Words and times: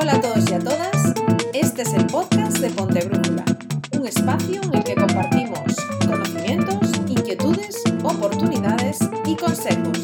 Hola 0.00 0.14
a 0.14 0.20
todos 0.20 0.48
y 0.48 0.54
a 0.54 0.60
todas, 0.60 1.12
este 1.52 1.82
es 1.82 1.92
el 1.92 2.06
podcast 2.06 2.58
de 2.58 2.70
Ponte 2.70 3.04
Brújula, 3.04 3.44
un 3.98 4.06
espacio 4.06 4.60
en 4.62 4.74
el 4.74 4.84
que 4.84 4.94
compartimos 4.94 5.58
conocimientos, 6.06 6.92
inquietudes, 7.08 7.82
oportunidades 8.04 9.00
y 9.26 9.34
consejos. 9.34 9.97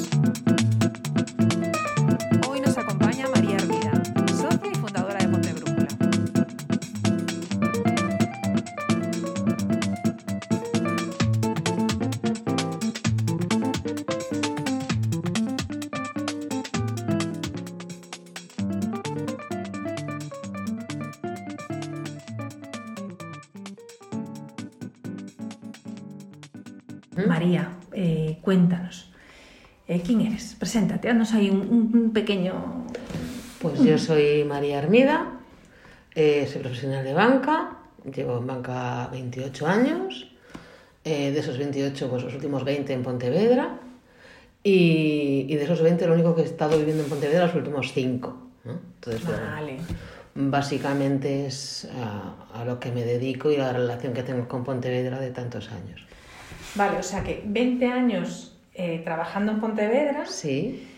Haznos 31.09 31.33
ahí 31.33 31.51
un, 31.51 32.13
pequeño... 32.13 32.85
Pues 33.61 33.81
yo 33.81 33.97
soy 33.97 34.45
María 34.45 34.79
Armida, 34.79 35.39
eh, 36.15 36.47
soy 36.53 36.61
profesional 36.61 37.03
de 37.03 37.15
banca, 37.15 37.79
llevo 38.15 38.37
en 38.37 38.47
banca 38.47 39.09
28 39.11 39.67
años, 39.67 40.31
eh, 41.03 41.31
de 41.31 41.41
esos 41.41 41.57
28 41.57 42.11
pues 42.11 42.25
los 42.25 42.35
últimos 42.35 42.63
20 42.63 42.93
en 42.93 43.03
Pontevedra 43.03 43.79
y, 44.63 45.47
y 45.49 45.57
de 45.57 45.65
esos 45.65 45.81
20 45.81 46.07
lo 46.07 46.13
único 46.13 46.35
que 46.35 46.43
he 46.43 46.45
estado 46.45 46.77
viviendo 46.77 47.05
en 47.05 47.09
Pontevedra 47.09 47.47
los 47.47 47.55
últimos 47.55 47.93
5. 47.95 48.37
Entonces, 48.67 49.25
bueno, 49.25 49.43
Vale. 49.51 49.77
básicamente 50.35 51.47
es 51.47 51.89
a, 52.03 52.61
a 52.61 52.65
lo 52.67 52.79
que 52.79 52.93
me 52.93 53.05
dedico 53.05 53.51
y 53.51 53.57
la 53.57 53.73
relación 53.73 54.13
que 54.13 54.23
tengo 54.23 54.47
con 54.47 54.63
Pontevedra 54.63 55.21
de 55.21 55.31
tantos 55.31 55.71
años. 55.71 56.05
Vale, 56.75 56.99
o 56.99 57.03
sea 57.03 57.23
que 57.23 57.43
20 57.47 57.87
años 57.87 58.55
eh, 58.75 59.03
trabajando 59.05 59.53
en 59.53 59.61
Pontevedra, 59.61 60.27
Sí, 60.27 60.89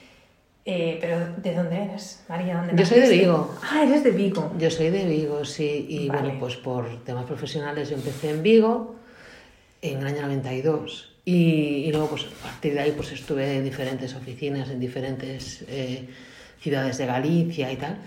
eh, 0.67 0.99
pero 1.01 1.19
¿de 1.37 1.55
dónde 1.55 1.83
eres, 1.85 2.25
María? 2.29 2.57
¿Dónde 2.57 2.83
Yo 2.83 2.85
soy 2.87 3.01
de? 3.01 3.09
Vigo. 3.09 3.55
Ah, 3.63 3.85
eres 3.85 4.03
de 4.05 4.11
Vigo. 4.11 4.53
Yo 4.59 4.71
soy 4.71 4.91
de 4.91 5.05
Vigo, 5.07 5.45
sí, 5.45 5.87
y 5.89 6.09
Vale. 6.09 6.23
bueno, 6.23 6.41
pues 6.41 6.57
por 6.57 7.05
temas 7.05 7.25
profesionales 7.25 7.89
yo 7.89 7.97
empecé 7.97 8.31
en 8.31 8.43
Vigo 8.43 8.97
en 9.81 10.01
el 10.01 10.07
año 10.09 10.23
92 10.23 11.13
y, 11.25 11.35
y 11.87 11.91
luego 11.93 12.09
pues 12.09 12.25
a 12.25 12.43
partir 12.49 12.75
de 12.75 12.81
ahí 12.81 12.93
pues 12.97 13.13
estuve 13.13 13.57
en 13.59 13.65
diferentes 13.65 14.15
oficinas, 14.15 14.69
en 14.71 14.81
diferentes 14.81 15.65
eh, 15.69 16.09
ciudades 16.61 16.99
de 16.99 17.07
Galicia 17.07 17.71
y 17.71 17.77
tal. 17.77 17.99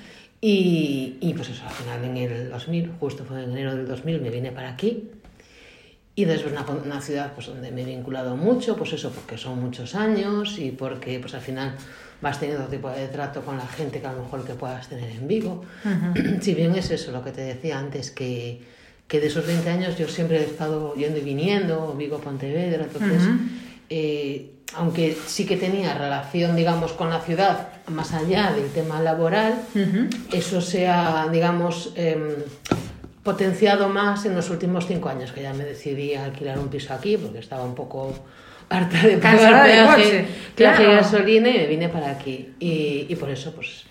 Y, 0.41 1.17
y 1.19 1.33
pues 1.33 1.49
eso, 1.49 1.63
al 1.65 1.71
final 1.73 2.03
en 2.05 2.17
el 2.17 2.49
2000, 2.49 2.91
justo 2.99 3.25
fue 3.25 3.43
en 3.43 3.51
enero 3.51 3.75
del 3.75 3.87
2000, 3.87 4.21
me 4.21 4.29
vine 4.29 4.51
para 4.51 4.69
aquí. 4.71 5.09
Y 6.15 6.25
después 6.25 6.51
una, 6.53 6.65
una 6.65 7.01
ciudad 7.01 7.33
pues, 7.33 7.47
donde 7.47 7.71
me 7.71 7.83
he 7.83 7.85
vinculado 7.85 8.35
mucho, 8.35 8.75
pues 8.75 8.91
eso, 8.93 9.11
porque 9.11 9.37
son 9.37 9.61
muchos 9.61 9.95
años 9.95 10.57
y 10.59 10.71
porque 10.71 11.19
pues 11.19 11.33
al 11.33 11.41
final 11.41 11.75
vas 12.21 12.39
teniendo 12.39 12.63
otro 12.63 12.75
tipo 12.75 12.89
de 12.89 13.07
trato 13.07 13.41
con 13.41 13.57
la 13.57 13.67
gente 13.67 14.01
que 14.01 14.07
a 14.07 14.13
lo 14.13 14.23
mejor 14.23 14.43
que 14.43 14.53
puedas 14.53 14.87
tener 14.87 15.09
en 15.09 15.27
Vigo. 15.27 15.63
Si 16.41 16.53
bien 16.53 16.75
es 16.75 16.91
eso 16.91 17.11
lo 17.11 17.23
que 17.23 17.31
te 17.31 17.41
decía 17.41 17.79
antes, 17.79 18.11
que, 18.11 18.61
que 19.07 19.19
de 19.19 19.27
esos 19.27 19.45
20 19.45 19.69
años 19.69 19.97
yo 19.97 20.07
siempre 20.07 20.39
he 20.39 20.45
estado 20.45 20.95
yendo 20.95 21.19
y 21.19 21.21
viniendo, 21.21 21.93
Vigo, 21.97 22.19
Pontevedra, 22.19 22.83
entonces, 22.83 23.23
eh, 23.89 24.51
aunque 24.75 25.17
sí 25.25 25.45
que 25.45 25.57
tenía 25.57 25.93
relación, 25.95 26.55
digamos, 26.55 26.93
con 26.93 27.09
la 27.09 27.19
ciudad, 27.21 27.69
más 27.87 28.13
allá 28.13 28.51
del 28.51 28.69
tema 28.69 29.01
laboral, 29.01 29.55
eso 30.31 30.61
se 30.61 30.87
ha, 30.87 31.27
digamos, 31.31 31.91
em, 31.95 32.35
potenciado 33.23 33.89
más 33.89 34.25
en 34.25 34.35
los 34.35 34.49
últimos 34.49 34.85
cinco 34.85 35.09
años, 35.09 35.31
que 35.31 35.41
ya 35.41 35.53
me 35.53 35.63
decidí 35.63 36.13
a 36.13 36.25
alquilar 36.25 36.59
un 36.59 36.67
piso 36.67 36.93
aquí, 36.93 37.17
porque 37.17 37.39
estaba 37.39 37.63
un 37.63 37.75
poco 37.75 38.13
harta 38.69 39.01
de 39.07 39.17
pagar 39.17 39.65
peaje, 39.65 40.25
claro. 40.55 40.91
gasolina 40.91 41.49
y 41.49 41.57
me 41.57 41.67
vine 41.67 41.89
para 41.89 42.11
aquí. 42.11 42.53
Y, 42.59 43.05
y 43.09 43.15
por 43.15 43.29
eso, 43.29 43.53
pues, 43.55 43.85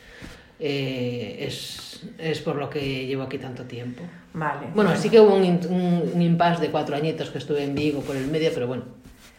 eh, 0.60 1.36
es, 1.46 2.02
es 2.18 2.40
por 2.40 2.56
lo 2.56 2.68
que 2.70 3.06
llevo 3.06 3.22
aquí 3.24 3.38
tanto 3.38 3.64
tiempo. 3.64 4.02
Vale. 4.34 4.68
Bueno, 4.74 4.94
sí 4.96 5.08
que 5.10 5.20
hubo 5.20 5.34
un, 5.34 5.42
un, 5.44 6.10
un 6.14 6.22
impasse 6.22 6.60
de 6.62 6.70
cuatro 6.70 6.96
añitos 6.96 7.30
que 7.30 7.38
estuve 7.38 7.64
en 7.64 7.74
Vigo 7.74 8.00
por 8.00 8.16
el 8.16 8.26
medio, 8.28 8.50
pero 8.54 8.66
bueno. 8.66 8.84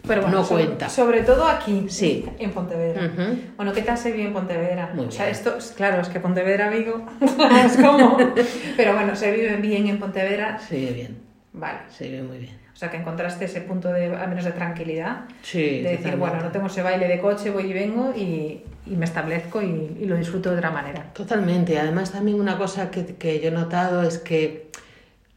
Pero 0.07 0.22
bueno, 0.22 0.38
no 0.38 0.45
sobre, 0.45 0.63
cuenta. 0.66 0.88
Sobre 0.89 1.23
todo 1.23 1.45
aquí, 1.45 1.85
Sí. 1.89 2.25
en 2.39 2.51
Pontevedra. 2.51 3.11
Bueno, 3.57 3.73
¿qué 3.73 3.81
tal 3.81 3.97
se 3.97 4.13
vive 4.13 4.27
en 4.27 4.33
Pontevedra? 4.33 4.91
Muy 4.95 5.06
o 5.07 5.11
sea, 5.11 5.25
bien. 5.25 5.35
esto, 5.35 5.57
es- 5.57 5.73
claro, 5.75 6.01
es 6.01 6.07
que 6.07 6.21
Pontevedra, 6.21 6.69
Vigo, 6.69 7.06
es 7.66 7.75
como... 7.75 8.17
Pero 8.77 8.94
bueno, 8.94 9.13
se 9.17 9.29
vive 9.31 9.57
bien 9.57 9.88
en 9.88 10.00
Pontevedra. 10.00 10.57
Se 10.57 10.77
vive 10.77 10.91
bien, 10.94 11.17
Vale. 11.51 11.79
se 11.89 12.06
vive 12.07 12.23
muy 12.23 12.38
bien. 12.38 12.57
O 12.79 12.81
sea, 12.81 12.90
que 12.90 12.95
encontraste 12.95 13.44
ese 13.44 13.59
punto 13.59 13.91
de, 13.91 14.06
al 14.16 14.29
menos 14.29 14.45
de 14.45 14.53
tranquilidad. 14.53 15.25
Sí, 15.41 15.81
de 15.81 15.97
decir, 15.97 16.16
bueno, 16.16 16.41
no 16.41 16.47
tengo 16.50 16.67
ese 16.67 16.81
baile 16.81 17.09
de 17.09 17.19
coche, 17.19 17.50
voy 17.50 17.66
y 17.69 17.73
vengo 17.73 18.13
y, 18.16 18.63
y 18.85 18.95
me 18.95 19.03
establezco 19.03 19.62
y, 19.62 19.97
y 20.00 20.06
lo 20.06 20.16
disfruto 20.16 20.50
de 20.50 20.56
otra 20.59 20.72
manera. 20.72 21.03
Totalmente. 21.12 21.78
Además, 21.78 22.13
también 22.13 22.39
una 22.39 22.57
cosa 22.57 22.89
que, 22.89 23.06
que 23.18 23.41
yo 23.41 23.50
he 23.50 23.51
notado 23.51 24.01
es 24.03 24.18
que 24.19 24.69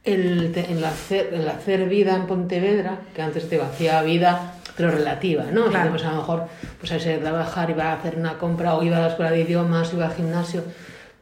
el, 0.05 0.55
el 0.55 0.85
hacer, 0.85 1.31
el 1.35 1.49
hacer 1.49 1.89
vida 1.89 2.15
en 2.15 2.29
Pontevedra, 2.29 3.01
que 3.13 3.23
antes 3.23 3.49
te 3.49 3.61
hacía 3.61 4.01
vida, 4.03 4.55
pero 4.77 4.93
relativa, 4.93 5.47
¿no? 5.53 5.63
O 5.63 5.71
sea, 5.73 5.81
Claro. 5.81 5.91
pues 5.91 6.05
a 6.05 6.11
lo 6.13 6.17
mejor 6.19 6.45
pues, 6.79 6.93
a 6.93 7.19
trabajar, 7.21 7.71
iba 7.71 7.87
a 7.87 7.95
hacer 7.95 8.19
una 8.19 8.39
compra 8.39 8.77
o 8.77 8.85
iba 8.85 8.99
a 8.99 9.01
la 9.01 9.09
escuela 9.09 9.33
de 9.33 9.41
idiomas, 9.41 9.93
iba 9.93 10.07
al 10.07 10.15
gimnasio. 10.15 10.63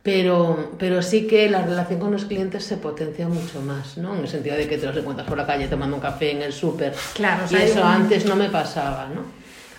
Pero, 0.02 0.70
pero 0.78 1.02
sí 1.02 1.26
que 1.26 1.50
la 1.50 1.62
relación 1.62 2.00
con 2.00 2.10
los 2.10 2.24
clientes 2.24 2.64
se 2.64 2.78
potencia 2.78 3.28
mucho 3.28 3.60
más, 3.60 3.98
¿no? 3.98 4.14
En 4.14 4.20
el 4.20 4.28
sentido 4.28 4.56
de 4.56 4.66
que 4.66 4.78
te 4.78 4.86
los 4.86 4.96
encuentras 4.96 5.28
por 5.28 5.36
la 5.36 5.44
calle 5.46 5.68
tomando 5.68 5.96
un 5.96 6.00
café 6.02 6.30
en 6.30 6.40
el 6.42 6.52
súper. 6.54 6.94
Claro, 7.14 7.42
o 7.42 7.46
y 7.46 7.48
sea, 7.50 7.58
hay 7.60 7.64
eso 7.70 7.80
un- 7.82 7.86
antes 7.86 8.24
no 8.24 8.34
me 8.34 8.48
pasaba, 8.48 9.08
¿no? 9.14 9.20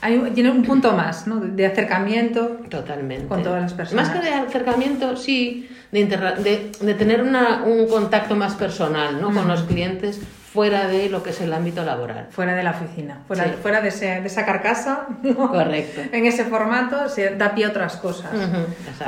Hay, 0.01 0.17
un- 0.17 0.31
tiene 0.33 0.51
un 0.51 0.63
punto 0.63 0.91
más, 0.93 1.25
¿no? 1.25 1.37
De 1.39 1.65
acercamiento. 1.65 2.59
Totalmente. 2.69 3.27
Con 3.27 3.41
todas 3.41 3.63
las 3.63 3.73
personas. 3.73 4.07
Más 4.09 4.15
que 4.15 4.23
de 4.27 4.33
acercamiento, 4.35 5.17
sí, 5.17 5.67
de, 5.91 5.99
interra- 5.99 6.35
de, 6.35 6.71
de 6.79 6.93
tener 6.93 7.23
una- 7.23 7.63
un 7.63 7.87
contacto 7.87 8.35
más 8.35 8.53
personal 8.53 9.19
¿no? 9.19 9.33
con 9.33 9.47
los 9.47 9.63
clientes 9.63 10.19
fuera 10.51 10.87
de 10.87 11.09
lo 11.09 11.23
que 11.23 11.29
es 11.29 11.39
el 11.39 11.53
ámbito 11.53 11.83
laboral. 11.83 12.27
Fuera 12.31 12.53
de 12.55 12.63
la 12.63 12.71
oficina, 12.71 13.21
fuera, 13.27 13.45
Sí. 13.45 13.51
fuera 13.61 13.79
de, 13.81 13.87
ese- 13.87 14.19
de 14.21 14.27
esa 14.27 14.45
carcasa, 14.45 15.07
¿no? 15.23 15.49
Correcto. 15.49 16.01
en 16.11 16.25
ese 16.25 16.43
formato 16.45 17.07
se 17.07 17.35
da 17.37 17.55
pie 17.55 17.65
a 17.65 17.69
otras 17.69 17.95
cosas. 17.97 18.31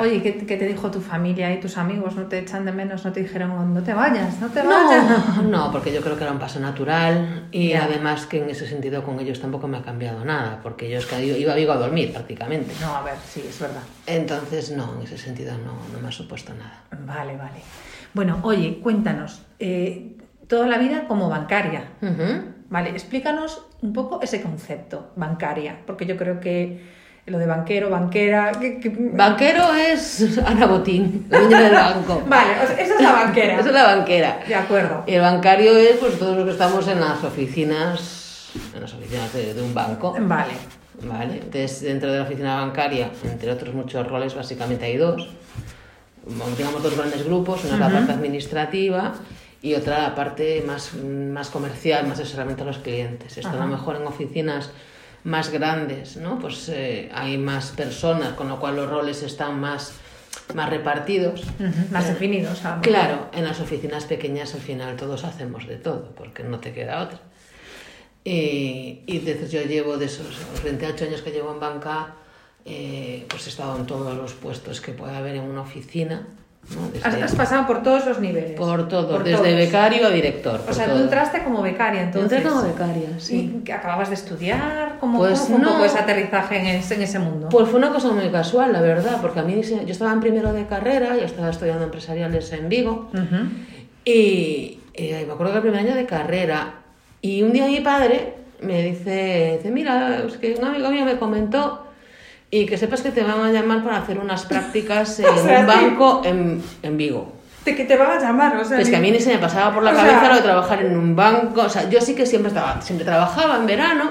Oye, 0.00 0.22
¿qué, 0.22 0.38
qué 0.46 0.56
te 0.56 0.66
dijo 0.66 0.90
tu 0.90 1.00
familia 1.02 1.52
y 1.52 1.60
tus 1.60 1.76
amigos? 1.76 2.14
¿No 2.16 2.22
te 2.26 2.38
echan 2.38 2.64
de 2.64 2.72
menos? 2.72 3.04
¿No 3.04 3.12
te 3.12 3.20
dijeron, 3.20 3.74
no 3.74 3.82
te 3.82 3.92
vayas, 3.92 4.40
no 4.40 4.48
te 4.48 4.62
vayas? 4.62 5.04
No, 5.44 5.70
porque 5.70 5.92
yo 5.92 6.00
creo 6.00 6.16
que 6.16 6.22
era 6.24 6.32
un 6.32 6.38
paso 6.38 6.58
natural 6.60 7.48
y 7.52 7.74
además 7.74 8.26
que 8.26 8.42
en 8.42 8.48
ese 8.50 8.66
sentido 8.66 9.02
con 9.04 9.20
ellos 9.20 9.40
tampoco 9.40 9.68
me 9.68 9.76
ha 9.78 9.82
cambiado 9.82 10.24
nada, 10.24 10.60
porque 10.62 10.88
yo 10.88 10.98
es 10.98 11.06
que 11.06 11.22
iba 11.24 11.52
a 11.52 11.56
Vigo 11.56 11.72
a 11.72 11.76
dormir 11.76 12.12
prácticamente. 12.12 12.72
No, 12.80 12.96
a 12.96 13.02
ver, 13.02 13.14
sí, 13.28 13.44
es 13.46 13.58
verdad. 13.60 13.82
Entonces, 14.06 14.70
no, 14.70 14.94
en 14.96 15.02
ese 15.02 15.18
sentido 15.18 15.52
no, 15.58 15.72
no 15.92 16.00
me 16.00 16.08
ha 16.08 16.12
supuesto 16.12 16.52
nada. 16.54 16.82
Vale, 17.06 17.36
vale. 17.36 17.60
Bueno, 18.14 18.38
oye, 18.42 18.78
cuéntanos, 18.82 19.42
eh, 19.58 20.16
toda 20.48 20.66
la 20.66 20.78
vida 20.78 21.06
como 21.08 21.28
bancaria. 21.28 21.84
Vale, 22.68 22.90
explícanos 22.90 23.62
un 23.82 23.92
poco 23.92 24.20
ese 24.22 24.40
concepto, 24.42 25.10
bancaria, 25.16 25.76
porque 25.86 26.06
yo 26.06 26.16
creo 26.16 26.40
que 26.40 26.80
lo 27.26 27.38
de 27.38 27.46
banquero, 27.46 27.88
banquera... 27.90 28.52
que- 28.52 28.80
que- 28.80 28.90
Banquero 28.90 29.72
es 29.74 30.38
Ana 30.44 30.66
Botín, 30.66 31.26
la 31.30 31.40
dueña 31.40 31.60
del 31.60 31.72
banco. 31.74 32.22
Vale, 32.28 32.52
esa 32.78 32.94
es 32.96 33.00
la 33.00 33.12
banquera. 33.12 33.58
Esa 33.60 33.68
es 33.68 33.74
la 33.74 33.84
banquera. 33.96 34.38
De 34.46 34.54
acuerdo. 34.54 35.04
Y 35.06 35.14
el 35.14 35.20
bancario 35.22 35.76
es 35.76 35.96
pues 35.96 36.18
todos 36.18 36.36
los 36.36 36.44
que 36.46 36.50
estamos 36.52 36.86
en 36.88 37.00
las 37.00 37.22
oficinas, 37.24 38.50
en 38.74 38.80
las 38.82 38.92
oficinas 38.92 39.32
de, 39.32 39.54
de 39.54 39.62
un 39.62 39.72
banco. 39.72 40.14
Vale. 40.20 40.52
¿Vale? 41.02 41.34
Entonces, 41.34 41.80
dentro 41.82 42.10
de 42.12 42.18
la 42.18 42.24
oficina 42.24 42.56
bancaria, 42.56 43.10
entre 43.24 43.50
otros 43.50 43.74
muchos 43.74 44.06
roles, 44.06 44.34
básicamente 44.34 44.84
hay 44.86 44.96
dos. 44.96 45.28
Digamos 46.56 46.82
dos 46.82 46.96
grandes 46.96 47.24
grupos, 47.24 47.64
una 47.64 47.74
es 47.74 47.80
la 47.80 47.90
parte 47.90 48.12
administrativa 48.12 49.12
y 49.64 49.74
otra 49.74 50.02
la 50.02 50.14
parte 50.14 50.62
más, 50.66 50.92
más 50.94 51.48
comercial, 51.48 52.06
más 52.06 52.20
asesoramiento 52.20 52.64
a 52.64 52.66
los 52.66 52.78
clientes. 52.78 53.38
Esto 53.38 53.48
a 53.48 53.52
Ajá. 53.54 53.64
lo 53.64 53.70
mejor 53.70 53.96
en 53.96 54.06
oficinas 54.06 54.70
más 55.24 55.48
grandes, 55.50 56.18
¿no? 56.18 56.38
Pues 56.38 56.68
eh, 56.68 57.08
hay 57.14 57.38
más 57.38 57.70
personas, 57.70 58.34
con 58.34 58.50
lo 58.50 58.60
cual 58.60 58.76
los 58.76 58.90
roles 58.90 59.22
están 59.22 59.58
más, 59.58 59.94
más 60.52 60.68
repartidos. 60.68 61.44
Ujú, 61.58 61.92
Más 61.92 62.06
definidos. 62.06 62.62
a 62.66 62.76
lo 62.76 62.76
mejor. 62.76 62.82
Claro, 62.82 63.30
en 63.32 63.44
las 63.44 63.58
oficinas 63.58 64.04
pequeñas 64.04 64.54
al 64.54 64.60
final 64.60 64.96
todos 64.96 65.24
hacemos 65.24 65.66
de 65.66 65.76
todo, 65.76 66.14
porque 66.14 66.42
no 66.42 66.60
te 66.60 66.74
queda 66.74 67.00
otra. 67.02 67.20
Y, 68.22 69.00
y 69.06 69.16
entonces 69.16 69.50
yo 69.50 69.62
llevo 69.62 69.96
de 69.96 70.04
esos 70.06 70.26
los 70.52 70.62
28 70.62 71.06
años 71.06 71.22
que 71.22 71.30
llevo 71.30 71.52
en 71.54 71.60
banca, 71.60 72.16
eh, 72.66 73.24
pues 73.30 73.46
he 73.46 73.48
estado 73.48 73.78
en 73.78 73.86
todos 73.86 74.14
los 74.14 74.34
puestos 74.34 74.82
que 74.82 74.92
pueda 74.92 75.16
haber 75.16 75.36
en 75.36 75.44
una 75.44 75.62
oficina, 75.62 76.26
¿no? 76.74 77.24
Has, 77.24 77.34
pasado 77.34 77.66
por 77.66 77.82
todos 77.82 78.06
los 78.06 78.20
niveles. 78.20 78.52
por 78.52 78.88
todo, 78.88 79.08
Por 79.10 79.24
desde 79.24 79.36
todos. 79.42 79.56
becario 79.56 80.06
a 80.06 80.10
director. 80.10 80.60
O 80.68 80.72
sea, 80.72 80.86
todo. 80.86 80.96
tú 80.96 81.02
entraste 81.04 81.42
como 81.44 81.62
becaria, 81.62 82.02
entonces. 82.02 82.38
Entré 82.38 82.50
como 82.50 82.62
becaria, 82.62 83.08
sí. 83.18 83.60
¿Y 83.66 83.70
acababas 83.70 84.08
de 84.08 84.14
estudiar? 84.14 84.96
¿Cómo, 85.00 85.18
Pues 85.18 85.40
cómo 85.40 85.46
fue 85.46 85.56
un 85.56 85.62
no. 85.62 85.72
poco 85.72 85.84
ese 85.84 85.98
aterrizaje 85.98 86.58
en 86.58 86.66
ese, 86.66 86.94
en 86.94 87.02
ese 87.02 87.18
mundo? 87.18 87.48
Pues 87.50 87.68
fue 87.68 87.78
una 87.78 87.90
cosa 87.90 88.10
muy 88.12 88.28
casual, 88.30 88.72
la 88.72 88.80
verdad, 88.80 89.18
porque 89.20 89.40
a 89.40 89.42
mí 89.42 89.60
yo 89.62 89.78
estaba 89.92 90.12
en 90.12 90.20
primero 90.20 90.52
de 90.52 90.66
carrera, 90.66 91.16
yo 91.16 91.24
estaba 91.24 91.50
estudiando 91.50 91.84
empresariales 91.84 92.50
en 92.52 92.68
Vigo, 92.68 93.10
Ujú. 93.12 93.48
y, 94.04 94.80
eh, 94.94 95.24
me 95.26 95.32
acuerdo 95.32 95.52
que 95.52 95.58
el 95.58 95.62
primer 95.62 95.80
año 95.80 95.94
de 95.94 96.06
carrera, 96.06 96.74
y 97.20 97.42
un 97.42 97.52
día 97.52 97.66
mi 97.66 97.80
padre 97.80 98.34
me 98.60 98.82
dice, 98.82 99.54
dice, 99.58 99.70
mira, 99.70 100.22
es 100.26 100.36
que 100.38 100.54
un 100.58 100.64
amigo 100.64 100.90
mío 100.90 101.04
me 101.04 101.18
comentó, 101.18 101.83
y 102.60 102.66
que 102.66 102.76
sepas 102.78 103.00
que 103.02 103.10
te 103.10 103.22
van 103.22 103.40
a 103.40 103.50
llamar 103.52 103.82
para 103.84 103.98
hacer 103.98 104.18
unas 104.18 104.44
prácticas 104.52 105.18
en 105.20 105.26
O 105.26 105.36
sea, 105.42 105.60
un 105.60 105.66
banco 105.66 106.22
en, 106.24 106.62
en 106.82 106.96
Vigo. 106.96 107.32
De 107.64 107.74
que 107.74 107.84
te 107.84 107.96
van 107.96 108.18
a 108.18 108.20
llamar, 108.20 108.56
o 108.58 108.64
sea. 108.64 108.78
Es 108.80 108.90
que 108.90 108.96
a 108.96 109.00
mí 109.00 109.10
ni 109.10 109.20
se 109.20 109.32
me 109.32 109.38
pasaba 109.38 109.72
por 109.74 109.82
la 109.82 109.92
cabeza 109.92 110.20
sea- 110.20 110.28
lo 110.28 110.34
de 110.36 110.42
trabajar 110.42 110.82
en 110.84 110.96
un 110.98 111.16
banco. 111.16 111.62
O 111.62 111.68
sea, 111.68 111.88
yo 111.88 112.00
sí 112.00 112.14
que 112.14 112.26
siempre 112.26 112.48
estaba, 112.48 112.80
siempre 112.82 113.04
trabajaba 113.06 113.56
en 113.56 113.66
verano. 113.66 114.10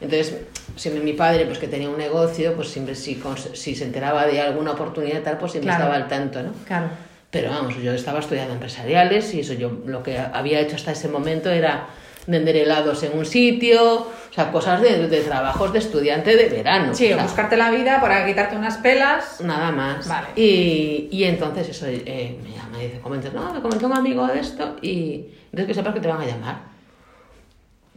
Entonces, 0.00 0.36
siempre 0.76 1.02
mi 1.02 1.14
padre, 1.14 1.46
pues 1.46 1.58
que 1.58 1.66
tenía 1.66 1.88
un 1.88 1.98
negocio, 1.98 2.54
pues 2.54 2.68
siempre 2.68 2.94
si, 2.94 3.20
si 3.54 3.74
se 3.74 3.84
enteraba 3.84 4.26
de 4.26 4.40
alguna 4.40 4.72
oportunidad 4.72 5.18
y 5.20 5.22
tal, 5.22 5.38
pues 5.38 5.52
siempre 5.52 5.70
Claro. 5.70 5.84
estaba 5.84 5.96
al 6.02 6.08
tanto, 6.08 6.42
¿no? 6.42 6.50
Claro. 6.66 6.88
Pero 7.30 7.50
vamos, 7.50 7.76
yo 7.82 7.92
estaba 7.92 8.20
estudiando 8.20 8.54
empresariales 8.54 9.34
y 9.34 9.40
eso 9.40 9.54
yo 9.54 9.70
lo 9.86 10.02
que 10.02 10.18
había 10.18 10.60
hecho 10.60 10.76
hasta 10.76 10.92
ese 10.92 11.08
momento 11.08 11.50
era 11.50 11.86
vender 12.28 12.56
helados 12.56 13.02
en 13.02 13.18
un 13.18 13.24
sitio, 13.24 13.94
o 14.02 14.32
sea, 14.32 14.52
cosas 14.52 14.80
de, 14.80 15.08
de 15.08 15.20
trabajos 15.22 15.72
de 15.72 15.80
estudiante 15.80 16.36
de 16.36 16.48
verano. 16.48 16.94
Sí, 16.94 17.06
o 17.06 17.16
sea, 17.16 17.24
buscarte 17.24 17.56
la 17.56 17.70
vida 17.70 18.00
para 18.00 18.24
quitarte 18.26 18.54
unas 18.54 18.76
pelas. 18.76 19.40
Nada 19.40 19.72
más. 19.72 20.06
Vale. 20.06 20.28
Y, 20.36 21.08
y 21.10 21.24
entonces 21.24 21.68
eso, 21.70 21.86
eh, 21.88 22.38
me 22.42 22.50
llama 22.50 22.80
y 22.80 22.86
dice, 22.86 23.00
comenta, 23.00 23.30
no, 23.30 23.52
me 23.52 23.60
comentó 23.60 23.86
un 23.86 23.94
amigo 23.94 24.26
de 24.26 24.40
esto 24.40 24.76
y 24.82 25.26
entonces 25.46 25.66
que 25.66 25.74
sepas 25.74 25.94
que 25.94 26.00
te 26.00 26.08
van 26.08 26.20
a 26.20 26.26
llamar. 26.26 26.67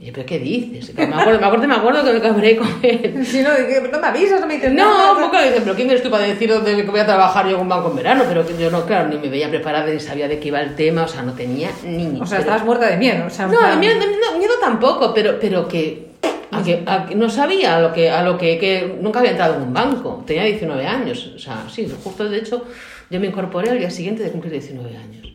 Y 0.02 0.06
yo, 0.08 0.14
¿pero 0.14 0.26
qué 0.26 0.40
dices? 0.40 0.96
Me 0.96 1.04
acuerdo, 1.04 1.40
me 1.40 1.46
acuerdo, 1.46 1.68
me 1.68 1.76
acuerdo 1.76 2.04
que 2.04 2.14
me 2.14 2.22
cabré 2.22 2.58
con 2.58 2.68
él. 2.82 3.24
Si 3.26 3.42
no, 3.44 3.50
no 3.92 4.00
me 4.00 4.08
avisas, 4.08 4.42
no 4.42 4.48
me 4.48 4.56
dices 4.56 4.72
No, 4.74 5.12
un 5.14 5.22
poco 5.26 5.38
le 5.38 5.50
dice, 5.50 5.62
pero 5.62 5.76
¿quién 5.76 5.90
eres 5.92 6.02
tú 6.02 6.10
para 6.10 6.24
decir 6.24 6.50
dónde 6.52 6.76
que 6.76 6.90
voy 6.90 7.00
a 7.00 7.06
trabajar 7.06 7.48
yo 7.48 7.56
en 7.58 7.62
un 7.62 7.70
banco 7.70 7.90
en 7.92 7.98
verano? 7.98 8.24
Pero 8.28 8.46
que 8.48 8.58
yo 8.58 8.72
no, 8.72 8.84
claro, 8.88 9.10
ni 9.10 9.18
me 9.18 9.30
veía 9.30 9.48
preparada 9.50 9.86
ni 9.86 10.00
sabía 10.00 10.28
de 10.28 10.40
qué 10.40 10.48
iba 10.48 10.60
el 10.60 10.76
tema, 10.76 11.04
o 11.04 11.08
sea, 11.08 11.22
no 11.22 11.34
tenía 11.34 11.70
ni... 11.86 12.08
O 12.20 12.26
sea, 12.26 12.40
pero- 12.40 12.42
estabas 12.42 12.66
muerta 12.66 12.88
de 12.88 12.98
miedo. 12.98 13.26
O 13.28 13.30
sea, 13.30 13.46
No, 13.46 13.52
de 13.52 13.58
plan- 13.60 13.80
miedo, 13.80 14.00
de 14.00 14.08
miedo- 14.08 14.38
miedo 14.40 14.54
tampoco, 14.60 15.14
pero, 15.14 15.40
pero 15.40 15.68
que, 15.68 16.08
a 16.50 16.64
que, 16.64 16.84
a 16.88 17.06
que 17.06 17.14
no 17.14 17.30
sabía 17.30 17.76
a 17.78 17.80
lo 17.82 17.94
que, 17.94 18.10
a 18.10 18.24
lo 18.24 18.40
que, 18.40 18.58
que 18.58 18.98
nunca 19.00 19.20
había 19.20 19.32
entrado 19.32 19.56
en 19.58 19.62
un 19.62 19.74
banco. 19.74 20.24
Tenía 20.26 20.46
19 20.46 20.84
años, 20.88 21.32
o 21.36 21.38
sea, 21.38 21.66
sí, 21.70 21.88
justo 22.04 22.28
de 22.28 22.38
hecho 22.40 22.66
yo 23.12 23.20
me 23.20 23.28
incorporé 23.28 23.70
al 23.70 23.78
día 23.78 23.92
siguiente 23.92 24.24
de 24.24 24.32
cumplir 24.32 24.52
19 24.54 24.98
años. 24.98 25.32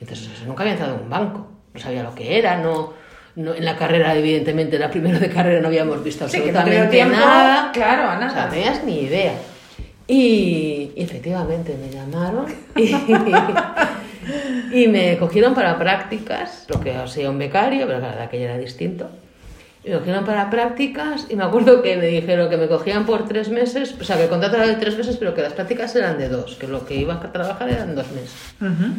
Entonces, 0.00 0.28
o 0.34 0.36
sea, 0.36 0.46
nunca 0.48 0.62
había 0.64 0.72
entrado 0.72 0.96
en 0.96 1.02
un 1.02 1.10
banco, 1.10 1.46
no 1.74 1.78
sabía 1.80 2.02
lo 2.02 2.12
que 2.12 2.38
era, 2.38 2.56
no, 2.58 2.92
no 3.36 3.54
en 3.54 3.64
la 3.64 3.76
carrera, 3.76 4.14
evidentemente, 4.16 4.78
la 4.78 4.90
primero 4.90 5.18
de 5.18 5.28
carrera 5.30 5.60
no 5.60 5.68
habíamos 5.68 6.02
visto 6.02 6.28
Sí, 6.28 6.40
que 6.40 6.46
no 6.46 6.52
te 6.52 6.58
absolutamente 6.58 6.96
tiempo, 6.96 7.16
nada. 7.16 7.70
claro, 7.72 8.02
a 8.02 8.16
O 8.16 8.18
sea, 8.18 8.26
nada. 8.28 8.44
no 8.46 8.50
tenías 8.52 8.84
ni 8.84 9.00
idea. 9.00 9.34
Y, 10.06 10.90
y 10.96 11.02
efectivamente 11.02 11.76
me 11.80 11.88
llamaron 11.90 12.46
y, 12.76 12.92
y 14.72 14.88
me 14.88 15.16
cogieron 15.18 15.54
para 15.54 15.78
prácticas, 15.78 16.64
lo 16.68 16.80
que 16.80 16.92
sea 17.06 17.30
un 17.30 17.38
becario, 17.38 17.86
pero 17.86 18.00
claro, 18.00 18.22
aquello 18.22 18.44
era 18.46 18.58
distinto. 18.58 19.08
Y 19.84 19.90
me 19.90 19.98
cogieron 19.98 20.24
para 20.26 20.50
prácticas 20.50 21.26
y 21.30 21.36
me 21.36 21.44
acuerdo 21.44 21.80
que 21.80 21.96
me 21.96 22.06
dijeron 22.06 22.50
que 22.50 22.56
me 22.58 22.66
cogían 22.68 23.06
por 23.06 23.26
tres 23.26 23.48
meses, 23.48 23.94
o 23.98 24.04
sea, 24.04 24.16
que 24.16 24.24
el 24.24 24.28
contrato 24.28 24.56
era 24.56 24.66
de 24.66 24.74
tres 24.74 24.96
meses, 24.98 25.16
pero 25.16 25.34
que 25.34 25.40
las 25.42 25.54
prácticas 25.54 25.94
eran 25.96 26.18
de 26.18 26.28
dos, 26.28 26.56
que 26.56 26.66
lo 26.66 26.84
que 26.84 26.96
iba 26.96 27.14
a 27.14 27.32
trabajar 27.32 27.68
eran 27.70 27.94
dos 27.94 28.10
meses. 28.10 28.34
Ujú. 28.60 28.92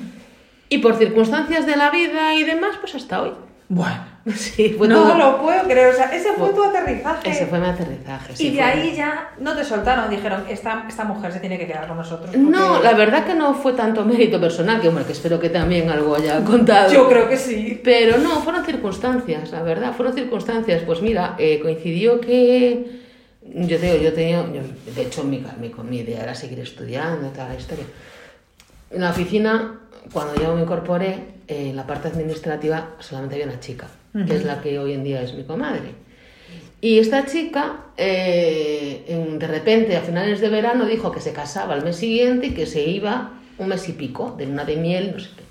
Y 0.69 0.77
por 0.79 0.95
circunstancias 0.95 1.65
de 1.67 1.75
la 1.75 1.91
vida 1.91 2.33
y 2.35 2.43
demás, 2.45 2.77
pues 2.79 2.95
hasta 2.95 3.21
hoy. 3.21 3.31
Bueno. 3.69 4.10
Sí, 4.35 4.75
fue 4.77 4.87
no 4.87 5.01
todo- 5.03 5.17
lo 5.17 5.41
puedo 5.41 5.63
creer. 5.63 5.93
O 5.93 5.95
sea, 5.95 6.05
ese 6.15 6.33
fue 6.33 6.49
tu 6.53 6.63
aterrizaje. 6.63 7.29
Ese 7.31 7.45
fue 7.47 7.59
mi 7.59 7.65
aterrizaje. 7.67 8.35
sí, 8.35 8.47
y 8.47 8.55
de 8.55 8.61
ahí 8.61 8.93
ya 8.95 9.31
no 9.39 9.55
te 9.55 9.63
soltaron, 9.63 10.09
dijeron, 10.11 10.43
esta, 10.47 10.85
esta 10.87 11.03
mujer 11.05 11.33
se 11.33 11.39
tiene 11.39 11.57
que 11.57 11.65
quedar 11.65 11.87
con 11.87 11.97
nosotros. 11.97 12.27
porque- 12.27 12.37
No, 12.37 12.81
la 12.83 12.93
verdad 12.93 13.25
que 13.25 13.33
no 13.33 13.53
fue 13.55 13.73
tanto 13.73 14.05
mérito 14.05 14.39
personal, 14.39 14.79
que 14.79 14.89
hombre, 14.89 15.05
que 15.05 15.13
espero 15.13 15.39
que 15.39 15.49
también 15.49 15.89
algo 15.89 16.15
haya 16.15 16.43
contado. 16.43 16.91
Yo 16.93 17.09
creo 17.09 17.27
que 17.27 17.37
sí. 17.37 17.81
Pero 17.83 18.17
no, 18.19 18.41
fueron 18.41 18.63
circunstancias, 18.65 19.51
la 19.51 19.63
verdad, 19.63 19.93
fueron 19.93 20.13
circunstancias. 20.13 20.83
Pues 20.85 21.01
mira, 21.01 21.35
eh, 21.39 21.59
coincidió 21.59 22.21
que 22.21 23.01
yo, 23.43 23.79
te 23.79 23.91
digo, 23.91 24.03
yo 24.03 24.13
tenía, 24.13 24.45
yo- 24.53 24.93
de 24.93 25.01
hecho 25.01 25.23
mi, 25.23 25.43
mi, 25.59 25.71
mi 25.89 25.97
idea 25.97 26.21
era 26.23 26.35
seguir 26.35 26.59
estudiando, 26.59 27.29
toda 27.29 27.47
la 27.49 27.55
historia. 27.55 27.85
En 28.91 29.01
la 29.01 29.09
oficina, 29.09 29.79
cuando 30.13 30.35
yo 30.35 30.53
me 30.55 30.61
incorporé, 30.61 31.07
eh, 31.47 31.69
en 31.69 31.75
la 31.75 31.87
parte 31.87 32.09
administrativa 32.09 32.89
solamente 32.99 33.35
había 33.35 33.47
una 33.47 33.59
chica, 33.59 33.87
que 34.13 34.35
es 34.35 34.43
la 34.43 34.61
que 34.61 34.77
hoy 34.79 34.93
en 34.93 35.03
día 35.03 35.21
es 35.21 35.33
mi 35.33 35.43
comadre. 35.43 35.93
Y 36.81 36.99
esta 36.99 37.25
chica, 37.25 37.75
eh, 37.97 39.05
en- 39.07 39.37
de 39.39 39.47
repente, 39.47 39.95
a 39.95 40.01
finales 40.01 40.41
de 40.41 40.49
verano, 40.49 40.85
dijo 40.85 41.11
que 41.11 41.21
se 41.21 41.31
casaba 41.33 41.73
al 41.75 41.83
mes 41.83 41.95
siguiente 41.95 42.47
y 42.47 42.51
que 42.53 42.65
se 42.65 42.81
iba 42.81 43.33
un 43.57 43.67
mes 43.67 43.87
y 43.87 43.93
pico, 43.93 44.33
de 44.37 44.47
luna 44.47 44.65
de 44.65 44.75
miel, 44.77 45.11
no 45.13 45.19
sé 45.19 45.29
qué. 45.35 45.41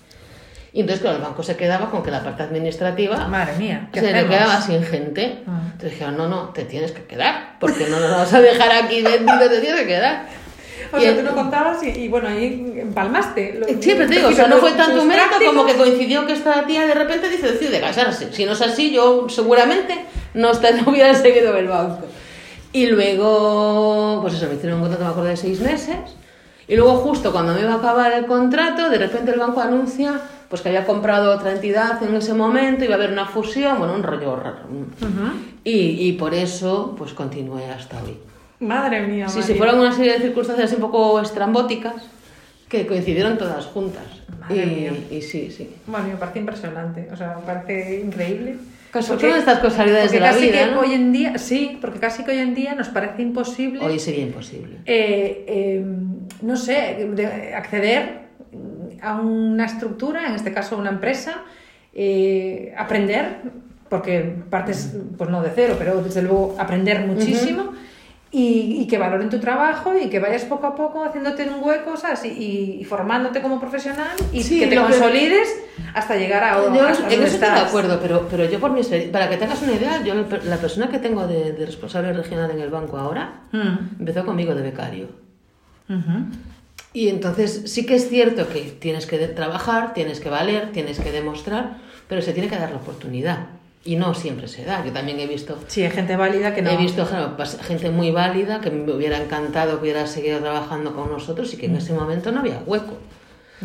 Y 0.72 0.80
entonces, 0.80 1.00
claro, 1.02 1.16
el 1.16 1.22
banco 1.22 1.42
se 1.42 1.56
quedaba 1.56 1.90
con 1.90 2.02
que 2.02 2.10
la 2.10 2.22
parte 2.22 2.42
administrativa 2.44 3.26
Madre 3.28 3.56
mía, 3.58 3.88
¿qué 3.92 4.00
se 4.00 4.12
le 4.12 4.26
quedaba 4.26 4.60
sin 4.60 4.82
gente. 4.84 5.38
Ah. 5.46 5.60
Entonces 5.66 5.92
dijeron, 5.92 6.16
no, 6.16 6.28
no, 6.28 6.48
te 6.50 6.64
tienes 6.64 6.92
que 6.92 7.02
quedar, 7.04 7.56
porque 7.58 7.86
no 7.88 7.98
nos 7.98 8.10
vamos 8.10 8.32
a 8.32 8.40
dejar 8.40 8.84
aquí 8.84 9.02
vendidos, 9.02 9.48
te 9.48 9.60
tienes 9.60 9.80
que 9.80 9.86
quedar. 9.86 10.26
O 10.92 10.98
Y 10.98 11.02
sea, 11.02 11.16
tú 11.16 11.22
lo 11.22 11.34
contabas 11.34 11.82
y, 11.84 11.88
y 11.88 12.08
bueno, 12.08 12.28
ahí 12.28 12.74
empalmaste. 12.78 13.54
Lo- 13.58 13.66
Siempre 13.80 14.06
te 14.06 14.14
digo, 14.16 14.28
o 14.28 14.32
sea, 14.32 14.48
no 14.48 14.56
fue 14.56 14.72
tanto 14.72 15.02
un 15.02 15.08
mérito 15.08 15.26
como 15.46 15.66
que 15.66 15.74
coincidió 15.74 16.26
que 16.26 16.32
esta 16.32 16.66
tía 16.66 16.86
de 16.86 16.94
repente 16.94 17.28
dice, 17.28 17.52
decide 17.52 17.80
casarse. 17.80 18.32
Si 18.32 18.44
no 18.44 18.52
es 18.52 18.60
así, 18.60 18.90
yo 18.90 19.28
seguramente 19.28 20.04
no, 20.34 20.50
no 20.52 20.90
hubiera 20.90 21.14
seguido 21.14 21.56
el 21.56 21.68
banco. 21.68 22.06
Y 22.72 22.86
luego, 22.86 24.18
pues 24.22 24.34
eso, 24.34 24.46
me 24.48 24.54
hicieron 24.54 24.76
un 24.78 24.82
contrato, 24.82 25.04
me 25.04 25.10
acuerdo, 25.10 25.30
de 25.30 25.36
seis 25.36 25.60
meses. 25.60 25.96
Y 26.68 26.76
luego 26.76 26.96
justo 26.98 27.32
cuando 27.32 27.52
me 27.54 27.60
iba 27.60 27.72
a 27.72 27.76
acabar 27.76 28.12
el 28.12 28.26
contrato, 28.26 28.88
de 28.90 28.98
repente 28.98 29.32
el 29.32 29.40
banco 29.40 29.60
anuncia 29.60 30.20
pues 30.48 30.62
que 30.62 30.68
había 30.68 30.84
comprado 30.84 31.32
otra 31.32 31.52
entidad 31.52 32.02
en 32.02 32.12
ese 32.16 32.34
momento, 32.34 32.84
iba 32.84 32.94
a 32.94 32.96
haber 32.96 33.12
una 33.12 33.26
fusión, 33.26 33.78
bueno, 33.78 33.94
un 33.94 34.02
rollo 34.02 34.34
raro. 34.34 34.58
Y 35.64 36.12
por 36.14 36.34
eso, 36.34 36.94
pues 36.98 37.12
continué 37.12 37.66
hasta 37.70 38.02
hoy. 38.02 38.18
Madre 38.60 39.06
mía. 39.06 39.28
Sí, 39.28 39.42
si 39.42 39.54
fueron 39.54 39.78
una 39.80 39.92
serie 39.92 40.12
de 40.14 40.18
circunstancias 40.20 40.72
un 40.72 40.80
poco 40.80 41.20
estrambóticas 41.20 41.94
que 42.68 42.86
coincidieron 42.86 43.38
todas 43.38 43.66
juntas. 43.66 44.04
Madre 44.40 44.66
mía. 44.66 44.92
Y, 45.10 45.16
y 45.16 45.22
sí, 45.22 45.50
sí. 45.50 45.74
Bueno, 45.86 46.08
me 46.08 46.16
parece 46.16 46.38
impresionante, 46.40 47.08
o 47.12 47.16
sea, 47.16 47.36
me 47.40 47.42
parece 47.46 48.00
increíble. 48.00 48.56
Porque- 48.92 49.06
son 49.30 49.38
estas 49.38 49.60
casualidades 49.60 50.10
de 50.12 50.20
la 50.20 50.30
casi 50.32 50.46
vida, 50.48 50.64
que 50.66 50.70
¿no? 50.72 50.80
hoy 50.80 50.92
en 50.94 51.12
día, 51.12 51.38
sí, 51.38 51.78
porque 51.80 52.00
casi 52.00 52.24
que 52.24 52.32
hoy 52.32 52.38
en 52.38 52.54
día 52.54 52.74
nos 52.74 52.88
parece 52.88 53.22
imposible, 53.22 53.78
Hoy 53.80 53.98
sería 54.00 54.22
imposible. 54.24 54.78
eh, 54.84 55.44
eh, 55.46 55.84
no 56.42 56.56
sé, 56.56 57.08
de- 57.14 57.54
acceder 57.54 58.20
a 59.00 59.20
una 59.20 59.64
estructura, 59.66 60.26
en 60.26 60.34
este 60.34 60.52
caso 60.52 60.76
una 60.76 60.90
empresa, 60.90 61.44
eh, 61.94 62.74
aprender, 62.76 63.36
porque 63.88 64.34
partes, 64.50 64.92
pues 65.16 65.30
no 65.30 65.40
de 65.42 65.50
cero, 65.54 65.76
pero 65.78 66.02
desde 66.02 66.22
luego 66.22 66.56
aprender 66.58 67.06
muchísimo. 67.06 67.72
Y, 68.32 68.76
y 68.82 68.86
que 68.86 68.96
valoren 68.96 69.28
tu 69.28 69.40
trabajo 69.40 69.92
y 69.98 70.08
que 70.08 70.20
vayas 70.20 70.44
poco 70.44 70.68
a 70.68 70.76
poco 70.76 71.02
haciéndote 71.04 71.48
un 71.48 71.64
hueco, 71.64 71.96
¿sabes? 71.96 72.24
Y, 72.24 72.78
y 72.80 72.84
formándote 72.84 73.42
como 73.42 73.58
profesional 73.58 74.10
y 74.32 74.40
Sí, 74.44 74.60
que 74.60 74.66
te 74.68 74.76
que- 74.76 74.80
consolides 74.80 75.48
hasta 75.94 76.14
llegar 76.16 76.44
a, 76.44 76.52
Yo 76.72 76.86
hasta 76.86 77.06
en 77.12 77.22
eso 77.24 77.34
estoy 77.34 77.50
de 77.50 77.58
acuerdo, 77.60 77.98
pero, 78.00 78.28
pero 78.30 78.44
yo 78.44 78.60
por 78.60 78.70
mi 78.70 78.78
experiencia, 78.80 79.10
para 79.12 79.28
que 79.28 79.36
tengas 79.36 79.60
una 79.62 79.72
idea, 79.72 80.04
yo 80.04 80.14
la- 80.14 80.56
persona 80.58 80.88
que 80.88 81.00
tengo 81.00 81.26
de, 81.26 81.52
de 81.54 81.66
responsable 81.66 82.12
regional 82.12 82.52
en 82.52 82.60
el 82.60 82.70
banco 82.70 82.96
ahora 82.98 83.40
Mm. 83.50 83.98
empezó 83.98 84.24
conmigo 84.24 84.54
de 84.54 84.62
becario. 84.62 85.08
Y 86.92 87.08
entonces 87.08 87.62
sí 87.66 87.84
que 87.84 87.96
es 87.96 88.08
cierto 88.08 88.48
que 88.48 88.60
tienes 88.78 89.06
que 89.06 89.18
trabajar, 89.26 89.92
tienes 89.92 90.20
que 90.20 90.28
valer, 90.30 90.70
tienes 90.72 91.00
que 91.00 91.10
demostrar, 91.10 91.78
pero 92.08 92.22
se 92.22 92.32
tiene 92.32 92.48
que 92.48 92.56
dar 92.56 92.70
la 92.70 92.76
oportunidad. 92.76 93.38
Y 93.84 93.96
no 93.96 94.12
siempre 94.14 94.46
se 94.46 94.64
da. 94.64 94.84
Yo 94.84 94.92
también 94.92 95.18
he 95.20 95.26
visto 95.26 95.58
Sí, 95.68 95.82
hay 95.82 95.90
gente 95.90 96.14
válida 96.16 96.54
que 96.54 96.60
no. 96.62 96.70
He 96.70 96.76
visto 96.76 97.06
gente 97.62 97.90
muy 97.90 98.10
válida 98.10 98.60
que 98.60 98.70
me 98.70 98.92
hubiera 98.92 99.16
encantado 99.22 99.76
que 99.76 99.82
hubiera 99.84 100.06
seguido 100.06 100.38
trabajando 100.40 100.94
con 100.94 101.10
nosotros 101.10 101.52
y 101.54 101.56
que 101.56 101.66
en 101.66 101.76
ese 101.76 101.94
momento 101.94 102.30
no 102.30 102.40
había 102.40 102.62
hueco, 102.66 102.98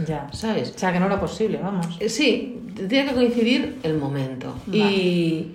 Ya. 0.07 0.29
¿sabes? 0.31 0.71
O 0.75 0.79
sea, 0.79 0.93
que 0.93 0.99
no 1.01 1.07
era 1.07 1.19
posible, 1.19 1.59
vamos. 1.61 1.97
Eh, 1.99 2.07
Sí, 2.09 2.61
tiene 2.87 3.09
que 3.09 3.13
coincidir 3.15 3.77
el 3.83 3.95
momento. 3.97 4.55
Y, 4.71 5.47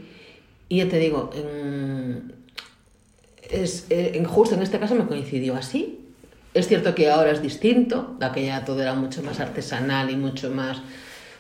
y 0.69 0.77
ya 0.77 0.89
te 0.89 0.99
digo, 0.99 1.31
en, 1.35 2.33
es, 3.51 3.87
eh, 3.91 4.13
en- 4.15 4.25
justo 4.25 4.55
en 4.55 4.63
este 4.63 4.79
caso 4.79 4.95
me 4.95 5.07
coincidió 5.07 5.57
así. 5.57 5.99
Es 6.53 6.67
cierto 6.69 6.95
que 6.95 7.11
ahora 7.11 7.31
es 7.31 7.41
distinto, 7.43 8.17
aquella 8.21 8.65
todo 8.65 8.83
era 8.83 8.95
mucho 8.95 9.23
más 9.23 9.39
artesanal 9.41 10.11
y 10.11 10.17
mucho 10.17 10.51
más 10.51 10.83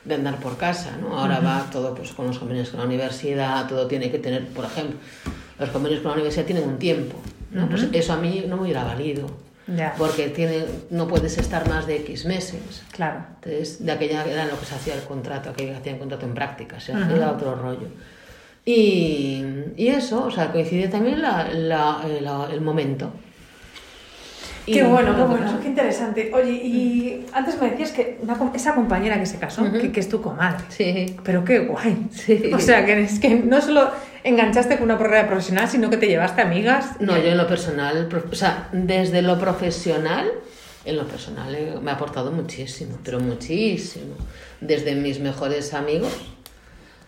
de 0.05 0.15
andar 0.15 0.37
por 0.39 0.57
casa, 0.57 0.97
¿no? 1.01 1.19
Ahora 1.19 1.41
va 1.41 1.67
todo 1.71 1.95
pues, 1.95 2.11
con 2.13 2.27
los 2.27 2.39
convenios 2.39 2.71
con 2.71 2.81
la 2.81 2.87
universidad, 2.87 3.69
todo 3.69 3.87
tiene 3.87 4.11
que 4.11 4.19
tener, 4.19 4.47
por 4.49 4.65
ejemplo, 4.65 4.99
los 5.59 5.69
convenios 5.71 6.01
con 6.01 6.11
la 6.11 6.15
universidad 6.15 6.47
tienen 6.47 6.67
un 6.69 6.79
tiempo, 6.79 7.17
¿no? 7.51 7.69
Pues 7.69 7.87
eso 7.93 8.13
a 8.15 8.17
mí 8.17 8.45
no 8.49 8.57
me 8.57 8.63
hubiera 8.63 8.85
valido. 8.85 9.27
Porque 9.97 10.29
tiene, 10.31 10.65
no 10.91 11.07
puedes 11.07 11.39
estar 11.39 11.69
más 11.69 11.87
de 11.87 11.97
X 11.99 12.25
meses. 12.25 12.83
Claro. 12.91 13.25
Entonces, 13.37 13.85
de 13.87 13.93
aquella 13.93 14.25
era 14.25 14.47
lo 14.47 14.59
que 14.59 14.67
se 14.67 14.75
hacía 14.75 14.95
el 14.95 15.03
contrato, 15.03 15.51
aquello 15.51 15.71
que 15.73 15.79
hacían 15.79 15.99
contrato 15.99 16.27
en 16.27 16.35
práctica, 16.35 16.77
o 16.79 16.81
sea, 16.81 16.99
Ujú. 16.99 17.15
era 17.15 17.31
otro 17.31 17.55
rollo. 17.55 17.87
Y, 18.65 19.45
y 19.77 19.89
eso, 19.89 20.25
o 20.27 20.31
sea, 20.31 20.51
coincide 20.51 20.89
también 20.89 21.23
la, 21.23 21.49
la- 21.53 22.05
la- 22.21 22.49
el 22.53 22.61
momento. 22.61 23.13
Qué 24.67 24.83
bueno, 24.85 25.17
qué 25.17 25.23
bueno, 25.23 25.61
qué 25.61 25.69
interesante. 25.69 26.31
Oye, 26.35 26.53
y 26.53 27.27
antes 27.33 27.61
me 27.61 27.71
decías 27.71 27.93
que 27.93 28.19
una 28.23 28.39
esa 28.55 28.75
compañera 28.75 29.19
que 29.19 29.27
se 29.27 29.39
casó, 29.39 29.71
que, 29.73 29.91
que 29.91 30.01
es 30.01 30.09
tu 30.09 30.21
comadre. 30.21 30.65
Sí, 30.69 31.17
Pero 31.25 31.45
qué 31.45 31.61
guay. 31.61 32.09
Sí. 32.13 32.51
O 32.55 32.59
sea, 32.59 32.85
que 32.85 33.03
es 33.03 33.19
que 33.19 33.35
no 33.37 33.61
solo 33.61 33.91
enganchaste 34.25 34.77
con 34.77 34.85
una 34.85 34.99
carrera 34.99 35.27
profesional, 35.27 35.69
sino 35.69 35.91
que 35.91 35.97
te 35.97 36.07
llevaste 36.07 36.43
amigas. 36.43 37.01
No, 37.01 37.17
yo 37.17 37.31
en 37.31 37.39
lo 37.39 37.47
personal, 37.47 38.09
o 38.31 38.35
sea, 38.35 38.69
desde 38.73 39.23
lo 39.23 39.39
profesional, 39.39 40.31
en 40.85 40.97
lo 40.97 41.07
personal 41.07 41.55
eh, 41.55 41.75
me 41.83 41.91
ha 41.91 41.95
aportado 41.95 42.31
muchísimo, 42.33 42.99
pero 43.05 43.21
muchísimo. 43.21 44.15
Desde 44.61 44.95
mis 44.95 45.21
mejores 45.21 45.75
amigos 45.75 46.13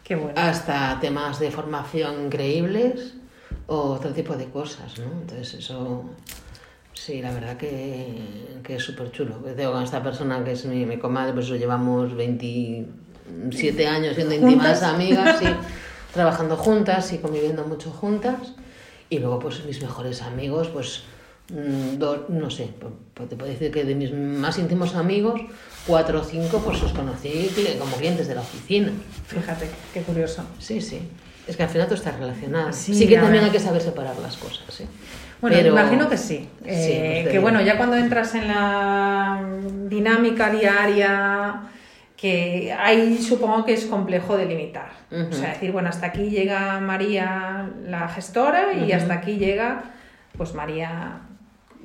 Qué 0.04 0.16
bueno. 0.16 0.34
hasta 0.36 0.98
temas 1.00 1.38
de 1.38 1.50
formación 1.50 2.26
increíbles 2.26 3.14
o 3.66 3.76
otro 3.92 4.12
tipo 4.12 4.36
de 4.36 4.46
cosas, 4.46 4.98
¿no? 4.98 5.04
Entonces 5.20 5.54
eso, 5.54 6.04
sí, 6.94 7.20
la 7.22 7.32
verdad 7.32 7.56
que, 7.56 8.06
que 8.62 8.76
es 8.76 8.82
súper 8.82 9.10
chulo. 9.10 9.36
Tengo 9.56 9.72
con 9.72 9.82
esta 9.82 10.02
persona 10.02 10.42
que 10.44 10.52
es 10.52 10.64
mi, 10.64 10.86
mi 10.86 10.98
comadre, 10.98 11.32
pues 11.32 11.48
lo 11.48 11.56
llevamos 11.56 12.14
27 12.14 13.86
años 13.86 14.14
siendo 14.14 14.34
íntimas 14.34 14.82
amigas, 14.82 15.38
sí, 15.38 15.46
trabajando 16.14 16.56
juntas 16.56 17.12
y 17.12 17.18
conviviendo 17.18 17.64
mucho 17.64 17.90
juntas. 17.90 18.54
Y 19.10 19.18
luego 19.18 19.38
pues 19.38 19.64
mis 19.64 19.80
mejores 19.82 20.22
amigos, 20.22 20.68
pues 20.68 21.02
mm, 21.50 21.98
dos, 21.98 22.20
no 22.28 22.50
sé, 22.50 22.70
pues, 22.80 22.92
pues 23.14 23.28
te 23.28 23.36
puedo 23.36 23.50
decir 23.52 23.70
que 23.70 23.84
de 23.84 23.94
mis 23.94 24.12
más 24.12 24.58
íntimos 24.58 24.94
amigos, 24.94 25.40
cuatro 25.86 26.20
o 26.20 26.24
cinco 26.24 26.62
pues 26.64 26.80
los 26.82 26.92
conocí 26.92 27.50
como 27.78 27.94
clientes 27.96 28.26
de 28.28 28.34
la 28.34 28.40
oficina. 28.40 28.90
Fíjate, 29.26 29.68
qué 29.92 30.00
curioso. 30.02 30.44
Sí, 30.58 30.80
sí. 30.80 31.00
Es 31.46 31.56
que 31.56 31.64
al 31.64 31.68
final 31.68 31.88
todo 31.88 31.96
está 31.96 32.12
relacionado. 32.12 32.72
Sí, 32.72 32.94
Sí, 32.94 33.08
que 33.08 33.16
también 33.16 33.42
ver. 33.42 33.44
hay 33.44 33.50
que 33.50 33.58
saber 33.60 33.82
separar 33.82 34.16
las 34.18 34.36
cosas, 34.36 34.62
sí. 34.70 34.84
Bueno, 35.42 35.56
Pero- 35.56 35.70
imagino 35.72 36.08
que 36.08 36.16
sí. 36.16 36.48
Eh, 36.64 37.20
pues 37.24 37.32
que 37.32 37.38
bueno, 37.40 37.60
ya 37.60 37.76
cuando 37.76 37.96
entras 37.96 38.34
en 38.36 38.46
la 38.48 39.44
dinámica 39.88 40.50
diaria, 40.50 41.62
que 42.16 42.72
ahí 42.78 43.18
supongo 43.18 43.64
que 43.64 43.74
es 43.74 43.84
complejo 43.86 44.36
delimitar. 44.36 44.90
Ujú. 45.10 45.26
O 45.30 45.32
sea, 45.32 45.50
decir, 45.50 45.72
bueno, 45.72 45.88
hasta 45.88 46.06
aquí 46.06 46.30
llega 46.30 46.78
María 46.78 47.68
la 47.84 48.08
gestora 48.08 48.72
y 48.72 48.92
hasta 48.92 49.14
aquí 49.14 49.36
llega 49.38 49.82
pues 50.38 50.54
María 50.54 51.18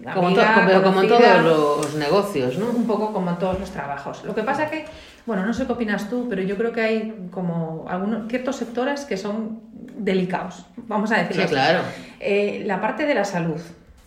amiga, 0.06 0.14
como- 0.54 0.68
pero 0.68 0.84
como 0.84 1.02
en 1.02 1.08
todos 1.08 1.44
los 1.44 1.96
negocios, 1.96 2.58
¿no? 2.60 2.68
un 2.70 2.86
poco 2.86 3.12
como 3.12 3.32
en 3.32 3.38
todos 3.38 3.60
los 3.60 3.72
trabajos. 3.72 4.24
Lo 4.24 4.36
que 4.36 4.44
pasa 4.44 4.70
que, 4.70 4.86
bueno, 5.26 5.44
no 5.44 5.52
sé 5.54 5.66
qué 5.66 5.72
opinas 5.74 6.08
tú, 6.12 6.28
pero 6.30 6.44
yo 6.44 6.56
creo 6.56 6.72
que 6.72 6.82
hay 6.82 7.28
como 7.32 7.86
algunos 7.90 8.30
ciertos 8.30 8.56
sectores 8.58 9.06
que 9.06 9.18
son 9.18 9.60
delicados, 9.98 10.66
vamos 10.88 11.12
a 11.12 11.16
Sí, 11.16 11.22
decirlo 11.22 11.44
así. 11.44 11.54
claro. 11.54 11.80
Eh, 12.20 12.64
la 12.66 12.80
parte 12.82 13.06
de 13.06 13.14
la 13.16 13.24
salud 13.26 13.60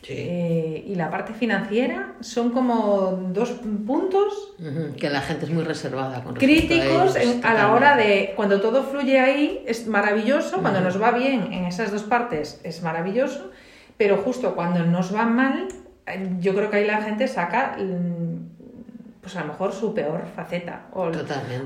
Sí. 0.03 0.15
eh, 0.17 0.85
y 0.87 0.95
la 0.95 1.11
parte 1.11 1.35
financiera 1.35 2.15
son 2.21 2.53
como 2.53 3.21
dos 3.35 3.51
puntos 3.87 4.55
Que 4.99 5.11
la 5.11 5.21
gente 5.21 5.45
es 5.45 5.51
muy 5.51 5.63
reservada 5.63 6.25
con 6.25 6.35
críticos 6.37 7.17
a, 7.17 7.21
ellos, 7.23 7.37
a 7.45 7.53
la 7.53 7.71
hora 7.75 7.97
de 7.97 8.33
cuando 8.35 8.63
todo 8.63 8.83
fluye 8.83 9.21
ahí 9.21 9.63
es 9.67 9.87
maravilloso, 9.87 10.63
cuando 10.63 10.81
nos 10.81 11.01
va 11.01 11.11
bien 11.11 11.53
en 11.53 11.67
esas 11.67 11.93
dos 11.93 12.05
partes 12.05 12.61
es 12.65 12.83
maravilloso, 12.83 13.51
pero 13.99 14.17
justo 14.17 14.55
cuando 14.55 14.83
nos 14.87 15.15
va 15.15 15.27
mal, 15.27 15.69
eh, 16.07 16.29
yo 16.41 16.55
creo 16.55 16.71
que 16.71 16.79
ahí 16.79 16.87
la 16.87 17.03
gente 17.03 17.29
saca 17.29 17.77
mm, 17.79 19.21
pues 19.21 19.37
a 19.37 19.43
lo 19.43 19.49
mejor 19.49 19.75
su 19.75 19.93
peor 19.93 20.25
faceta 20.35 20.87
o 20.95 21.11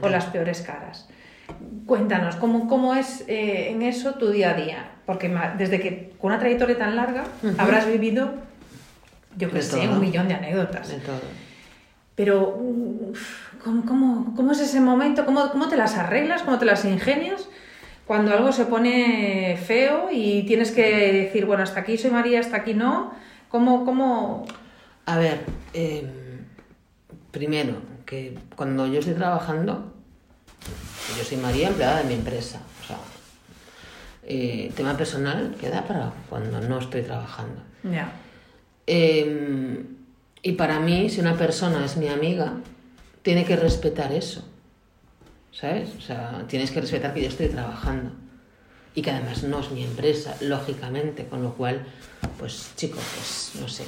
las 0.08 0.24
peores 0.26 0.60
caras. 0.62 1.08
Cuéntanos, 1.86 2.36
¿cómo, 2.36 2.66
cómo 2.68 2.94
es 2.94 3.24
eh, 3.28 3.70
en 3.70 3.82
eso 3.82 4.14
tu 4.14 4.30
día 4.30 4.50
a 4.50 4.54
día? 4.54 4.90
Porque 5.06 5.28
desde 5.58 5.80
que 5.80 6.14
con 6.18 6.30
una 6.30 6.38
trayectoria 6.38 6.78
tan 6.78 6.96
larga 6.96 7.24
habrás 7.58 7.86
vivido, 7.86 8.32
yo 9.36 9.48
qué 9.50 9.56
De 9.56 9.62
sé, 9.62 9.80
todo. 9.82 9.92
un 9.92 10.00
millón 10.00 10.28
de 10.28 10.34
anécdotas. 10.34 10.88
De 10.88 10.96
todo. 10.96 11.20
Pero, 12.14 12.58
¿cómo, 13.62 13.84
cómo, 13.84 14.34
cómo 14.36 14.52
es 14.52 14.60
ese 14.60 14.80
momento? 14.80 15.26
¿Cómo, 15.26 15.50
¿Cómo 15.50 15.68
te 15.68 15.76
las 15.76 15.96
arreglas? 15.96 16.42
¿Cómo 16.42 16.58
te 16.58 16.64
las 16.64 16.84
ingenias? 16.84 17.48
Cuando 18.06 18.32
algo 18.32 18.52
se 18.52 18.66
pone 18.66 19.58
feo 19.66 20.08
y 20.12 20.44
tienes 20.44 20.70
que 20.70 21.12
decir, 21.12 21.44
bueno, 21.46 21.62
hasta 21.64 21.80
aquí 21.80 21.98
soy 21.98 22.10
María, 22.10 22.40
hasta 22.40 22.58
aquí 22.58 22.72
no. 22.74 23.12
¿Cómo, 23.48 23.84
cómo... 23.84 24.46
A 25.06 25.18
ver, 25.18 25.40
eh, 25.74 26.06
primero, 27.30 27.74
que 28.06 28.38
cuando 28.56 28.86
yo 28.86 29.00
estoy 29.00 29.14
trabajando, 29.14 29.92
yo 31.16 31.24
soy 31.24 31.36
María, 31.36 31.68
empleada 31.68 31.98
de 31.98 32.04
mi 32.04 32.14
empresa. 32.14 32.60
O 32.82 32.86
sea, 32.86 32.98
eh, 34.22 34.72
tema 34.74 34.96
personal 34.96 35.54
queda 35.60 35.86
para 35.86 36.12
cuando 36.28 36.60
no 36.60 36.78
estoy 36.78 37.02
trabajando. 37.02 37.60
Ya. 37.82 38.12
Eh, 38.86 39.84
y 40.42 40.52
para 40.52 40.80
mí, 40.80 41.08
si 41.08 41.20
una 41.20 41.36
persona 41.36 41.84
es 41.84 41.96
mi 41.96 42.08
amiga, 42.08 42.54
tiene 43.22 43.44
que 43.44 43.56
respetar 43.56 44.12
eso. 44.12 44.46
¿Sabes? 45.52 45.90
O 45.96 46.00
sea, 46.00 46.44
tienes 46.48 46.70
que 46.70 46.80
respetar 46.80 47.14
que 47.14 47.22
yo 47.22 47.28
estoy 47.28 47.48
trabajando. 47.48 48.10
Y 48.94 49.02
que 49.02 49.10
además 49.10 49.42
no 49.42 49.60
es 49.60 49.70
mi 49.72 49.82
empresa, 49.84 50.36
lógicamente. 50.40 51.26
Con 51.26 51.42
lo 51.42 51.52
cual, 51.54 51.84
pues 52.38 52.70
chico, 52.76 52.96
pues 53.14 53.52
no 53.60 53.68
sé. 53.68 53.84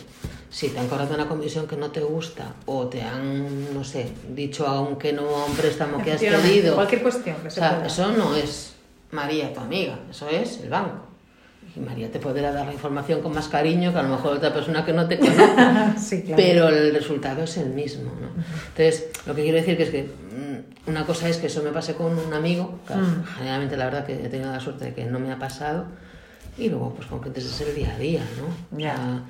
Si 0.50 0.68
te 0.70 0.78
han 0.78 0.88
cobrado 0.88 1.14
una 1.14 1.28
comisión 1.28 1.66
que 1.68 1.76
no 1.76 1.90
te 1.90 2.00
gusta 2.00 2.54
o 2.66 2.86
te 2.88 3.02
han, 3.02 3.74
no 3.74 3.84
sé, 3.84 4.10
dicho 4.30 4.66
aunque 4.66 5.12
no 5.12 5.28
a 5.28 5.44
un 5.44 5.54
préstamo 5.54 6.02
que 6.02 6.12
has 6.12 6.20
pedido. 6.20 6.74
Cualquier 6.74 7.02
cuestión 7.02 7.36
que 7.36 7.48
O 7.48 7.50
se 7.50 7.60
sea, 7.60 7.74
pueda. 7.74 7.86
eso 7.86 8.10
no 8.12 8.34
es 8.34 8.72
María 9.12 9.52
tu 9.52 9.60
amiga, 9.60 9.98
eso 10.10 10.28
es 10.28 10.58
el 10.62 10.70
banco. 10.70 11.04
Y 11.76 11.80
María 11.80 12.10
te 12.10 12.18
podrá 12.18 12.52
dar 12.52 12.64
la 12.66 12.72
información 12.72 13.20
con 13.20 13.34
más 13.34 13.48
cariño 13.48 13.92
que 13.92 13.98
a 13.98 14.02
lo 14.02 14.08
mejor 14.08 14.34
otra 14.38 14.52
persona 14.54 14.82
que 14.84 14.94
no 14.94 15.06
te 15.06 15.18
conoce. 15.18 15.42
sí, 15.98 16.22
claro. 16.22 16.36
Pero 16.42 16.68
el 16.70 16.94
resultado 16.94 17.42
es 17.42 17.56
el 17.58 17.68
mismo, 17.70 18.12
¿no? 18.18 18.28
Entonces, 18.68 19.08
lo 19.26 19.34
que 19.34 19.42
quiero 19.42 19.58
decir 19.58 19.76
que 19.76 19.82
es 19.82 19.90
que 19.90 20.02
mm, 20.04 20.88
una 20.90 21.04
cosa 21.04 21.28
es 21.28 21.36
que 21.36 21.48
eso 21.48 21.62
me 21.62 21.70
pase 21.70 21.94
con 21.94 22.18
un 22.18 22.32
amigo, 22.32 22.78
que 22.88 22.94
Mm. 22.94 23.24
generalmente 23.36 23.76
la 23.76 23.84
verdad 23.84 24.06
que 24.06 24.14
he 24.14 24.28
tenido 24.30 24.50
la 24.50 24.60
suerte 24.60 24.86
de 24.86 24.94
que 24.94 25.04
no 25.04 25.18
me 25.18 25.30
ha 25.30 25.38
pasado, 25.38 25.84
y 26.56 26.70
luego 26.70 26.94
pues 26.94 27.06
con 27.08 27.20
clientes 27.20 27.44
es 27.44 27.60
el 27.60 27.74
día 27.74 27.92
a 27.94 27.98
día, 27.98 28.22
¿no? 28.38 28.76
O 28.76 28.80
sea, 28.80 29.20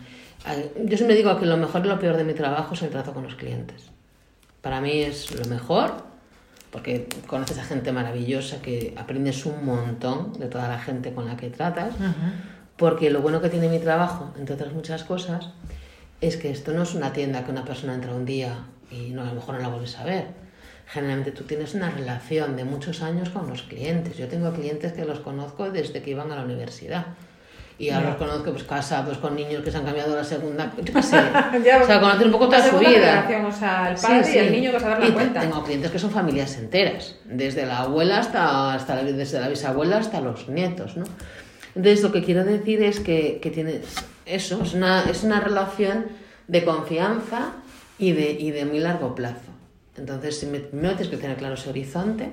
hay- 0.45 0.71
yo 0.85 0.97
siempre 0.97 1.17
digo 1.17 1.37
que 1.41 1.47
lo 1.47 1.57
mejor 1.57 1.85
y 1.85 1.89
lo 1.89 1.99
peor 1.99 2.17
de 2.17 2.23
mi 2.23 2.35
trabajo 2.35 2.75
es 2.75 2.83
el 2.83 2.91
trato 2.91 3.13
con 3.13 3.25
los 3.25 3.35
clientes. 3.35 3.83
Para 4.63 4.81
mí 4.81 5.01
es 5.03 5.35
lo 5.37 5.45
mejor, 5.47 5.95
porque 6.71 7.09
conoces 7.27 7.59
a 7.59 7.65
gente 7.65 7.93
maravillosa 7.93 8.61
que 8.61 8.95
aprendes 8.97 9.47
un 9.47 9.65
montón 9.65 10.33
de 10.35 10.47
toda 10.47 10.69
la 10.69 10.79
gente 10.79 11.13
con 11.13 11.27
la 11.27 11.37
que 11.37 11.51
tratas. 11.51 11.95
Ujú. 11.95 12.31
Porque 12.77 13.11
lo 13.11 13.23
bueno 13.23 13.41
que 13.41 13.49
tiene 13.49 13.69
mi 13.69 13.79
trabajo, 13.79 14.33
entre 14.39 14.55
otras 14.55 14.73
muchas 14.73 15.05
cosas, 15.05 15.51
es 16.21 16.37
que 16.37 16.51
esto 16.51 16.73
no 16.73 16.83
es 16.83 16.95
una 16.95 17.13
tienda 17.13 17.45
que 17.45 17.51
una 17.51 17.65
persona 17.65 17.95
entra 17.95 18.15
un 18.15 18.25
día 18.25 18.67
y 18.91 19.11
no, 19.11 19.23
a 19.23 19.27
lo 19.27 19.35
mejor 19.35 19.55
no 19.55 19.61
la 19.61 19.69
vuelves 19.69 19.99
a 19.99 20.05
ver. 20.05 20.27
Generalmente 20.87 21.33
tú 21.33 21.45
tienes 21.45 21.75
una 21.75 21.91
relación 21.91 22.57
de 22.57 22.65
muchos 22.65 23.03
años 23.03 23.31
con 23.31 23.49
los 23.49 23.63
clientes. 23.63 24.17
Yo 24.17 24.29
tengo 24.29 24.53
clientes 24.53 24.93
que 24.93 25.05
los 25.05 25.21
conozco 25.21 25.71
desde 25.71 26.03
que 26.03 26.11
iban 26.11 26.31
a 26.31 26.37
la 26.37 26.45
universidad. 26.45 27.07
Y 27.79 27.91
ahora 27.91 28.05
Ya. 28.05 28.11
los 28.11 28.19
conozco 28.19 28.51
pues 28.53 28.65
casados 28.65 29.19
con 29.19 29.37
niños 29.37 29.63
que 29.63 29.71
se 29.71 29.77
han 29.77 29.85
cambiado 29.85 30.15
a 30.15 30.17
la 30.17 30.25
segunda. 30.25 30.73
Qué 30.83 31.03
sé. 31.03 31.17
Ya, 31.65 31.83
o 31.83 31.87
sea, 31.87 32.01
conocer 32.01 32.27
un 32.27 32.33
poco 32.33 32.47
toda 32.47 32.69
su 32.71 32.79
vida. 32.79 33.29
o 33.47 33.53
sea, 33.53 33.91
el 33.91 33.97
padre 34.01 34.35
y 34.35 34.39
el 34.39 34.53
niño 34.53 34.73
que 34.73 34.81
se 34.81 34.87
dar 34.87 34.99
la 35.01 35.07
Y 35.09 35.13
cuenta. 35.13 35.41
Tengo 35.41 35.63
clientes 35.63 35.91
que 35.91 35.99
son 35.99 36.11
familias 36.11 36.57
enteras, 36.57 37.17
desde 37.27 37.67
la 37.67 37.81
abuela 37.81 38.19
hasta, 38.19 38.73
hasta 38.75 38.95
la, 38.97 39.03
desde 39.05 39.41
la 39.41 39.49
bisabuela 39.49 39.99
hasta 39.99 40.21
los 40.21 40.49
nietos, 40.49 40.97
¿no? 40.97 41.05
Entonces 41.75 42.03
lo 42.03 42.11
que 42.13 42.23
quiero 42.25 42.45
decir 42.45 42.83
es 42.83 43.01
que, 43.01 43.39
que 43.43 43.51
tienes 43.51 43.83
eso, 44.25 44.63
es 44.63 44.73
una, 44.73 45.05
es 45.11 45.23
una 45.25 45.41
relación 45.41 46.07
de 46.49 46.65
confianza 46.65 47.53
y 47.99 48.13
de, 48.13 48.31
y 48.33 48.51
de 48.53 48.65
muy 48.65 48.79
largo 48.79 49.15
plazo. 49.15 49.51
Entonces, 49.99 50.39
primero 50.71 50.95
tienes 50.95 51.09
que 51.09 51.17
tener 51.19 51.37
claro 51.37 51.55
ese 51.55 51.69
horizonte 51.71 52.31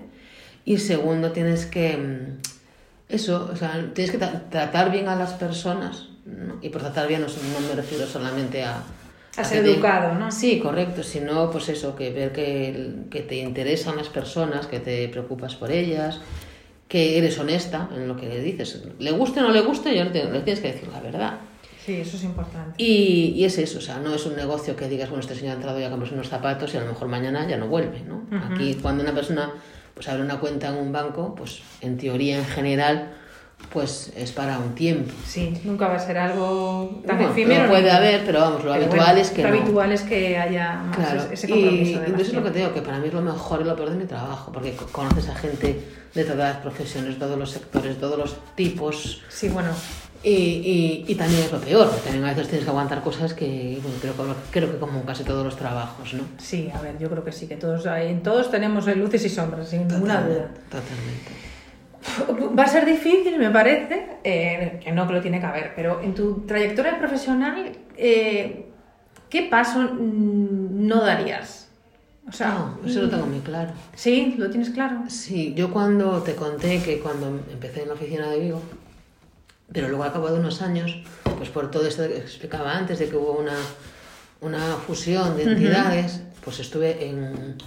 y 0.65 0.77
segundo 0.77 1.31
tienes 1.33 1.65
que, 1.65 1.97
mm, 1.97 2.41
eso, 3.13 3.49
o 3.51 3.55
sea, 3.55 3.89
tienes 3.93 4.11
que 4.11 4.19
tra- 4.19 4.49
tratar 4.49 4.91
bien 4.91 5.07
a 5.07 5.15
las 5.15 5.33
personas, 5.33 6.07
¿no? 6.25 6.57
y 6.61 6.69
por 6.69 6.81
tratar 6.81 7.07
bien 7.07 7.21
no, 7.21 7.27
no 7.27 7.67
me 7.67 7.75
refiero 7.75 8.05
solamente 8.07 8.63
a... 8.63 8.83
A 9.35 9.43
ser 9.43 9.59
que 9.63 9.69
te- 9.69 9.73
educado, 9.75 10.13
¿no? 10.15 10.31
Sí, 10.31 10.59
correcto, 10.59 11.01
sino 11.03 11.49
pues 11.49 11.67
eso, 11.69 11.95
que 11.95 12.11
ver 12.11 12.31
que, 12.31 13.05
que 13.09 13.21
te 13.21 13.37
interesan 13.37 13.95
las 13.97 14.09
personas, 14.09 14.67
que 14.67 14.79
te 14.79 15.07
preocupas 15.09 15.55
por 15.55 15.71
ellas, 15.71 16.19
que 16.87 17.17
eres 17.17 17.39
honesta 17.39 17.89
en 17.95 18.07
lo 18.07 18.15
que 18.15 18.27
le 18.29 18.39
dices. 18.41 18.83
Le 18.99 19.11
guste 19.11 19.39
o 19.39 19.43
no 19.43 19.51
le 19.51 19.61
guste, 19.61 19.95
ya 19.95 20.03
le 20.03 20.11
tienes, 20.11 20.31
le 20.31 20.41
tienes 20.41 20.61
que 20.61 20.71
decir 20.73 20.87
la 20.93 20.99
verdad. 20.99 21.33
Sí, 21.83 21.95
eso 21.95 22.15
es 22.15 22.23
importante. 22.23 22.75
Y, 22.81 23.33
y 23.35 23.43
es 23.45 23.57
eso, 23.57 23.79
o 23.79 23.81
sea, 23.81 23.97
no 23.97 24.13
es 24.13 24.25
un 24.25 24.35
negocio 24.35 24.75
que 24.75 24.87
digas, 24.87 25.09
bueno, 25.09 25.21
este 25.21 25.35
señor 25.35 25.53
ha 25.53 25.55
entrado 25.55 25.79
ya 25.79 25.87
a 25.87 25.89
comprarse 25.89 26.13
unos 26.13 26.29
zapatos 26.29 26.73
y 26.73 26.77
a 26.77 26.81
lo 26.81 26.87
mejor 26.87 27.07
mañana 27.09 27.45
ya 27.47 27.57
no 27.57 27.67
vuelve, 27.67 28.01
¿no? 28.01 28.17
Ujú. 28.31 28.53
Aquí 28.53 28.75
cuando 28.81 29.03
una 29.03 29.13
persona 29.13 29.51
pues 29.93 30.07
abre 30.09 30.23
una 30.23 30.39
cuenta 30.39 30.69
en 30.69 30.75
un 30.75 30.91
banco, 30.91 31.35
pues 31.35 31.61
en 31.81 31.97
teoría 31.97 32.37
en 32.37 32.45
general, 32.45 33.11
pues 33.71 34.11
es 34.15 34.31
para 34.31 34.57
un 34.59 34.75
tiempo. 34.75 35.13
Sí, 35.25 35.59
nunca 35.63 35.87
va 35.87 35.95
a 35.95 35.99
ser 35.99 36.17
algo 36.17 37.01
tan 37.07 37.17
Bueno, 37.17 37.31
efímero. 37.31 37.63
lo 37.63 37.69
puede 37.69 37.91
haber, 37.91 38.25
pero 38.25 38.39
vamos, 38.41 38.63
lo 38.63 38.71
pero 38.71 38.83
habitual 38.85 39.05
bueno, 39.05 39.21
es 39.21 39.29
que 39.31 39.41
Lo 39.43 39.49
no. 39.49 39.55
habitual 39.57 39.91
es 39.91 40.01
que 40.01 40.37
haya 40.37 40.73
más 40.75 40.95
Claro, 40.97 41.23
ese- 41.31 41.47
y, 41.47 41.49
compromiso. 41.51 41.91
y 41.91 42.11
de 42.11 42.21
eso 42.21 42.31
es 42.31 42.33
lo 42.33 42.43
que 42.43 42.51
te 42.51 42.59
digo, 42.59 42.73
que 42.73 42.81
para 42.81 42.99
mí 42.99 43.07
es 43.07 43.13
lo 43.13 43.21
mejor 43.21 43.61
y 43.61 43.63
lo 43.63 43.75
peor 43.75 43.91
de 43.91 43.95
mi 43.97 44.05
trabajo, 44.05 44.51
porque 44.51 44.73
co- 44.75 44.87
conoces 44.87 45.29
a 45.29 45.35
gente 45.35 45.79
de 46.13 46.23
todas 46.23 46.37
las 46.53 46.57
profesiones, 46.57 47.17
todos 47.17 47.37
los 47.39 47.51
sectores, 47.51 47.97
todos 47.99 48.17
los 48.17 48.35
tipos, 48.55 49.21
Sí, 49.29 49.49
bueno, 49.49 49.69
y, 50.23 50.29
y, 50.29 51.05
y 51.07 51.15
también 51.15 51.43
es 51.43 51.51
lo 51.51 51.59
peor, 51.59 51.89
también 52.03 52.23
a 52.23 52.29
veces 52.29 52.47
tienes 52.47 52.63
que 52.63 52.69
aguantar 52.69 53.01
cosas 53.03 53.33
que, 53.33 53.77
bueno, 53.83 53.97
creo, 54.01 54.35
creo 54.51 54.71
que 54.71 54.77
como 54.79 55.03
casi 55.03 55.23
todos 55.23 55.43
los 55.43 55.57
trabajos, 55.57 56.13
¿no? 56.13 56.23
sí, 56.37 56.71
a 56.73 56.81
ver, 56.81 56.97
yo 56.97 57.09
creo 57.09 57.23
que 57.23 57.31
sí, 57.31 57.47
que 57.47 57.57
todos, 57.57 57.85
en 57.85 58.23
todos 58.23 58.49
tenemos 58.49 58.87
luces 58.95 59.25
y 59.25 59.29
sombras, 59.29 59.67
sin 59.69 59.87
ninguna 59.87 60.21
duda. 60.21 60.49
Totalmente. 60.69 61.43
Va 62.57 62.63
a 62.63 62.67
ser 62.67 62.85
difícil, 62.85 63.37
me 63.37 63.49
parece, 63.49 64.07
eh, 64.23 64.79
que 64.83 64.91
no 64.91 65.07
que 65.07 65.13
lo 65.13 65.21
tiene 65.21 65.39
que 65.39 65.45
haber, 65.45 65.73
pero 65.75 66.01
en 66.01 66.13
tu 66.13 66.45
trayectoria 66.45 66.97
profesional, 66.99 67.71
eh, 67.97 68.65
¿qué 69.29 69.43
paso 69.43 69.79
mm, 69.79 70.87
no 70.87 71.01
darías? 71.01 71.67
O 72.27 72.31
sea, 72.31 72.49
No, 72.53 72.79
eso 72.87 73.01
lo 73.01 73.09
tengo 73.09 73.25
muy 73.25 73.39
claro. 73.39 73.71
¿sí? 73.95 74.35
¿Lo 74.37 74.49
tienes 74.49 74.69
claro? 74.69 75.03
Sí, 75.09 75.53
yo 75.55 75.71
cuando 75.71 76.21
te 76.23 76.35
conté 76.35 76.81
que 76.81 76.99
cuando 76.99 77.27
empecé 77.51 77.81
en 77.83 77.89
la 77.89 77.93
oficina 77.95 78.29
de 78.29 78.39
Vigo, 78.39 78.61
pero 79.73 79.87
luego 79.89 80.03
al 80.03 80.13
cabo 80.13 80.29
de 80.29 80.39
unos 80.39 80.61
años, 80.61 80.95
pues 81.37 81.49
por 81.49 81.71
todo 81.71 81.85
esto 81.87 82.07
que 82.07 82.17
explicaba 82.17 82.77
antes, 82.77 82.99
de 82.99 83.09
que 83.09 83.15
hubo 83.15 83.33
una, 83.33 83.57
una 84.41 84.75
fusión 84.75 85.35
de 85.35 85.43
entidades, 85.43 86.21
pues 86.43 86.59
estuve 86.59 87.09
en 87.09 87.57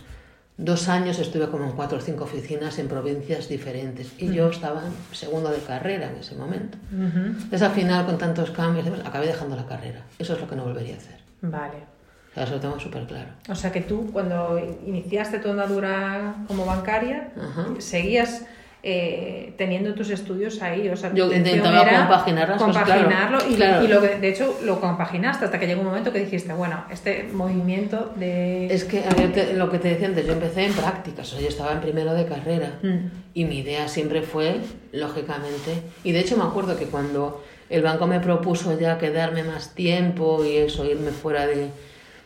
dos 0.57 0.89
años, 0.89 1.19
estuve 1.19 1.49
como 1.49 1.65
en 1.65 1.73
cuatro 1.73 1.99
o 1.99 2.01
cinco 2.01 2.25
oficinas 2.25 2.79
en 2.79 2.89
provincias 2.89 3.49
diferentes. 3.49 4.13
Y 4.19 4.33
yo 4.33 4.49
estaba 4.49 4.83
en 4.87 5.15
segundo 5.15 5.51
de 5.51 5.59
carrera 5.59 6.11
en 6.11 6.17
ese 6.17 6.35
momento. 6.35 6.79
Entonces 6.93 7.63
al 7.63 7.73
final, 7.73 8.07
con 8.07 8.17
tantos 8.19 8.51
cambios, 8.51 8.87
acabé 9.05 9.27
dejando 9.27 9.57
la 9.57 9.67
carrera. 9.67 10.03
Eso 10.19 10.35
es 10.35 10.41
lo 10.41 10.49
que 10.49 10.57
no 10.57 10.65
volvería 10.65 10.95
a 10.95 10.99
hacer. 10.99 11.21
Vale. 11.43 11.97
Eso 12.35 12.53
lo 12.53 12.61
tengo 12.61 12.79
súper 12.79 13.07
claro. 13.07 13.31
O 13.49 13.55
sea 13.55 13.73
que 13.73 13.81
tú, 13.81 14.11
cuando 14.13 14.59
iniciaste 14.87 15.39
tu 15.39 15.51
andadura 15.51 16.35
como 16.47 16.67
bancaria, 16.67 17.33
Ajá. 17.37 17.69
seguías 17.79 18.43
eh, 18.89 19.53
teniendo 19.57 19.95
tus 19.95 20.11
estudios 20.11 20.63
ahí. 20.63 20.89
O 20.89 20.97
sea, 20.97 21.11
tu 21.11 21.17
Yo 21.17 21.33
intentaba 21.33 21.83
era 21.83 21.99
compaginar 22.07 22.49
las 22.51 22.63
cosas, 22.63 22.85
claro, 22.85 23.03
compaginarlo 23.03 23.39
y, 23.51 23.55
claro. 23.57 23.85
y 23.85 23.89
lo 23.89 24.01
que- 24.01 24.15
de 24.21 24.29
hecho 24.29 24.57
lo 24.65 24.81
compaginaste 24.81 25.45
hasta 25.45 25.59
que 25.59 25.67
llegó 25.67 25.81
un 25.81 25.89
momento 25.89 26.13
que 26.13 26.21
dijiste, 26.21 26.53
bueno, 26.53 26.85
este 26.89 27.29
movimiento 27.33 28.13
de... 28.15 28.67
Es 28.73 28.85
que 28.85 29.01
a 29.05 29.13
ver, 29.15 29.33
te- 29.33 29.55
lo 29.55 29.69
que 29.71 29.81
te 29.81 29.89
decía 29.89 30.07
antes, 30.07 30.25
yo 30.25 30.35
empecé 30.35 30.67
en 30.67 30.73
prácticas, 30.73 31.27
o 31.27 31.33
sea, 31.33 31.41
yo 31.41 31.49
estaba 31.49 31.73
en 31.73 31.81
primero 31.81 32.15
de 32.15 32.27
carrera 32.27 32.79
Mm. 32.83 32.97
y 33.35 33.45
mi 33.45 33.59
idea 33.59 33.89
siempre 33.89 34.23
fue, 34.23 34.61
lógicamente, 34.93 35.83
y 36.05 36.13
de 36.13 36.21
hecho 36.21 36.37
me 36.37 36.45
acuerdo 36.45 36.77
que 36.79 36.85
cuando 36.87 37.43
el 37.71 37.83
banco 37.83 38.07
me 38.07 38.21
propuso 38.21 38.79
ya 38.79 38.99
quedarme 38.99 39.43
más 39.43 39.75
tiempo 39.75 40.45
y 40.45 40.59
eso, 40.59 40.85
irme 40.85 41.11
fuera 41.11 41.47
de, 41.47 41.71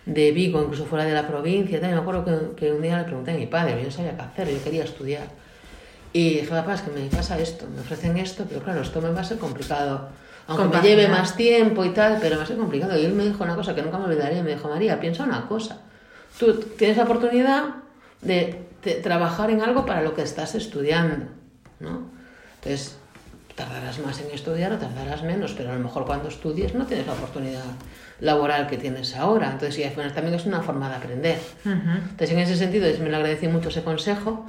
de 0.04 0.32
Vigo, 0.32 0.60
incluso 0.62 0.84
fuera 0.84 1.04
de 1.06 1.14
la 1.14 1.26
provincia, 1.26 1.78
y 1.78 1.80
me 1.80 1.94
acuerdo 1.94 2.24
que, 2.24 2.60
que 2.66 2.72
un 2.72 2.82
día 2.82 2.98
le 2.98 3.04
pregunté 3.04 3.30
a 3.30 3.34
mi 3.34 3.46
padre, 3.46 3.76
yo 3.78 3.84
no 3.84 3.90
sabía 3.90 4.14
qué 4.16 4.22
hacer, 4.22 4.48
yo 4.54 4.62
quería 4.62 4.84
estudiar. 4.84 5.39
Y 6.12 6.30
dije, 6.40 6.48
papá, 6.48 6.74
es 6.74 6.82
que 6.82 6.90
me 6.90 7.06
pasa 7.06 7.38
esto, 7.38 7.66
me 7.72 7.80
ofrecen 7.80 8.16
esto, 8.16 8.44
pero 8.48 8.62
claro, 8.62 8.82
esto 8.82 9.00
me 9.00 9.10
va 9.10 9.20
a 9.20 9.24
ser 9.24 9.38
complicado. 9.38 10.08
Aunque 10.48 10.76
me 10.76 10.82
lleve 10.82 11.06
más 11.06 11.36
tiempo 11.36 11.84
y 11.84 11.90
tal, 11.90 12.18
pero 12.20 12.36
va 12.36 12.42
a 12.42 12.46
ser 12.46 12.56
complicado. 12.56 12.98
Y 12.98 13.04
él 13.04 13.12
me 13.12 13.24
dijo 13.24 13.44
una 13.44 13.54
cosa 13.54 13.74
que 13.74 13.82
nunca 13.82 13.98
me 13.98 14.06
olvidaré, 14.06 14.42
me 14.42 14.54
dijo, 14.54 14.68
María, 14.68 14.98
piensa 14.98 15.22
una 15.22 15.46
cosa. 15.46 15.82
Tú 16.38 16.54
tienes 16.54 16.96
la 16.96 17.04
oportunidad 17.04 17.66
de, 18.22 18.66
de 18.82 18.94
trabajar 18.94 19.50
en 19.50 19.62
algo 19.62 19.86
para 19.86 20.02
lo 20.02 20.14
que 20.14 20.22
estás 20.22 20.56
estudiando, 20.56 21.26
¿no? 21.78 22.10
Entonces, 22.56 22.96
tardarás 23.54 23.98
más 24.00 24.20
en 24.20 24.30
estudiar 24.32 24.72
o 24.72 24.78
tardarás 24.78 25.22
menos, 25.22 25.52
pero 25.52 25.70
a 25.70 25.74
lo 25.74 25.80
mejor 25.80 26.06
cuando 26.06 26.28
estudies 26.28 26.74
no 26.74 26.86
tienes 26.86 27.06
la 27.06 27.12
oportunidad 27.12 27.64
laboral 28.20 28.66
que 28.66 28.76
tienes 28.78 29.14
ahora. 29.16 29.52
Entonces, 29.52 29.78
y 29.78 29.84
al 29.84 29.90
final 29.90 30.12
también 30.12 30.34
es 30.34 30.46
una 30.46 30.62
forma 30.62 30.88
de 30.88 30.96
aprender. 30.96 31.38
Ujú. 31.64 31.90
Entonces, 32.10 32.30
en 32.30 32.38
ese 32.38 32.56
sentido, 32.56 32.88
me 33.02 33.10
lo 33.10 33.16
agradecí 33.16 33.48
mucho 33.48 33.68
ese 33.68 33.82
consejo. 33.82 34.46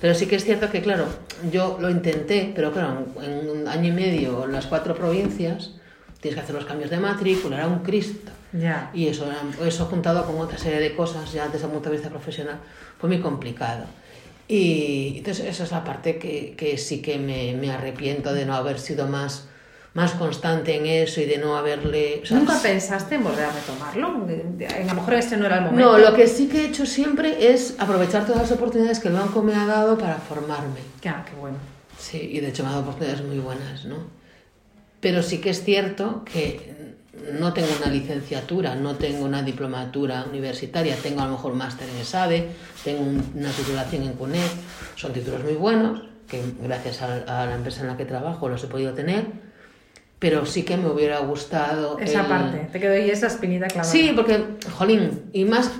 Pero 0.00 0.14
sí 0.14 0.26
que 0.26 0.36
es 0.36 0.44
cierto 0.44 0.70
que, 0.70 0.82
claro, 0.82 1.06
yo 1.50 1.78
lo 1.80 1.88
intenté, 1.90 2.52
pero 2.54 2.72
claro, 2.72 3.06
en 3.22 3.48
un 3.48 3.68
año 3.68 3.88
y 3.88 3.92
medio 3.92 4.44
en 4.44 4.52
las 4.52 4.66
cuatro 4.66 4.94
provincias 4.94 5.70
tienes 6.20 6.36
que 6.36 6.42
hacer 6.42 6.54
los 6.54 6.64
cambios 6.64 6.90
de 6.90 6.98
matrícula, 6.98 7.56
era 7.56 7.66
un 7.66 7.80
Cristo. 7.80 8.32
Ya. 8.52 8.90
Y 8.94 9.08
eso, 9.08 9.26
eso 9.64 9.86
juntado 9.86 10.24
con 10.24 10.38
otra 10.38 10.58
serie 10.58 10.80
de 10.80 10.94
cosas, 10.94 11.32
ya 11.32 11.48
desde 11.48 11.66
el 11.66 11.72
punto 11.72 11.88
de 11.88 11.96
vista 11.96 12.10
profesional, 12.10 12.58
fue 12.98 13.08
muy 13.08 13.20
complicado. 13.20 13.84
Y 14.48 15.14
entonces 15.18 15.46
esa 15.46 15.64
es 15.64 15.72
la 15.72 15.82
parte 15.82 16.18
que, 16.18 16.54
que 16.56 16.78
sí 16.78 17.02
que 17.02 17.18
me, 17.18 17.54
me 17.54 17.70
arrepiento 17.70 18.32
de 18.32 18.46
no 18.46 18.54
haber 18.54 18.78
sido 18.78 19.08
más, 19.08 19.48
más 19.96 20.12
constante 20.12 20.76
en 20.76 20.84
eso 20.84 21.22
y 21.22 21.24
de 21.24 21.38
no 21.38 21.56
haberle... 21.56 22.20
sea, 22.22 22.36
¿Nunca 22.36 22.58
pensaste 22.62 23.14
en 23.14 23.24
volver 23.24 23.46
a 23.46 23.50
retomarlo? 23.50 24.08
A 24.08 24.84
lo 24.84 24.94
mejor 24.94 25.14
este 25.14 25.38
no 25.38 25.46
era 25.46 25.56
el 25.56 25.64
momento. 25.64 25.92
no, 25.92 25.98
lo 25.98 26.14
que 26.14 26.26
sí 26.28 26.48
que 26.48 26.60
he 26.60 26.66
hecho 26.66 26.84
siempre 26.84 27.50
es 27.52 27.74
aprovechar 27.78 28.26
todas 28.26 28.42
las 28.42 28.52
oportunidades 28.52 28.98
que 29.00 29.08
el 29.08 29.14
banco 29.14 29.42
me 29.42 29.54
ha 29.54 29.64
dado 29.64 29.96
para 29.96 30.16
formarme. 30.18 30.80
Ah, 31.06 31.24
qué 31.28 31.34
bueno. 31.40 31.56
Sí, 31.98 32.18
y 32.30 32.40
de 32.40 32.48
hecho 32.48 32.62
me 32.62 32.68
ha 32.68 32.72
dado 32.72 32.82
oportunidades 32.82 33.24
muy 33.24 33.38
buenas, 33.38 33.86
¿no? 33.86 33.96
Pero 35.00 35.22
sí 35.22 35.38
que 35.38 35.48
es 35.48 35.64
cierto 35.64 36.24
que 36.30 36.74
no 37.40 37.54
tengo 37.54 37.68
una 37.80 37.90
licenciatura, 37.90 38.74
no 38.74 38.96
tengo 38.96 39.24
una 39.24 39.42
diplomatura 39.42 40.26
universitaria, 40.28 40.94
tengo 41.02 41.22
a 41.22 41.24
lo 41.24 41.32
mejor 41.32 41.54
máster 41.54 41.88
en 41.88 42.04
SADE, 42.04 42.48
tengo 42.84 43.00
un- 43.00 43.32
una 43.34 43.50
titulación 43.50 44.02
en 44.02 44.12
CUNED, 44.12 44.46
son 44.94 45.14
títulos 45.14 45.42
muy 45.42 45.54
buenos, 45.54 46.02
que 46.28 46.42
gracias 46.62 47.00
a, 47.00 47.42
a 47.42 47.46
la 47.46 47.54
empresa 47.54 47.80
en 47.80 47.86
la 47.86 47.96
que 47.96 48.04
trabajo 48.04 48.50
los 48.50 48.62
he 48.62 48.66
podido 48.66 48.92
tener, 48.92 49.45
pero 50.18 50.46
sí 50.46 50.62
que 50.62 50.76
me 50.76 50.88
hubiera 50.88 51.18
gustado... 51.20 51.98
Esa 51.98 52.20
el- 52.22 52.26
parte, 52.26 52.68
te 52.72 52.80
quedó 52.80 52.94
ahí 52.94 53.10
esa 53.10 53.26
espinita 53.26 53.66
clavada. 53.66 53.90
Sí, 53.92 54.12
porque, 54.16 54.44
jolín, 54.78 55.22
y 55.32 55.44
más 55.44 55.70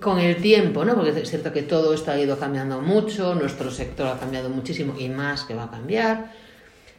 con 0.00 0.18
el 0.18 0.36
tiempo, 0.36 0.84
¿no? 0.84 0.94
Porque 0.94 1.10
es 1.20 1.28
cierto 1.28 1.52
que 1.52 1.62
todo 1.62 1.92
esto 1.92 2.10
ha 2.10 2.18
ido 2.18 2.38
cambiando 2.38 2.80
mucho, 2.80 3.34
nuestro 3.34 3.70
sector 3.70 4.06
ha 4.06 4.18
cambiado 4.18 4.48
muchísimo 4.48 4.94
y 4.98 5.08
más 5.10 5.44
que 5.44 5.54
va 5.54 5.64
a 5.64 5.70
cambiar. 5.70 6.32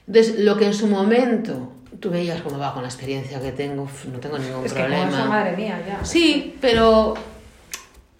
Entonces, 0.05 0.39
lo 0.39 0.55
que 0.55 0.65
en 0.67 0.73
su 0.75 0.85
momento 0.85 1.71
tú 1.99 2.11
veías 2.11 2.41
cómo 2.43 2.59
va 2.59 2.73
con 2.73 2.83
la 2.83 2.89
experiencia 2.89 3.39
que 3.41 3.51
tengo, 3.53 3.89
no 4.11 4.19
tengo 4.19 4.37
ningún 4.37 4.63
Es 4.65 4.73
problema. 4.73 5.09
como 5.09 5.25
madre 5.25 5.57
mía, 5.57 5.81
ya. 5.87 6.05
Sí, 6.05 6.55
pero 6.61 7.15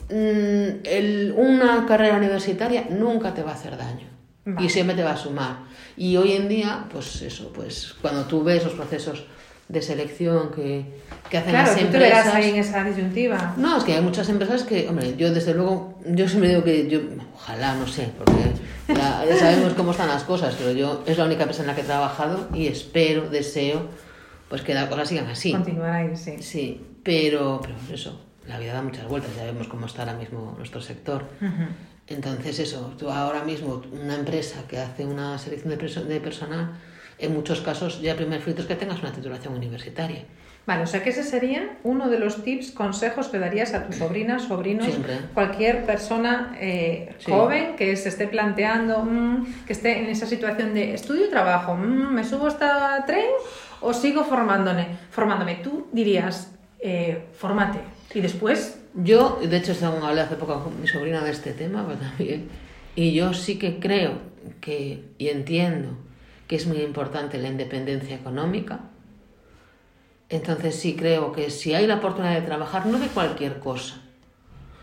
mm, 0.10 0.82
el- 0.84 1.34
una 1.38 1.86
carrera 1.86 2.18
universitaria 2.18 2.86
nunca 2.90 3.34
te 3.36 3.44
va 3.44 3.52
a 3.52 3.54
hacer 3.54 3.78
daño 3.78 4.08
Vale. 4.46 4.66
y 4.66 4.70
siempre 4.70 4.96
te 4.96 5.04
va 5.04 5.12
a 5.12 5.18
sumar. 5.18 5.58
Y 5.98 6.16
hoy 6.18 6.34
en 6.34 6.48
día, 6.48 6.86
pues 6.92 7.22
eso, 7.22 7.52
pues 7.54 7.96
cuando 8.02 8.26
tú 8.26 8.44
ves 8.44 8.64
los 8.64 8.74
procesos 8.74 9.26
de 9.68 9.82
selección 9.82 10.52
que, 10.52 10.86
que 11.30 11.38
hacen 11.40 11.50
Claro, 11.50 11.72
las 11.72 11.80
tú 11.80 11.86
empresas... 11.86 12.34
ahí 12.36 12.50
en 12.52 12.56
esa 12.58 12.84
disyuntiva. 12.84 13.56
No, 13.58 13.78
es 13.78 13.84
que 13.84 13.94
hay 13.94 14.02
muchas 14.02 14.30
empresas 14.30 14.62
que, 14.64 14.88
hombre, 14.88 15.16
yo 15.18 15.34
desde 15.34 15.56
luego, 15.56 16.00
yo 16.06 16.28
siempre 16.30 16.50
digo 16.50 16.64
que 16.64 16.88
yo, 16.88 17.00
ojalá, 17.34 17.74
no 17.74 17.88
sé, 17.88 18.12
porque 18.18 18.52
ya, 18.90 19.26
ya 19.26 19.36
sabemos 19.38 19.74
cómo 19.74 19.92
están 19.92 20.08
las 20.08 20.24
cosas, 20.24 20.54
pero 20.56 20.72
yo 20.72 21.04
es 21.08 21.18
la 21.18 21.26
única 21.26 21.42
empresa 21.44 21.64
en 21.64 21.68
la 21.68 21.76
que 21.76 21.82
he 21.82 21.86
trabajado 21.86 22.48
y 22.54 22.68
espero, 22.68 23.28
deseo, 23.30 23.88
pues 24.50 24.62
que 24.62 24.76
las 24.76 24.86
cosas 24.88 25.10
sigan 25.10 25.26
así. 25.26 25.52
Continuar 25.52 25.90
ahí, 25.92 26.16
sí. 26.16 26.36
Sí, 26.42 26.86
pero, 27.04 27.60
pero 27.64 27.76
eso, 27.92 28.22
la 28.48 28.60
vida 28.60 28.74
da 28.74 28.84
muchas 28.84 29.08
vueltas, 29.08 29.32
ya 29.36 29.46
vemos 29.46 29.68
cómo 29.68 29.88
está 29.88 30.04
ahora 30.04 30.14
mismo 30.14 30.54
nuestro 30.60 30.80
sector. 30.82 31.26
Ujú. 31.42 31.64
Entonces 32.08 32.60
eso, 32.60 32.94
tú 33.00 33.10
ahora 33.10 33.44
mismo, 33.44 33.82
una 33.92 34.16
empresa 34.16 34.64
que 34.68 34.78
hace 34.78 35.06
una 35.06 35.38
selección 35.40 35.72
de, 35.76 35.80
perso- 35.84 36.04
de 36.04 36.20
personal, 36.20 36.72
en 37.18 37.34
muchos 37.34 37.62
casos 37.62 38.02
ya 38.02 38.12
el 38.12 38.18
primer 38.18 38.42
filtro 38.42 38.62
es 38.64 38.68
que 38.68 38.76
tengas 38.76 39.00
una 39.02 39.12
titulación 39.12 39.56
universitaria. 39.56 40.24
Vale, 40.68 40.84
o 40.84 40.88
sea 40.88 41.04
que 41.04 41.12
ese 41.12 41.24
sería 41.24 41.78
uno 41.84 42.10
de 42.10 42.18
los 42.20 42.44
tips, 42.44 42.72
consejos 42.72 43.28
que 43.28 43.38
darías 43.38 43.74
a 43.76 43.86
tus 43.86 43.98
sobrinas, 43.98 44.44
sobrinos, 44.44 44.86
Siempre. 44.88 45.18
cualquier 45.34 45.86
persona 45.86 46.58
eh, 46.60 47.16
Sí. 47.20 47.32
joven 47.32 47.76
que 47.76 47.96
se 47.96 48.10
esté 48.10 48.28
planteando, 48.28 49.04
mm, 49.04 49.66
que 49.68 49.74
esté 49.74 50.00
en 50.00 50.06
esa 50.10 50.26
situación 50.26 50.74
de 50.74 50.94
estudio 50.96 51.28
y 51.28 51.30
trabajo, 51.30 51.76
mm, 51.76 52.14
¿me 52.16 52.24
subo 52.24 52.48
hasta 52.48 53.04
tren 53.06 53.26
o 53.82 53.94
sigo 53.94 54.24
formándome? 54.24 54.88
formándome? 55.12 55.56
Tú 55.64 55.88
dirías, 55.92 56.52
eh, 56.80 57.26
fórmate 57.38 57.80
y 58.16 58.22
después, 58.22 58.80
Yo, 58.96 59.40
de 59.42 59.58
hecho, 59.58 59.74
hablé 59.86 60.22
hace 60.22 60.36
poco 60.36 60.64
con 60.64 60.80
mi 60.80 60.88
sobrina 60.88 61.22
de 61.22 61.32
este 61.32 61.52
tema 61.52 61.86
pero 61.86 62.00
también, 62.00 62.50
y 62.96 63.14
yo 63.14 63.34
sí 63.34 63.60
que 63.60 63.80
creo 63.80 64.20
que, 64.62 65.04
y 65.18 65.28
entiendo 65.28 65.98
que 66.48 66.56
es 66.56 66.66
muy 66.66 66.78
importante 66.78 67.38
la 67.38 67.50
independencia 67.50 68.16
económica. 68.16 68.80
Entonces 70.30 70.76
sí 70.76 70.96
creo 70.96 71.32
que 71.32 71.50
si 71.50 71.74
hay 71.74 71.88
la 71.88 71.96
oportunidad 71.96 72.34
de 72.34 72.46
trabajar, 72.46 72.86
no 72.86 72.98
de 73.00 73.08
cualquier 73.08 73.60
cosa. 73.60 74.02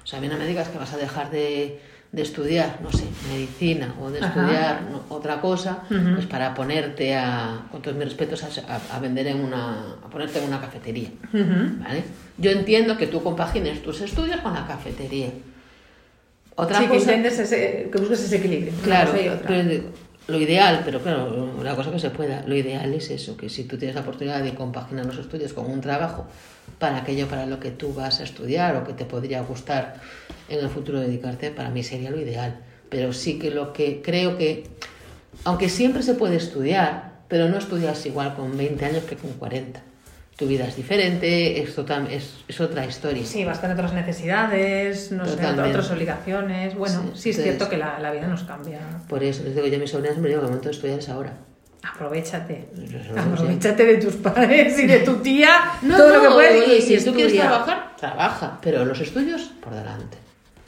O 0.04 0.06
sea, 0.06 0.18
a 0.18 0.22
mí 0.22 0.28
no 0.28 0.36
me 0.36 0.46
digas 0.46 0.68
que 0.68 0.78
vas 0.78 0.92
a 0.92 0.98
dejar 0.98 1.30
de, 1.30 1.80
de 2.12 2.20
estudiar, 2.22 2.78
no 2.82 2.92
sé, 2.92 3.04
medicina 3.32 3.94
o 3.98 4.10
de 4.10 4.18
Ajá. 4.18 4.28
estudiar 4.28 4.82
no, 4.90 5.02
otra 5.08 5.40
cosa, 5.40 5.84
Ujú. 5.90 6.14
pues 6.16 6.26
para 6.26 6.52
ponerte 6.54 7.14
a, 7.16 7.62
con 7.70 7.80
todos 7.80 7.96
mis 7.96 8.04
respetos, 8.08 8.44
a, 8.44 8.80
a- 8.94 8.98
vender 9.00 9.28
en 9.28 9.40
una, 9.40 9.94
a 10.04 10.10
ponerte 10.10 10.38
en 10.38 10.44
una 10.44 10.60
cafetería. 10.60 11.08
¿vale? 11.32 12.04
Yo 12.36 12.50
entiendo 12.50 12.98
que 12.98 13.06
tú 13.06 13.22
compagines 13.22 13.82
tus 13.82 14.02
estudios 14.02 14.40
con 14.42 14.52
la 14.52 14.66
cafetería. 14.66 15.30
Otra 16.54 16.78
sí, 16.80 16.84
que 16.84 16.90
cosa, 16.98 17.14
intentes 17.14 17.38
ese, 17.38 17.88
que 17.90 17.98
busques 17.98 18.24
ese 18.24 18.36
equilibrio. 18.36 18.72
una 18.74 18.82
claro, 18.82 19.12
pero 19.46 19.64
digo, 19.64 19.84
lo 20.28 20.38
ideal, 20.38 20.82
pero 20.84 21.00
claro, 21.00 21.62
la 21.62 21.74
cosa 21.74 21.90
que 21.90 21.98
se 21.98 22.10
pueda, 22.10 22.44
lo 22.46 22.54
ideal 22.54 22.92
es 22.92 23.10
eso, 23.10 23.38
que 23.38 23.48
si 23.48 23.64
tú 23.64 23.78
tienes 23.78 23.94
la 23.94 24.02
oportunidad 24.02 24.42
de 24.42 24.54
compaginar 24.54 25.06
los 25.06 25.16
estudios 25.16 25.54
con 25.54 25.64
un 25.70 25.80
trabajo 25.80 26.26
para 26.78 26.98
aquello 26.98 27.26
para 27.26 27.46
lo 27.46 27.58
que 27.58 27.70
tú 27.70 27.94
vas 27.94 28.20
a 28.20 28.24
estudiar 28.24 28.76
o 28.76 28.84
que 28.84 28.92
te 28.92 29.06
podría 29.06 29.40
gustar 29.40 29.94
en 30.58 30.64
el 30.64 30.70
futuro 30.70 31.00
dedicarte, 31.00 31.50
para 31.50 31.70
mí 31.70 31.82
sería 31.82 32.10
lo 32.10 32.20
ideal. 32.20 32.56
Pero 32.88 33.12
sí 33.12 33.38
que 33.38 33.50
lo 33.50 33.72
que 33.72 34.02
creo 34.02 34.36
que, 34.36 34.64
aunque 35.44 35.68
siempre 35.68 36.02
se 36.02 36.14
puede 36.14 36.36
estudiar, 36.36 37.12
pero 37.28 37.48
no 37.48 37.56
estudias 37.58 38.04
igual 38.06 38.34
con 38.34 38.56
20 38.56 38.84
años 38.84 39.04
que 39.04 39.16
con 39.16 39.32
40 39.32 39.80
tu 40.36 40.46
vida 40.46 40.66
es 40.66 40.76
diferente, 40.76 41.62
es, 41.62 41.74
total, 41.74 42.08
es, 42.10 42.36
es 42.48 42.60
otra 42.60 42.84
historia. 42.86 43.24
Sí, 43.24 43.44
vas 43.44 43.58
a 43.58 43.60
tener 43.60 43.76
otras 43.76 43.92
necesidades, 43.92 45.12
no 45.12 45.24
sé, 45.26 45.34
otras 45.34 45.90
obligaciones. 45.90 46.74
Bueno, 46.74 47.10
sí, 47.14 47.20
Sí, 47.22 47.30
es 47.30 47.36
entonces- 47.38 47.44
cierto 47.44 47.68
que 47.68 47.76
la, 47.76 47.98
la 48.00 48.10
vida 48.10 48.26
nos 48.26 48.42
cambia. 48.42 48.80
Por 49.08 49.22
eso 49.22 49.42
les 49.44 49.54
digo 49.54 49.66
yo 49.66 49.76
a 49.76 49.78
mis 49.78 49.90
sobrinas, 49.90 50.18
me 50.18 50.28
digo 50.28 50.40
que 50.40 50.46
el 50.46 50.50
momento 50.50 50.68
de 50.70 50.74
estudiar 50.74 50.98
es 50.98 51.08
ahora. 51.10 51.32
Aprovechate. 51.82 52.68
Aprovechate 53.16 53.84
de 53.84 53.96
tus 53.98 54.14
padres 54.16 54.78
y 54.78 54.86
de 54.86 55.00
tu 55.00 55.16
tía, 55.16 55.50
No, 55.82 55.96
todo 55.96 56.16
lo 56.16 56.22
que 56.22 56.28
puedes. 56.34 56.64
oye, 56.66 56.76
y 56.78 56.82
si 56.82 57.04
tú 57.04 57.12
quieres 57.14 57.34
trabajar, 57.34 57.94
trabaja, 57.96 58.58
pero 58.62 58.84
los 58.84 59.00
estudios 59.00 59.42
por 59.62 59.74
delante. 59.74 60.16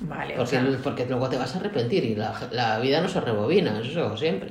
Vale, 0.00 0.34
o 0.34 0.36
Porque, 0.38 0.50
sea, 0.50 0.78
porque 0.82 1.06
luego 1.06 1.28
te 1.28 1.38
vas 1.38 1.54
a 1.54 1.58
arrepentir 1.60 2.04
y 2.04 2.14
la, 2.16 2.34
la 2.50 2.78
vida 2.80 3.00
no 3.00 3.08
se 3.08 3.20
rebobina, 3.20 3.78
eso 3.80 4.16
siempre. 4.16 4.50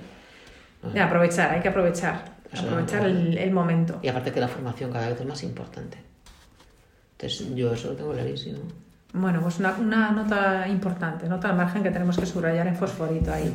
de 0.93 0.99
aprovechar, 0.99 1.51
hay 1.51 1.62
que 1.62 1.67
aprovechar. 1.69 2.34
Aprovechar 2.58 3.06
el, 3.06 3.38
el 3.38 3.51
momento. 3.51 3.99
Y 4.01 4.08
aparte 4.08 4.32
que 4.32 4.39
la 4.39 4.47
formación 4.47 4.91
cada 4.91 5.10
vez 5.10 5.19
es 5.19 5.25
más 5.25 5.43
importante. 5.43 5.97
Entonces 7.17 7.56
yo 7.56 7.73
eso 7.73 7.89
lo 7.89 7.95
tengo 7.95 8.12
clarísimo. 8.13 8.60
Bueno, 9.13 9.41
pues 9.41 9.60
una, 9.60 9.73
una 9.73 10.12
nota 10.12 10.67
importante, 10.67 11.27
nota 11.29 11.49
al 11.49 11.56
margen 11.56 11.84
que 11.84 11.91
tenemos 11.91 12.17
que 12.17 12.25
subrayar 12.25 12.67
en 12.67 12.75
fosforito 12.75 13.32
ahí. 13.32 13.53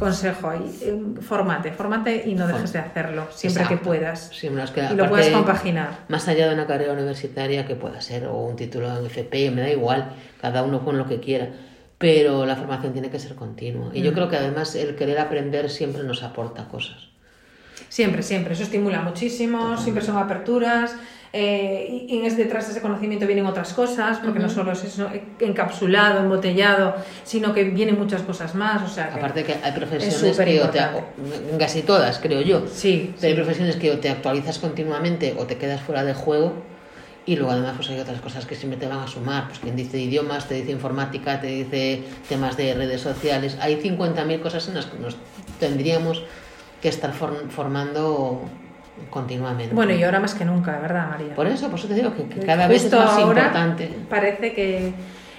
Consejo 0.00 0.48
ahí, 0.48 0.78
eh, 0.82 1.20
formate, 1.20 1.72
formate 1.72 2.24
y 2.26 2.34
no 2.34 2.46
dejes 2.46 2.72
de 2.72 2.78
hacerlo 2.78 3.28
siempre 3.30 3.64
que 3.68 3.76
puedas. 3.76 4.30
Sí, 4.32 4.48
es 4.48 4.70
que 4.70 4.88
Y 4.90 4.96
lo 4.96 5.08
puedas 5.08 5.28
compaginar. 5.28 5.90
Más 6.08 6.26
allá 6.26 6.48
de 6.48 6.54
una 6.54 6.66
carrera 6.66 6.94
universitaria 6.94 7.66
que 7.66 7.76
pueda 7.76 8.00
ser, 8.00 8.26
o 8.26 8.34
un 8.38 8.56
título 8.56 8.88
en 8.98 9.06
FP, 9.06 9.50
me 9.50 9.60
da 9.60 9.70
igual, 9.70 10.12
cada 10.40 10.62
uno 10.62 10.84
con 10.84 10.98
lo 10.98 11.06
que 11.06 11.20
quiera. 11.20 11.50
Pero 11.98 12.46
la 12.46 12.56
formación 12.56 12.94
tiene 12.94 13.10
que 13.10 13.18
ser 13.18 13.34
continua. 13.34 13.90
Y 13.92 14.00
yo 14.00 14.14
creo 14.14 14.30
que 14.30 14.36
además 14.36 14.74
el 14.74 14.96
querer 14.96 15.18
aprender 15.18 15.68
siempre 15.68 16.02
nos 16.02 16.22
aporta 16.22 16.66
cosas. 16.66 17.10
Siempre, 17.90 18.22
siempre. 18.22 18.54
Eso 18.54 18.62
estimula 18.62 19.02
muchísimo, 19.02 19.76
siempre 19.76 20.02
son 20.02 20.16
aperturas. 20.16 20.96
Eh, 21.32 22.06
y, 22.08 22.16
y 22.16 22.30
detrás 22.30 22.66
de 22.66 22.72
ese 22.72 22.80
conocimiento 22.80 23.26
vienen 23.26 23.46
otras 23.46 23.72
cosas, 23.72 24.18
porque 24.18 24.38
no 24.40 24.48
solo 24.48 24.72
es 24.72 24.82
eso 24.84 25.08
encapsulado, 25.38 26.20
embotellado, 26.20 26.94
sino 27.24 27.54
que 27.54 27.64
vienen 27.64 27.98
muchas 27.98 28.22
cosas 28.22 28.54
más. 28.54 28.82
O 28.82 28.92
sea, 28.92 29.10
que- 29.10 29.18
Aparte 29.18 29.44
que 29.44 29.54
hay 29.62 29.72
profesiones 29.72 30.36
que 30.38 30.60
o 30.60 30.68
te, 30.70 30.80
casi 31.58 31.82
todas, 31.82 32.18
creo 32.18 32.40
yo. 32.40 32.64
Sí, 32.72 33.14
Pero 33.20 33.28
hay 33.28 33.34
profesiones 33.34 33.76
que 33.76 33.90
o 33.92 33.98
te 33.98 34.08
actualizas 34.10 34.58
continuamente 34.58 35.34
o 35.38 35.46
te 35.46 35.56
quedas 35.56 35.80
fuera 35.82 36.02
de 36.04 36.14
juego 36.14 36.52
y 37.26 37.36
luego 37.36 37.52
además 37.52 37.74
pues 37.76 37.88
hay 37.90 38.00
otras 38.00 38.20
cosas 38.20 38.44
que 38.46 38.56
siempre 38.56 38.80
te 38.80 38.86
van 38.88 38.98
a 38.98 39.06
sumar. 39.06 39.46
Pues 39.46 39.60
quien 39.60 39.76
dice 39.76 39.98
idiomas, 39.98 40.48
te 40.48 40.54
dice 40.54 40.72
informática, 40.72 41.40
te 41.40 41.46
dice 41.46 42.02
temas 42.28 42.56
de 42.56 42.74
redes 42.74 43.02
sociales. 43.02 43.56
Hay 43.60 43.76
50.000 43.76 44.40
cosas 44.40 44.66
en 44.68 44.74
las 44.74 44.86
que 44.86 44.98
nos 44.98 45.16
tendríamos 45.60 46.24
que 46.82 46.88
estar 46.88 47.12
for- 47.12 47.50
formando 47.50 48.42
continuamente. 49.08 49.74
Bueno, 49.74 49.92
y 49.92 50.02
ahora 50.02 50.20
más 50.20 50.34
que 50.34 50.44
nunca, 50.44 50.78
¿verdad, 50.78 51.08
María? 51.08 51.34
Por 51.34 51.46
eso, 51.46 51.68
por 51.68 51.78
eso 51.78 51.88
te 51.88 51.94
digo 51.94 52.14
que, 52.14 52.24
que 52.24 52.40
cada 52.40 52.66
vez 52.66 52.76
es 52.76 52.82
Justo 52.82 52.98
más 52.98 53.16
ahora 53.16 53.42
importante. 53.46 53.90
Parece 54.08 54.52
que 54.52 54.88
eh, 54.88 54.92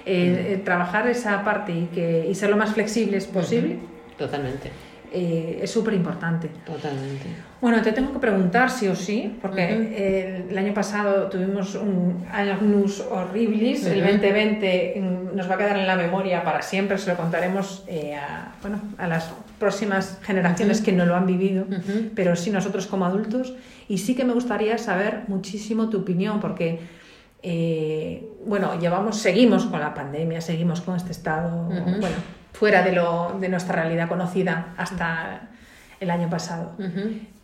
eh, 0.06 0.62
trabajar 0.64 1.06
esa 1.06 1.44
parte 1.44 1.72
y, 1.72 1.86
que, 1.86 2.26
y 2.28 2.34
ser 2.34 2.50
lo 2.50 2.56
más 2.56 2.72
flexibles 2.72 3.26
posible 3.26 3.78
Totalmente, 4.18 4.70
eh, 5.12 5.60
es 5.62 5.70
súper 5.70 5.94
importante. 5.94 6.48
totalmente. 6.64 7.26
Bueno, 7.60 7.80
te 7.80 7.92
tengo 7.92 8.12
que 8.12 8.18
preguntar 8.18 8.70
sí 8.70 8.88
o 8.88 8.96
sí, 8.96 9.38
porque 9.40 9.62
eh, 9.62 10.46
el 10.50 10.58
año 10.58 10.74
pasado 10.74 11.28
tuvimos 11.28 11.76
un 11.76 12.26
años 12.32 13.00
horribles, 13.10 13.86
el 13.86 13.98
Ujú. 13.98 14.08
2020 14.08 14.94
mm, 14.96 15.36
nos 15.36 15.48
va 15.48 15.54
a 15.54 15.58
quedar 15.58 15.76
en 15.78 15.86
la 15.86 15.96
memoria 15.96 16.42
para 16.42 16.62
siempre, 16.62 16.98
se 16.98 17.10
lo 17.10 17.16
contaremos 17.16 17.84
eh, 17.86 18.16
a, 18.16 18.52
bueno, 18.62 18.80
a 18.98 19.06
las 19.06 19.30
próximas 19.60 20.18
generaciones 20.22 20.80
que 20.80 20.90
no 20.90 21.06
lo 21.06 21.14
han 21.14 21.26
vivido, 21.26 21.66
pero 22.16 22.34
sí 22.34 22.50
nosotros 22.50 22.86
como 22.88 23.04
adultos. 23.04 23.54
Y 23.88 23.98
sí 23.98 24.16
que 24.16 24.24
me 24.24 24.32
gustaría 24.32 24.76
saber 24.78 25.20
muchísimo 25.28 25.88
tu 25.88 25.98
opinión, 25.98 26.40
porque, 26.40 26.80
eh, 27.44 28.28
bueno, 28.44 28.80
llevamos, 28.80 29.18
seguimos 29.18 29.66
con 29.66 29.78
la 29.78 29.94
pandemia, 29.94 30.40
seguimos 30.40 30.80
con 30.80 30.96
este 30.96 31.12
estado, 31.12 31.66
bueno, 31.66 32.16
fuera 32.52 32.82
de, 32.82 32.92
lo, 32.92 33.36
de 33.40 33.48
nuestra 33.48 33.82
realidad 33.82 34.08
conocida 34.08 34.74
hasta 34.76 35.48
el 36.00 36.10
año 36.10 36.28
pasado. 36.28 36.72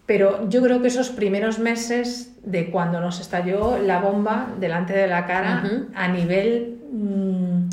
Pero 0.07 0.49
yo 0.49 0.63
creo 0.63 0.81
que 0.81 0.89
esos 0.89 1.11
primeros 1.11 1.59
meses 1.59 2.33
de 2.43 2.71
cuando 2.71 3.01
nos 3.01 3.21
estalló 3.21 3.79
la 3.79 4.01
bomba 4.01 4.49
delante 4.59 4.95
de 4.95 5.07
la 5.07 5.27
cara 5.27 5.63
a 5.95 6.09
nivel 6.09 6.79
mm, 6.91 7.69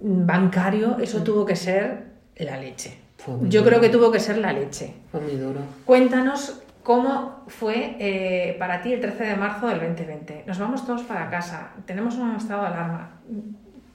bancario, 0.00 0.98
eso 1.00 1.22
tuvo 1.22 1.44
que 1.44 1.56
ser 1.56 2.04
la 2.36 2.56
leche. 2.56 2.98
Yo 3.26 3.60
duro. 3.60 3.64
creo 3.64 3.80
que 3.80 3.88
tuvo 3.88 4.12
que 4.12 4.20
ser 4.20 4.38
la 4.38 4.52
leche. 4.52 4.94
Fue 5.10 5.20
muy 5.20 5.36
duro. 5.36 5.60
Cuéntanos 5.84 6.60
cómo 6.82 7.44
fue 7.48 7.96
eh, 7.98 8.56
para 8.58 8.82
ti 8.82 8.92
el 8.92 9.00
13 9.00 9.24
de 9.24 9.36
marzo 9.36 9.66
del 9.66 9.80
2020. 9.80 10.44
Nos 10.46 10.58
vamos 10.58 10.86
todos 10.86 11.02
para 11.02 11.30
casa, 11.30 11.70
tenemos 11.86 12.14
un 12.16 12.36
estado 12.36 12.62
de 12.62 12.68
alarma. 12.68 13.10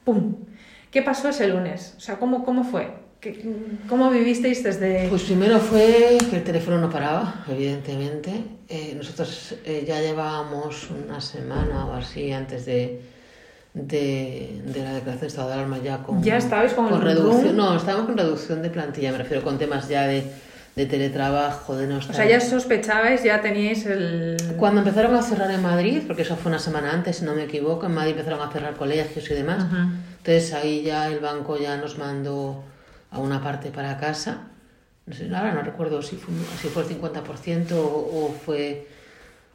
¡Pum! 0.03 0.35
¿Qué 0.91 1.01
pasó 1.01 1.29
ese 1.29 1.47
lunes? 1.47 1.93
O 1.97 1.99
sea, 1.99 2.15
¿cómo, 2.17 2.43
cómo 2.43 2.63
fue? 2.63 2.87
¿Qué- 3.21 3.41
¿Cómo 3.89 4.09
vivisteis 4.09 4.63
desde...? 4.63 5.07
Pues 5.09 5.23
primero 5.23 5.59
fue 5.59 6.17
que 6.29 6.37
el 6.37 6.43
teléfono 6.43 6.77
no 6.79 6.89
paraba, 6.89 7.43
evidentemente. 7.49 8.31
Eh, 8.69 8.93
nosotros 8.95 9.55
eh, 9.65 9.83
ya 9.87 9.99
llevábamos 10.01 10.89
una 10.89 11.19
semana 11.19 11.85
o 11.85 11.93
así 11.93 12.31
antes 12.31 12.65
de, 12.65 13.01
de, 13.73 14.61
de 14.65 14.83
la 14.83 14.93
declaración 14.93 15.21
de 15.21 15.27
estado 15.27 15.47
de 15.49 15.53
alarma 15.55 15.77
ya 15.79 15.97
con, 16.03 16.23
¿Ya 16.23 16.37
estabais 16.37 16.73
con 16.73 16.91
el 16.93 17.01
reducción. 17.01 17.55
No, 17.57 17.75
estábamos 17.75 18.07
con 18.07 18.17
reducción 18.17 18.61
de 18.61 18.69
plantilla, 18.69 19.11
me 19.11 19.17
refiero 19.19 19.43
con 19.43 19.57
temas 19.57 19.89
ya 19.89 20.07
de, 20.07 20.23
de 20.75 20.85
teletrabajo, 20.85 21.75
de 21.75 21.87
no 21.87 21.97
o 21.97 21.99
estar. 21.99 22.15
sea, 22.15 22.25
ya 22.25 22.39
sospechabais, 22.39 23.23
ya 23.23 23.41
teníais 23.41 23.85
el... 23.85 24.37
Cuando 24.57 24.79
empezaron 24.79 25.13
a 25.15 25.21
cerrar 25.21 25.51
en 25.51 25.61
Madrid, 25.61 26.03
porque 26.07 26.21
eso 26.21 26.35
fue 26.37 26.49
una 26.51 26.59
semana 26.59 26.93
antes, 26.93 27.17
si 27.17 27.25
no 27.25 27.35
me 27.35 27.43
equivoco, 27.43 27.85
en 27.85 27.93
Madrid 27.93 28.11
empezaron 28.11 28.41
a 28.47 28.51
cerrar 28.51 28.75
colegios 28.75 29.29
y 29.29 29.33
demás. 29.33 29.65
Ujú. 29.65 29.77
Entonces 30.29 30.53
ahí 30.53 30.83
ya 30.83 31.07
el 31.07 31.21
banco 31.21 31.57
ya 31.57 31.75
nos 31.77 31.97
mandó 31.97 32.63
a 33.09 33.17
una 33.17 33.41
parte 33.41 33.71
para 33.71 33.97
casa. 33.97 34.49
No 35.07 35.15
sé, 35.15 35.25
ahora 35.33 35.55
no 35.55 35.63
recuerdo 35.63 36.03
si 36.03 36.17
fue, 36.17 36.35
si 36.61 36.67
fue 36.67 36.83
el 36.83 36.89
50% 36.89 37.71
o, 37.71 37.81
o 37.81 38.31
fue 38.45 38.87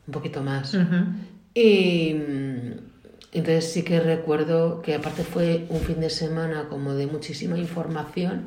un 0.09 0.13
poquito 0.13 0.43
más. 0.43 0.75
Ujú. 0.75 0.97
Y 1.55 2.15
mm, 2.15 2.73
entonces 3.31 3.73
sí 3.73 3.85
que 3.85 4.01
recuerdo 4.01 4.83
que 4.83 4.97
aparte 4.97 5.23
fue 5.23 5.65
un 5.69 5.81
fin 5.81 6.01
de 6.01 6.11
semana 6.11 6.67
como 6.69 6.95
de 6.95 7.07
muchísima 7.07 7.57
información, 7.57 8.43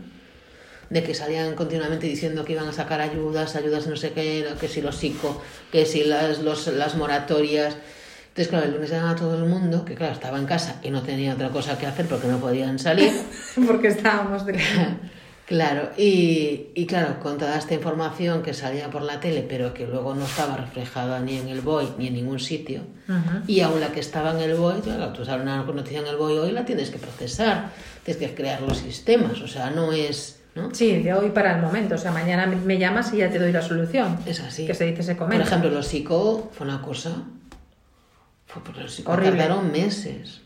de 0.89 1.03
que 1.03 1.13
salían 1.13 1.55
continuamente 1.55 2.07
diciendo 2.07 2.43
que 2.43 2.51
iban 2.51 2.67
a 2.67 2.73
sacar 2.73 2.99
ayudas, 2.99 3.55
ayudas 3.55 3.87
no 3.87 3.95
sé 3.95 4.11
qué, 4.11 4.45
que 4.59 4.67
si 4.67 4.81
los 4.81 4.97
psico, 4.97 5.41
que 5.71 5.85
si 5.85 6.03
las, 6.03 6.39
los, 6.39 6.67
las 6.67 6.95
moratorias. 6.95 7.77
Entonces, 8.37 8.49
claro, 8.49 8.65
el 8.67 8.73
lunes 8.75 8.93
a 8.93 9.15
todo 9.15 9.35
el 9.43 9.49
mundo, 9.49 9.83
que 9.83 9.95
claro, 9.95 10.13
estaba 10.13 10.37
en 10.37 10.45
casa 10.45 10.75
y 10.83 10.91
no 10.91 11.01
tenía 11.01 11.33
otra 11.33 11.49
cosa 11.49 11.75
que 11.75 11.87
hacer 11.87 12.05
porque 12.05 12.27
no 12.27 12.37
podían 12.37 12.77
salir. 12.77 13.11
Porque 13.65 13.87
estábamos 13.87 14.45
de... 14.45 14.53
Claro, 15.47 15.91
y, 15.97 16.67
y 16.75 16.85
claro, 16.87 17.21
con 17.21 17.37
toda 17.37 17.57
esta 17.57 17.73
información 17.73 18.43
que 18.43 18.53
salía 18.53 18.89
por 18.89 19.01
la 19.01 19.21
tele, 19.21 19.45
pero 19.47 19.73
que 19.73 19.87
luego 19.87 20.13
no 20.13 20.25
estaba 20.25 20.57
reflejada 20.57 21.21
ni 21.21 21.37
en 21.37 21.47
el 21.47 21.61
BOE 21.61 21.87
ni 21.97 22.07
en 22.07 22.15
ningún 22.15 22.37
sitio, 22.37 22.81
y 23.47 23.61
aún 23.61 23.79
la 23.79 23.87
que 23.93 24.01
estaba 24.01 24.31
en 24.31 24.41
el 24.41 24.55
BOE, 24.55 24.81
claro, 24.81 25.13
tú 25.13 25.23
sabes 25.23 25.43
una 25.43 25.63
noticia 25.63 26.01
en 26.01 26.07
el 26.07 26.17
BOE 26.17 26.37
hoy 26.39 26.51
la 26.51 26.65
tienes 26.65 26.89
que 26.89 26.97
procesar, 26.97 27.69
tienes 28.03 28.21
que 28.21 28.35
crear 28.35 28.61
los 28.61 28.77
sistemas, 28.77 29.39
o 29.39 29.47
sea, 29.47 29.69
no 29.71 29.93
es, 29.93 30.41
¿no? 30.53 30.75
Sí, 30.75 31.01
de 31.01 31.13
hoy 31.13 31.29
para 31.29 31.55
el 31.55 31.61
momento. 31.61 31.95
O 31.95 31.97
sea, 31.97 32.11
mañana 32.11 32.45
me- 32.45 32.77
llamas 32.77 33.13
y 33.13 33.17
ya 33.19 33.29
te 33.31 33.39
doy 33.39 33.53
la 33.53 33.61
solución. 33.61 34.19
Es 34.25 34.41
así. 34.41 34.67
Que 34.67 34.73
se 34.73 34.83
dice, 34.83 35.01
se 35.01 35.15
Por 35.15 35.27
comenta. 35.27 35.45
ejemplo, 35.45 35.69
los 35.69 35.87
psico 35.87 36.49
fue 36.51 36.67
una 36.67 36.81
cosa, 36.81 37.23
fue 38.47 38.63
por 38.63 38.77
los 38.77 38.91
psico 38.93 39.11
Horrible. 39.11 39.37
tardaron 39.37 39.71
meses. 39.71 40.41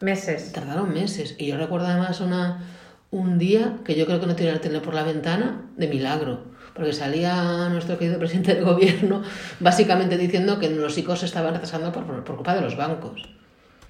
Meses. 0.00 0.52
Tardaron 0.52 0.92
meses. 0.94 1.34
Y 1.38 1.46
yo 1.46 1.58
recuerdo 1.58 1.86
además 1.88 2.20
una, 2.20 2.64
un 3.10 3.38
día 3.38 3.76
que 3.84 3.94
yo 3.96 4.06
creo 4.06 4.20
que 4.20 4.26
no 4.26 4.34
tiré 4.36 4.52
la 4.52 4.60
tele 4.60 4.80
por 4.80 4.94
la 4.94 5.02
ventana 5.02 5.62
de 5.76 5.88
milagro. 5.88 6.44
Porque 6.74 6.92
salía 6.92 7.68
nuestro 7.68 7.98
querido 7.98 8.18
presidente 8.18 8.54
del 8.54 8.64
gobierno 8.64 9.22
básicamente 9.58 10.16
diciendo 10.16 10.58
que 10.58 10.70
los 10.70 10.94
psicos 10.94 11.18
se 11.20 11.26
estaban 11.26 11.52
retrasando 11.52 11.92
por, 11.92 12.04
por 12.24 12.36
culpa 12.36 12.54
de 12.54 12.60
los 12.62 12.76
bancos. 12.76 13.28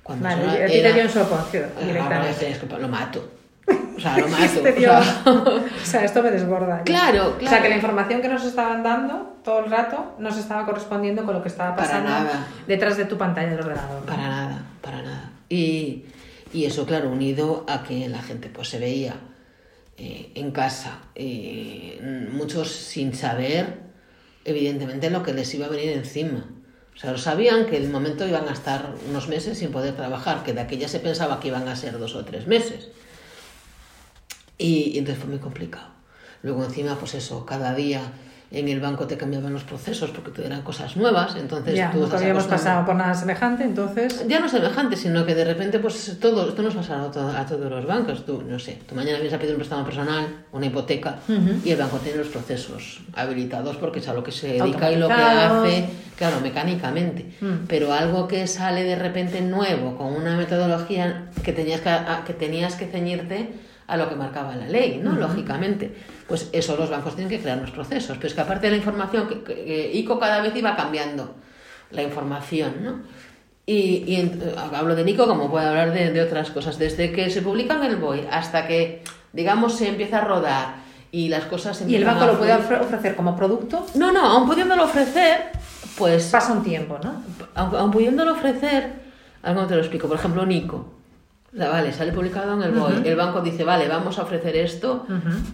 Cuando 0.03 0.25
Vale, 0.25 0.43
eso 0.43 0.51
a 0.51 0.67
ti 0.67 0.73
te 0.73 0.81
era- 0.81 0.93
dio 0.95 1.03
un 1.05 1.09
soponcio 1.11 1.67
Ah, 1.77 1.85
directamente. 1.85 2.59
lo 2.81 2.89
mato. 2.89 3.31
O 4.01 4.03
sea, 4.03 4.17
o 4.25 4.29
sea, 4.29 5.01
O 5.27 5.85
sea, 5.85 6.05
esto 6.05 6.23
me 6.23 6.31
desborda. 6.31 6.79
ya. 6.79 6.85
Claro, 6.85 7.35
O 7.37 7.41
sea, 7.41 7.49
claro. 7.49 7.63
que 7.65 7.69
la 7.69 7.77
información 7.77 8.23
que 8.23 8.29
nos 8.29 8.45
estaban 8.45 8.83
dando 8.83 9.37
todo 9.45 9.65
el 9.65 9.71
rato 9.71 10.15
no 10.19 10.33
se 10.33 10.41
estaba 10.41 10.65
correspondiendo 10.65 11.25
con 11.25 11.35
lo 11.35 11.43
que 11.43 11.49
estaba 11.49 11.77
Para 11.77 11.87
pasando 11.89 12.11
nada. 12.11 12.47
detrás 12.67 12.97
de 12.97 13.05
tu 13.05 13.19
pantalla 13.19 13.51
del 13.51 13.61
ordenador. 13.61 14.05
Para 14.05 14.23
nada, 14.29 14.63
para 14.81 15.03
nada. 15.03 15.31
Y, 15.51 16.05
y 16.53 16.65
eso, 16.65 16.87
claro, 16.87 17.11
unido 17.11 17.65
a 17.69 17.83
que 17.83 18.09
la 18.09 18.23
gente 18.23 18.49
pues 18.49 18.69
se 18.69 18.79
veía 18.79 19.15
eh, 19.99 20.31
en 20.35 20.51
casa, 20.51 20.99
eh, 21.15 22.29
muchos 22.33 22.71
sin 22.71 23.15
saber, 23.15 23.81
evidentemente, 24.45 25.11
lo 25.11 25.23
que 25.23 25.35
les 25.35 25.53
iba 25.55 25.67
a 25.67 25.69
venir 25.69 25.91
encima. 25.91 26.47
O 26.95 26.99
sea, 26.99 27.17
sabían 27.19 27.67
que 27.67 27.77
el 27.77 27.89
momento 27.91 28.27
iban 28.27 28.49
a 28.49 28.53
estar 28.53 28.95
unos 29.09 29.29
meses 29.29 29.59
sin 29.59 29.71
poder 29.73 29.95
trabajar, 29.95 30.43
que 30.43 30.53
de 30.53 30.61
aquella 30.61 30.89
se 30.89 31.01
pensaba 31.01 31.41
que 31.41 31.49
iban 31.49 31.69
a 31.69 31.77
ser 31.77 31.99
dos 31.99 32.15
o 32.15 32.25
tres 32.25 32.47
meses. 32.47 32.89
Y, 34.61 34.93
y 34.95 34.99
entonces 34.99 35.23
fue 35.23 35.31
muy 35.31 35.41
complicado. 35.41 35.87
Luego 36.43 36.65
encima, 36.65 36.97
pues 36.97 37.15
eso, 37.15 37.45
cada 37.47 37.75
día 37.75 38.01
en 38.53 38.69
el 38.69 38.81
banco 38.81 39.07
te 39.07 39.17
cambiaban 39.17 39.53
los 39.53 39.63
procesos 39.63 40.11
porque 40.11 40.33
te 40.33 40.45
eran 40.45 40.63
cosas 40.63 40.97
nuevas, 40.97 41.37
entonces 41.37 41.77
Ya, 41.77 41.93
tú 41.93 41.99
nunca 42.01 42.17
habíamos 42.19 42.45
pasado 42.45 42.85
por 42.85 42.97
nada 42.97 43.15
semejante, 43.15 43.63
entonces... 43.63 44.27
ya 44.27 44.41
no 44.41 44.49
semejante, 44.49 44.97
sino 44.97 45.25
que 45.25 45.37
de 45.37 45.45
repente, 45.45 45.79
pues 45.79 46.17
todo, 46.21 46.49
esto 46.49 46.61
nos 46.61 46.75
pasa 46.75 47.01
a, 47.05 47.11
to- 47.13 47.29
a 47.29 47.47
todos 47.47 47.71
los 47.71 47.87
bancos. 47.87 48.27
Tú, 48.27 48.43
no 48.43 48.59
sé, 48.59 48.79
tú 48.89 48.97
mañana 48.97 49.19
vienes 49.19 49.35
a 49.35 49.39
pedir 49.39 49.53
un 49.53 49.59
préstamo 49.59 49.85
personal, 49.85 50.27
una 50.51 50.67
hipoteca, 50.67 51.21
Ujú. 51.29 51.61
y 51.65 51.71
el 51.71 51.79
banco 51.79 51.99
tiene 51.99 52.19
los 52.19 52.27
procesos 52.27 53.01
habilitados 53.15 53.77
porque 53.77 54.01
es 54.01 54.09
a 54.09 54.15
lo 54.15 54.25
que 54.25 54.33
se 54.33 54.49
dedica 54.55 54.91
y 54.91 54.97
lo 54.97 55.07
que 55.07 55.15
hace, 55.15 55.89
claro, 56.19 56.41
mecánicamente. 56.41 57.33
Mm. 57.41 57.67
Pero 57.69 57.93
algo 57.93 58.27
que 58.27 58.49
sale 58.49 58.83
de 58.83 58.97
repente 58.97 59.41
nuevo, 59.43 59.97
con 59.97 60.09
una 60.13 60.37
metodología 60.37 61.27
que 61.45 61.53
tenías 61.53 61.83
que, 61.83 61.89
a- 61.89 62.25
que, 62.27 62.33
tenías 62.35 62.75
que 62.75 62.87
ceñirte 62.87 63.49
a 63.91 63.97
lo 63.97 64.09
que 64.09 64.15
marcaba 64.15 64.55
la 64.57 64.67
ley, 64.69 65.01
¿no? 65.03 65.13
Lógicamente. 65.13 65.93
Pues 66.29 66.49
eso 66.53 66.77
los 66.77 66.89
bancos 66.91 67.15
tienen 67.17 67.29
que 67.31 67.41
crear 67.43 67.59
los 67.59 67.71
procesos. 67.71 68.17
Pero 68.17 68.29
es 68.29 68.35
que 68.35 68.41
aparte 68.41 68.67
de 68.67 68.71
la 68.73 68.77
información, 68.77 69.27
que, 69.29 69.43
que- 69.43 69.65
que 69.65 69.91
ICO 69.95 70.19
cada 70.19 70.41
vez 70.43 70.55
iba 70.57 70.77
cambiando 70.77 71.35
la 71.91 72.03
información, 72.03 72.73
¿no? 72.83 73.01
Y, 73.67 74.05
y 74.07 74.17
en- 74.17 74.41
hablo 74.75 74.95
de 74.95 75.05
Nico 75.05 75.27
como 75.27 75.51
puedo 75.51 75.69
hablar 75.69 75.93
de, 75.93 76.11
de 76.13 76.23
otras 76.23 76.51
cosas. 76.51 76.79
Desde 76.79 77.13
que 77.13 77.31
se 77.31 77.43
publica 77.43 77.75
en 77.75 77.83
el 77.85 77.97
BOE 77.97 78.29
hasta 78.31 78.67
que, 78.67 79.03
digamos, 79.33 79.75
se 79.77 79.89
empieza 79.89 80.19
a 80.19 80.25
rodar 80.25 80.75
y 81.13 81.29
las 81.29 81.45
cosas 81.47 81.77
se 81.77 81.91
Y 81.91 81.97
el 81.97 82.05
banco 82.05 82.23
a 82.23 82.27
lo 82.29 82.39
puede 82.39 82.53
ofrecer 82.55 83.17
como 83.17 83.35
producto, 83.37 83.85
No, 83.97 84.13
no, 84.13 84.21
aún 84.25 84.47
pudiéndolo 84.49 84.85
ofrecer, 84.85 85.51
pues... 85.99 86.27
pasa 86.31 86.53
un 86.53 86.63
tiempo, 86.63 86.99
¿no? 87.03 87.23
Aun, 87.57 87.75
aun 87.77 87.91
pudiéndolo 87.91 88.33
ofrecer, 88.35 88.93
algo 89.43 89.67
te 89.67 89.75
lo 89.75 89.81
explico. 89.81 90.07
Por 90.07 90.17
ejemplo, 90.17 90.47
Nico. 90.47 91.00
La- 91.53 91.69
Vale, 91.71 91.93
sale 91.93 92.13
publicado 92.13 92.55
en 92.55 92.63
el 92.63 92.71
BOE. 92.73 93.09
El 93.09 93.17
banco 93.17 93.41
dice, 93.41 93.65
vale, 93.65 93.89
vamos 93.89 94.19
a 94.19 94.23
ofrecer 94.23 94.57
esto 94.57 95.07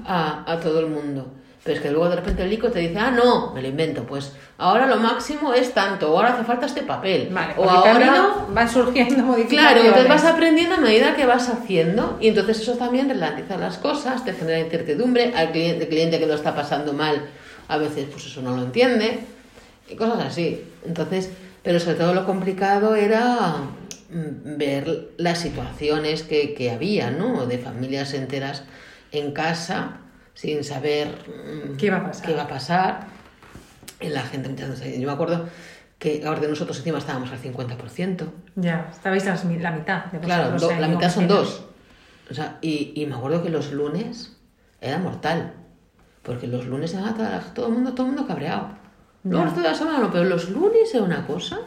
a, 0.07 0.51
a 0.51 0.61
todo 0.61 0.81
el 0.81 0.87
mundo. 0.89 1.27
Pero 1.65 1.77
es 1.79 1.83
que 1.83 1.91
luego 1.91 2.09
de 2.09 2.15
repente 2.17 2.45
el 2.45 2.51
Nico 2.51 2.71
te 2.71 2.79
dice, 2.79 2.97
ah, 2.97 3.11
no, 3.11 3.53
me 3.53 3.61
lo 3.61 3.67
invento. 3.67 4.05
Pues 4.05 4.33
ahora 4.59 4.87
lo 4.87 4.99
máximo 4.99 5.53
es 5.53 5.75
tanto, 5.75 6.13
o 6.13 6.17
ahora 6.17 6.35
hace 6.35 6.45
falta 6.45 6.67
este 6.67 6.83
papel. 6.83 7.29
Vale, 7.33 7.55
o 7.57 7.65
ahora... 7.69 7.91
van 8.55 8.69
surgiendo 8.71 9.23
modificaciones. 9.25 9.73
Claro, 9.73 9.81
entonces 9.89 10.09
vas 10.09 10.25
aprendiendo 10.33 10.77
a 10.77 10.79
medida 10.79 11.17
que 11.17 11.27
vas 11.27 11.49
haciendo 11.49 12.19
y 12.21 12.29
entonces 12.29 12.61
eso 12.61 12.75
también 12.75 13.09
ralentiza 13.09 13.57
las 13.57 13.79
cosas, 13.79 14.25
te 14.25 14.33
genera 14.33 14.61
incertidumbre, 14.61 15.35
al 15.35 15.51
cliente, 15.51 15.85
el 15.85 15.89
cliente 15.89 16.21
que 16.21 16.27
lo 16.27 16.35
está 16.35 16.55
pasando 16.55 16.93
mal 16.93 17.23
a 17.69 17.79
veces 17.79 18.07
pues 18.13 18.25
eso 18.27 18.43
no 18.43 18.55
lo 18.57 18.63
entiende 18.63 19.19
y 19.91 19.97
cosas 19.97 20.21
así. 20.25 20.63
Entonces, 20.87 21.31
pero 21.65 21.81
sobre 21.81 21.97
todo 21.97 22.15
lo 22.15 22.25
complicado 22.25 22.95
era 22.95 23.55
ver 24.11 25.11
las 25.16 25.38
situaciones 25.38 26.23
que, 26.23 26.55
que 26.55 26.71
había, 26.71 27.11
¿no? 27.11 27.47
De 27.47 27.59
familias 27.59 28.14
enteras 28.14 28.64
en 29.12 29.33
casa 29.33 29.99
sin 30.35 30.64
saber 30.64 31.09
mm, 31.09 31.77
¿Qué 31.77 31.87
iba 31.87 31.97
a 31.99 32.05
pasar? 32.05 32.27
qué 32.27 32.33
iba 32.33 32.42
a 32.42 32.49
pasar. 32.49 33.07
Y 34.01 34.09
la 34.09 34.23
gente, 34.23 34.55
yo 34.99 35.07
me 35.07 35.12
acuerdo 35.12 35.49
que 35.99 36.23
ahora 36.27 36.40
de 36.40 36.49
nosotros 36.49 36.77
encima 36.79 36.99
estábamos 36.99 37.31
al 37.33 37.38
50%. 37.40 38.27
Ya, 38.57 38.88
estabais 38.92 39.25
la, 39.25 39.33
mitad 39.73 40.05
de 40.07 40.19
Claro, 40.21 40.59
do- 40.59 40.71
la 40.79 40.88
mitad 40.88 41.11
son 41.11 41.27
dos. 41.27 41.64
O 42.31 42.35
sea, 42.35 42.59
y, 42.61 42.92
y 42.95 43.07
me 43.07 43.14
acuerdo 43.14 43.42
que 43.42 43.49
los 43.51 43.73
lunes 43.73 44.37
era 44.81 44.99
mortal. 44.99 45.55
Porque 46.23 46.47
los 46.47 46.66
lunes 46.66 46.92
era 46.92 47.14
toda 47.14 47.40
todo 47.55 47.69
el 47.69 47.73
mundo, 47.73 47.92
todo 47.95 48.07
el 48.09 48.12
mundo 48.12 48.27
cabreado. 48.27 48.71
Luego 49.23 49.45
resto 49.45 49.61
de 49.61 49.69
la 49.69 49.75
semana 49.75 49.99
no, 50.01 50.11
pero 50.12 50.25
los 50.25 50.51
lunes 50.51 50.92
era 50.95 51.03
una 51.05 51.27
cosa, 51.27 51.59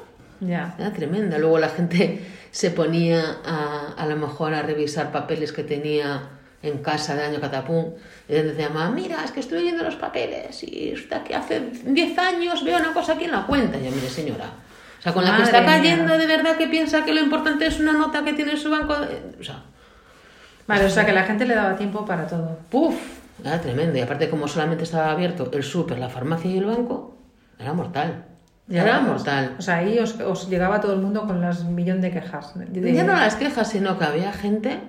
Ya. 0.41 0.75
era 0.79 0.91
tremenda. 0.93 1.37
Luego 1.37 1.59
la 1.59 1.69
gente 1.69 2.25
se 2.51 2.71
ponía 2.71 3.37
a, 3.45 3.93
a 3.97 4.05
lo 4.05 4.15
mejor 4.15 4.53
a 4.53 4.61
revisar 4.61 5.11
papeles 5.11 5.51
que 5.51 5.63
tenía 5.63 6.29
en 6.61 6.79
casa 6.79 7.15
de 7.15 7.23
año 7.23 7.39
catapum. 7.39 7.93
Y 8.27 8.33
decía, 8.33 8.69
mamá, 8.69 8.91
mira, 8.91 9.23
es 9.23 9.31
que 9.31 9.39
estoy 9.39 9.59
leyendo 9.59 9.83
los 9.83 9.95
papeles 9.95 10.63
y 10.63 10.93
hasta 10.93 11.23
que 11.23 11.35
hace 11.35 11.61
10 11.83 12.17
años 12.19 12.63
veo 12.63 12.77
una 12.77 12.93
cosa 12.93 13.13
aquí 13.13 13.25
en 13.25 13.31
la 13.31 13.45
cuenta. 13.45 13.77
Y 13.77 13.85
yo, 13.85 13.91
mire, 13.91 14.09
señora. 14.09 14.45
O 14.99 15.01
sea, 15.01 15.13
con 15.13 15.23
la 15.23 15.37
que 15.37 15.43
está 15.43 15.61
mía. 15.61 15.69
cayendo 15.69 16.17
de 16.17 16.27
verdad 16.27 16.57
que 16.57 16.67
piensa 16.67 17.05
que 17.05 17.13
lo 17.13 17.21
importante 17.21 17.65
es 17.65 17.79
una 17.79 17.93
nota 17.93 18.23
que 18.25 18.33
tiene 18.33 18.51
en 18.51 18.57
su 18.57 18.69
banco. 18.69 18.95
de- 18.99 19.35
O 19.39 19.43
sea, 19.43 19.63
Vale, 20.67 20.85
o 20.85 20.89
sea 20.89 21.03
que 21.05 21.13
la 21.13 21.23
gente 21.23 21.45
le 21.45 21.55
daba 21.55 21.75
tiempo 21.75 22.05
para 22.05 22.27
todo. 22.27 22.59
Puf, 22.69 22.95
era 23.43 23.59
tremendo. 23.59 23.97
Y 23.97 24.01
aparte, 24.01 24.29
como 24.29 24.47
solamente 24.47 24.83
estaba 24.83 25.09
abierto 25.11 25.49
el 25.53 25.63
súper, 25.63 25.97
la 25.97 26.09
farmacia 26.09 26.51
y 26.51 26.57
el 26.59 26.65
banco, 26.65 27.15
era 27.57 27.73
mortal. 27.73 28.25
Ya, 28.69 28.83
era 28.83 28.99
mortal. 29.01 29.55
O 29.57 29.61
sea, 29.61 29.77
ahí 29.77 29.97
os, 29.99 30.15
os 30.21 30.47
llegaba 30.49 30.79
todo 30.79 30.93
el 30.93 30.99
mundo 30.99 31.25
con 31.25 31.41
las 31.41 31.63
millón 31.65 31.99
de 32.01 32.11
quejas. 32.11 32.51
de- 32.55 32.93
Ya 32.93 33.03
no 33.03 33.13
las 33.13 33.35
quejas, 33.35 33.67
sino 33.69 33.97
que 33.97 34.05
había 34.05 34.31
gente, 34.31 34.79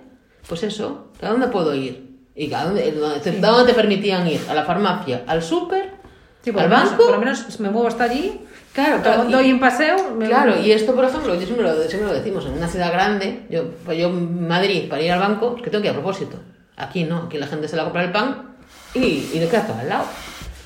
pues 0.49 0.63
eso, 0.63 1.11
¿a 1.23 1.29
dónde 1.31 1.49
puedo 1.49 1.75
ir? 1.75 2.11
¿Y 2.37 2.53
a 2.53 2.65
dónde, 2.65 2.93
dónde 2.93 3.21
te, 3.21 3.33
dónde 3.41 3.73
te 3.73 3.75
permitían 3.75 4.27
ir? 4.29 4.41
¿A 4.49 4.55
la 4.55 4.65
farmacia? 4.65 5.25
¿Al 5.27 5.43
súper? 5.43 5.95
Sí, 6.43 6.51
¿Al 6.51 6.69
menos- 6.69 6.91
banco? 6.91 7.03
por 7.05 7.13
lo 7.15 7.19
menos 7.19 7.59
me 7.61 7.71
muevo 7.71 7.89
hasta 7.89 8.05
allí, 8.05 8.41
Claro, 8.73 9.03
claro. 9.03 9.29
y- 9.29 9.33
doy 9.33 9.53
un 9.53 9.61
paseo. 9.61 10.15
me- 10.15 10.27
Claro, 10.27 10.59
y 10.59 10.73
esto, 10.73 10.95
por 10.95 11.05
ejemplo, 11.07 11.35
yo 11.35 11.41
siempre 11.43 11.65
lo, 11.67 11.75
siempre 11.83 12.09
lo 12.09 12.15
decimos, 12.15 12.47
en 12.47 12.53
una 12.53 12.69
ciudad 12.69 12.93
grande, 12.93 13.47
yo, 13.51 13.65
pues 13.85 13.99
yo 13.99 14.11
Madrid, 14.11 14.89
para 14.89 15.03
ir 15.03 15.11
al 15.13 15.19
banco, 15.21 15.55
es 15.57 15.63
que 15.63 15.71
tengo 15.71 15.83
que 15.83 15.89
ir 15.89 15.93
a 15.93 15.97
propósito. 15.97 16.37
Aquí 16.77 17.05
no, 17.05 17.25
aquí 17.25 17.37
la 17.39 17.47
gente 17.47 17.67
se 17.69 17.77
la 17.77 17.85
compra 17.85 18.05
el 18.05 18.13
pan 18.13 18.57
y, 18.95 18.99
y 19.35 19.39
le 19.41 19.49
queda 19.49 19.67
todo 19.67 19.79
al 19.79 19.89
lado. 19.89 20.05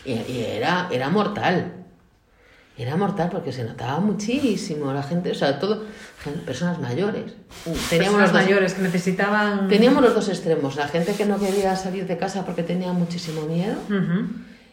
Y, 0.04 0.12
y 0.12 0.46
era, 0.56 0.88
era 0.92 1.08
mortal. 1.10 1.83
Era 2.76 2.96
mortal 2.96 3.28
porque 3.30 3.52
se 3.52 3.62
notaba 3.62 4.00
muchísimo 4.00 4.92
la 4.92 5.02
gente, 5.04 5.30
o 5.30 5.34
sea, 5.34 5.60
todo, 5.60 5.84
personas 6.44 6.80
mayores. 6.80 7.32
Teníamos 7.64 7.88
Personas 7.88 8.20
los, 8.20 8.32
dos, 8.32 8.42
mayores 8.42 8.74
que 8.74 8.82
necesitaban... 8.82 9.68
teníamos 9.68 10.02
los 10.02 10.12
dos 10.14 10.28
extremos, 10.28 10.74
la 10.74 10.88
gente 10.88 11.14
que 11.14 11.24
no 11.24 11.38
quería 11.38 11.76
salir 11.76 12.06
de 12.06 12.16
casa 12.16 12.44
porque 12.44 12.64
tenía 12.64 12.92
muchísimo 12.92 13.42
miedo 13.42 13.76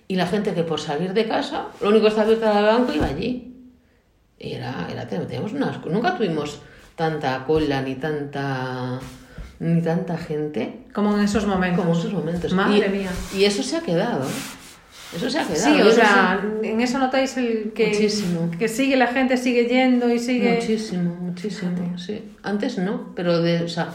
y 0.08 0.16
la 0.16 0.26
gente 0.26 0.54
que 0.56 0.64
por 0.64 0.80
salir 0.80 1.14
de 1.14 1.28
casa, 1.28 1.68
lo 1.80 1.90
único 1.90 2.04
que 2.04 2.10
estaba 2.10 2.26
abierto 2.26 2.46
era 2.48 2.60
el 2.60 2.66
banco 2.66 2.92
iba 2.94 3.06
allí. 3.06 3.48
Y 4.40 4.54
era, 4.54 4.88
era. 4.92 5.08
Teníamos 5.08 5.54
unas- 5.54 5.86
nunca 5.86 6.18
tuvimos 6.18 6.60
tanta 6.96 7.46
cola 7.46 7.82
ni 7.84 7.96
tanta 7.96 9.00
ni 9.60 9.80
tanta 9.84 10.18
gente 10.18 10.88
Como 10.92 11.16
en 11.16 11.24
esos 11.24 11.46
momentos. 11.46 11.80
como 11.86 11.94
en 11.94 12.00
esos 12.00 12.14
momentos. 12.14 12.52
Madre 12.54 12.88
y, 12.88 12.98
mía. 12.98 13.12
Y 13.38 13.44
eso 13.46 13.62
se 13.62 13.78
ha 13.78 13.82
quedado. 13.82 14.24
¿eh? 14.28 14.32
Eso 15.16 15.30
se 15.30 15.40
ha 15.40 15.46
quedado. 15.48 15.76
Sí, 15.76 15.82
o 15.82 15.92
sea, 15.92 16.42
en 16.64 16.82
eso 16.82 16.98
notáis 16.98 17.36
el 17.38 17.74
que, 17.74 17.88
Muchísimo. 17.88 18.50
que 18.58 18.68
sigue 18.68 18.96
la 18.96 19.08
gente, 19.08 19.38
sigue 19.38 19.66
yendo 19.66 20.10
y 20.10 20.20
sigue... 20.20 20.56
muchísimo, 20.56 21.16
muchísimo. 21.16 21.98
Sí. 21.98 22.32
Antes 22.44 22.78
no, 22.78 23.14
pero 23.16 23.42
de, 23.42 23.64
o 23.64 23.68
sea, 23.68 23.90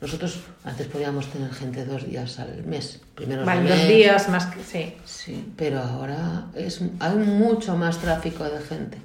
nosotros 0.00 0.40
antes 0.64 0.88
podíamos 0.88 1.26
tener 1.28 1.52
gente 1.52 1.84
dos 1.84 2.06
días 2.06 2.38
al 2.40 2.64
mes. 2.64 3.00
Primero 3.14 3.44
Vale, 3.44 3.68
dos 3.68 3.88
días 3.88 4.28
más 4.28 4.46
que... 4.46 4.62
Sí. 4.62 4.94
Sí, 5.04 5.52
pero 5.56 5.80
ahora 5.80 6.46
es, 6.54 6.82
hay 6.98 7.16
mucho 7.16 7.76
más 7.76 7.98
tráfico 7.98 8.44
de 8.44 8.58
gente 8.60 8.98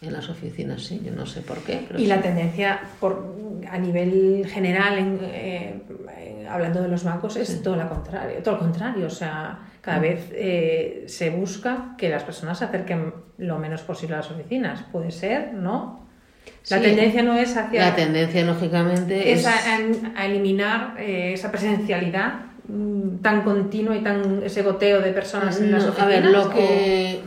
en 0.00 0.12
las 0.12 0.28
oficinas, 0.28 0.82
sí, 0.82 1.02
yo 1.04 1.12
no 1.12 1.26
sé 1.26 1.40
por 1.42 1.58
qué. 1.58 1.84
Pero 1.86 1.98
Y 1.98 2.02
sí. 2.02 2.08
la 2.08 2.22
tendencia 2.22 2.80
por, 3.00 3.34
a 3.70 3.78
nivel 3.78 4.46
general, 4.48 4.96
en, 4.96 5.18
eh, 5.22 6.46
hablando 6.48 6.82
de 6.82 6.88
los 6.88 7.02
bancos, 7.04 7.36
es 7.36 7.62
todo 7.62 7.76
lo 7.76 7.88
contrario. 7.88 8.42
Todo 8.42 8.54
lo 8.54 8.60
contrario, 8.60 9.06
o 9.06 9.10
sea. 9.10 9.58
Cada 9.88 10.00
vez 10.00 10.28
eh, 10.32 11.04
se 11.06 11.30
busca 11.30 11.94
que 11.96 12.10
las 12.10 12.22
personas 12.22 12.58
se 12.58 12.66
acerquen 12.66 13.14
lo 13.38 13.58
menos 13.58 13.80
posible 13.80 14.16
a 14.16 14.18
las 14.18 14.30
oficinas. 14.30 14.82
Puede 14.92 15.10
ser, 15.10 15.54
¿no? 15.54 16.06
La 16.68 16.76
Sí. 16.76 16.82
tendencia 16.82 17.22
no 17.22 17.34
es 17.38 17.56
hacia... 17.56 17.86
La 17.86 17.96
tendencia, 17.96 18.44
lógicamente, 18.44 19.32
es 19.32 19.40
es... 19.40 19.46
a, 19.46 20.20
a- 20.20 20.26
eliminar 20.26 20.94
eh, 20.98 21.32
esa 21.32 21.50
presencialidad 21.50 22.34
mm, 22.68 23.18
tan 23.22 23.42
continua 23.44 23.96
y 23.96 24.02
tan 24.02 24.42
ese 24.44 24.60
goteo 24.62 25.00
de 25.00 25.12
personas 25.12 25.58
en 25.58 25.72
las 25.72 25.84
oficinas. 25.84 26.06
a 26.06 26.20
ver, 26.20 26.24
lo 26.26 26.42
o- 26.48 26.50
que, 26.50 27.20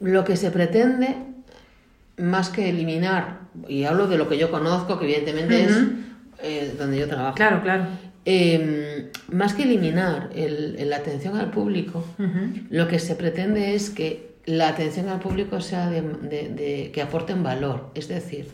lo 0.00 0.22
que 0.24 0.36
se 0.36 0.52
pretende, 0.52 1.16
más 2.18 2.48
que 2.50 2.68
eliminar, 2.68 3.40
y 3.66 3.84
hablo 3.84 4.06
de 4.06 4.18
lo 4.18 4.28
que 4.28 4.38
yo 4.38 4.52
conozco, 4.52 4.98
que 5.00 5.06
evidentemente 5.06 5.64
es 5.64 5.76
Ujú. 5.76 5.90
eh, 6.44 6.74
donde 6.78 6.98
yo 6.98 7.08
trabajo, 7.08 7.34
Claro, 7.34 7.60
claro. 7.62 7.84
Eh, 8.24 9.10
más 9.32 9.54
que 9.54 9.62
eliminar 9.62 10.30
el- 10.34 10.88
la 10.90 10.96
atención 10.96 11.36
al 11.38 11.50
público. 11.50 12.04
Lo 12.70 12.86
que 12.88 12.98
se 12.98 13.14
pretende 13.14 13.74
es 13.74 13.90
que 13.90 14.30
la 14.46 14.68
atención 14.68 15.08
al 15.08 15.20
público 15.20 15.60
sea 15.60 15.88
de, 15.90 16.02
de- 16.02 16.48
de- 16.48 16.90
que 16.92 17.02
aporten 17.02 17.42
valor. 17.42 17.90
Es 17.94 18.08
decir, 18.08 18.48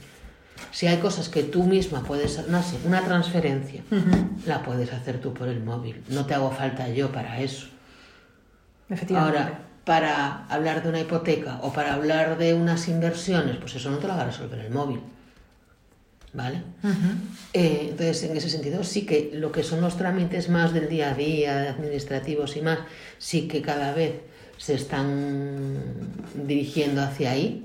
si 0.70 0.87
hay 0.87 0.98
cosas 0.98 1.29
que 1.29 1.42
tú 1.42 1.64
misma 1.64 2.02
puedes, 2.05 2.48
no 2.48 2.62
sé, 2.62 2.76
una 2.85 3.02
transferencia, 3.05 3.83
la 4.46 4.62
puedes 4.62 4.92
hacer 4.92 5.20
tú 5.20 5.33
por 5.35 5.48
el 5.48 5.62
móvil. 5.62 6.02
No 6.11 6.26
te 6.26 6.35
hago 6.35 6.50
falta 6.50 6.88
yo 6.88 7.11
para 7.11 7.40
eso. 7.40 7.66
Efectivamente. 8.88 9.38
Ahora, 9.38 9.59
para 9.85 10.46
hablar 10.46 10.83
de 10.83 10.88
una 10.90 11.00
hipoteca 11.00 11.59
o 11.62 11.72
para 11.72 11.94
hablar 11.94 12.38
de 12.38 12.55
unas 12.55 12.88
inversiones, 12.88 13.57
pues 13.57 13.74
eso 13.76 13.90
no 13.90 13.98
te 13.98 14.07
lo 14.07 14.14
va 14.14 14.22
a 14.22 14.26
resolver 14.26 14.59
el 14.61 14.72
móvil. 14.72 15.00
¿Vale? 16.37 16.62
Eh, 17.53 17.87
entonces, 17.90 18.22
en 18.25 18.37
ese 18.37 18.51
sentido, 18.51 18.85
sí 18.85 19.07
que 19.07 19.31
lo 19.35 19.51
que 19.51 19.62
son 19.62 19.81
los 19.81 19.96
trámites 19.96 20.49
más 20.49 20.72
del 20.75 20.88
día 20.88 21.11
a 21.11 21.14
día, 21.14 21.70
administrativos 21.70 22.57
y 22.57 22.62
más, 22.62 22.79
sí 23.18 23.49
que 23.49 23.62
cada 23.62 23.92
vez 23.94 24.12
se 24.59 24.75
están 24.75 25.79
dirigiendo 26.46 27.03
hacia 27.03 27.31
ahí. 27.33 27.62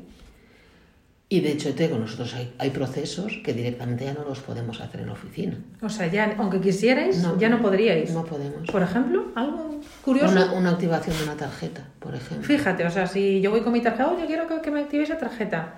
Y 1.30 1.40
de 1.40 1.54
hecho, 1.54 1.74
te 1.74 1.88
digo, 1.88 1.98
nosotros 1.98 2.34
hay, 2.34 2.54
hay 2.58 2.72
procesos 2.72 3.40
que 3.42 3.54
directamente 3.54 4.04
ya 4.04 4.14
no 4.14 4.26
los 4.26 4.40
podemos 4.40 4.82
hacer 4.82 5.00
en 5.00 5.08
la 5.08 5.14
oficina. 5.14 5.58
O 5.82 5.88
sea, 5.88 6.08
ya, 6.08 6.36
aunque 6.38 6.60
quisierais, 6.60 7.20
No. 7.24 7.40
ya 7.40 7.48
no 7.48 7.62
podríais. 7.62 8.12
No 8.12 8.26
podemos. 8.26 8.70
Por 8.70 8.82
ejemplo, 8.84 9.28
algo 9.36 9.80
curioso. 10.04 10.30
Una, 10.34 10.52
una 10.52 10.70
activación 10.72 11.16
de 11.18 11.24
una 11.24 11.36
tarjeta, 11.38 11.88
por 12.00 12.14
ejemplo. 12.16 12.46
Fíjate, 12.46 12.86
o 12.86 12.92
sea, 12.92 13.08
si 13.08 13.40
yo 13.40 13.50
voy 13.52 13.62
con 13.62 13.72
mi 13.72 13.82
tarjeta, 13.82 14.10
oye, 14.12 14.26
quiero 14.26 14.46
que, 14.46 14.60
que 14.60 14.72
me 14.72 14.82
activéis 14.82 15.08
la 15.08 15.18
tarjeta. 15.20 15.76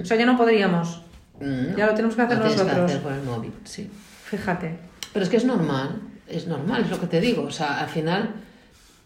O 0.00 0.04
sea, 0.06 0.16
ya 0.16 0.24
no 0.24 0.38
podríamos. 0.38 1.02
Mm, 1.40 1.76
Ya 1.76 1.86
lo 1.86 1.94
tenemos 1.94 2.14
que 2.16 2.22
hacer 2.22 2.38
tienes 2.38 2.56
nosotros. 2.56 2.84
hacer 2.90 3.02
por 3.02 3.12
el 3.12 3.22
móvil, 3.22 3.52
sí. 3.64 3.90
Fíjate. 4.24 4.76
Pero 5.12 5.24
es 5.24 5.30
que 5.30 5.36
es 5.36 5.44
normal, 5.44 6.00
es 6.28 6.46
normal, 6.46 6.82
es 6.84 6.90
lo 6.90 7.00
que 7.00 7.06
te 7.06 7.20
digo. 7.20 7.42
O 7.44 7.50
sea, 7.50 7.80
al 7.80 7.88
final, 7.88 8.30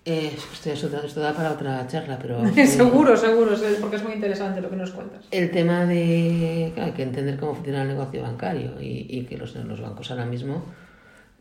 eh, 0.05 0.33
esto, 0.53 0.71
esto, 0.71 1.05
esto 1.05 1.21
da 1.21 1.33
para 1.35 1.53
otra 1.53 1.87
charla, 1.87 2.19
pero... 2.21 2.47
eh, 2.57 2.67
seguro, 2.67 3.17
seguro, 3.17 3.53
porque 3.81 3.97
es 3.97 4.03
muy 4.03 4.13
interesante 4.13 4.61
lo 4.61 4.71
que 4.71 4.77
nos 4.77 4.91
cuentas. 4.93 5.25
El 5.31 5.51
tema 5.51 5.85
de 5.85 6.73
claro, 6.75 6.89
hay 6.91 6.95
que 6.97 7.03
entender 7.03 7.39
cómo 7.39 7.55
funciona 7.55 7.83
el 7.83 7.89
negocio 7.89 8.23
bancario 8.23 8.81
y, 8.81 9.07
y 9.09 9.25
que 9.25 9.37
los, 9.37 9.55
los 9.55 9.81
bancos 9.81 10.11
ahora 10.11 10.25
mismo 10.25 10.63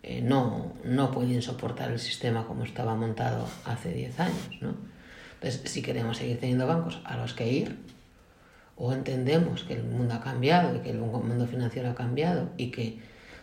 eh, 0.03 0.21
no, 0.21 0.73
no 0.85 1.11
pueden 1.11 1.41
soportar 1.41 1.91
el 1.91 1.99
sistema 1.99 2.45
como 2.45 2.63
estaba 2.63 2.95
montado 2.95 3.45
hace 3.65 3.93
10 3.93 4.19
años. 4.19 4.49
¿no? 4.61 4.73
Entonces, 5.35 5.61
si 5.71 5.81
queremos 5.81 6.17
seguir 6.17 6.39
teniendo 6.39 6.65
bancos 6.67 6.99
a 7.05 7.15
los 7.17 7.33
que 7.33 7.51
ir, 7.51 7.77
o 8.77 8.93
entendemos 8.93 9.63
que 9.63 9.73
el 9.73 9.83
mundo 9.83 10.13
ha 10.13 10.21
cambiado 10.21 10.75
y 10.75 10.79
que 10.79 10.91
el 10.91 10.97
mundo 10.99 11.47
financiero 11.47 11.89
ha 11.89 11.95
cambiado 11.95 12.49
y 12.57 12.69
que 12.71 12.99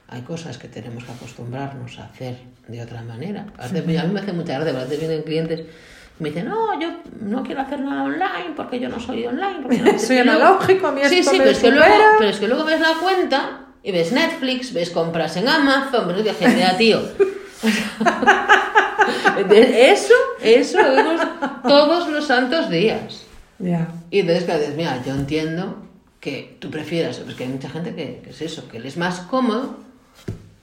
hay 0.08 0.22
cosas 0.22 0.58
que 0.58 0.68
tenemos 0.68 1.04
que 1.04 1.12
acostumbrarnos 1.12 1.98
a 1.98 2.04
hacer 2.04 2.36
de 2.68 2.80
otra 2.82 3.02
manera. 3.02 3.46
A 3.58 3.62
veces- 3.66 3.98
a 4.00 4.04
mí 4.04 4.12
me 4.12 4.20
hace 4.20 4.32
mucha 4.32 4.54
gracia, 4.58 4.72
a 4.80 4.84
veces 4.84 4.98
vienen 5.00 5.22
clientes 5.22 5.60
y 5.60 6.22
me 6.22 6.28
dicen, 6.28 6.48
no, 6.48 6.78
yo 6.80 6.88
no 7.20 7.42
quiero 7.42 7.62
hacer 7.62 7.80
nada 7.80 8.04
online 8.04 8.52
porque 8.54 8.78
yo 8.78 8.88
no 8.88 9.00
soy 9.00 9.26
online. 9.26 9.58
porque 9.62 9.78
no-". 9.78 9.98
Soy 9.98 10.18
analógico, 10.18 10.86
a 10.86 10.92
mí 10.92 11.00
Sí, 11.06 11.18
esto 11.18 11.32
sí, 11.32 11.38
me 11.38 11.44
pero 11.44 11.56
es, 11.56 11.62
que 11.62 11.70
luego, 11.70 11.94
pero 12.18 12.30
es 12.30 12.38
que 12.38 12.48
luego 12.48 12.64
ves 12.64 12.80
la 12.80 12.94
cuenta 13.02 13.60
y 13.82 13.90
ves 13.92 14.12
Netflix, 14.12 14.72
ves 14.72 14.90
compras 14.90 15.36
en 15.36 15.48
Amazon, 15.48 16.06
ves 16.08 16.36
que 16.36 16.48
mira, 16.48 16.76
tío. 16.76 17.00
Eso, 19.50 20.14
eso 20.42 20.80
lo 20.82 20.90
vemos 20.94 21.20
todos 21.66 22.08
los 22.08 22.26
santos 22.26 22.70
días. 22.70 23.23
Ya. 23.58 23.88
Y 24.10 24.20
entonces, 24.20 24.44
claro, 24.44 24.60
dices, 24.60 24.76
mira, 24.76 25.02
yo 25.04 25.14
entiendo 25.14 25.82
que 26.20 26.56
tú 26.58 26.70
prefieras, 26.70 27.18
pues 27.18 27.36
que 27.36 27.44
hay 27.44 27.50
mucha 27.50 27.68
gente 27.68 27.94
que, 27.94 28.20
que 28.24 28.30
es 28.30 28.42
eso, 28.42 28.68
que 28.68 28.80
le 28.80 28.88
es 28.88 28.96
más 28.96 29.20
cómodo. 29.20 29.78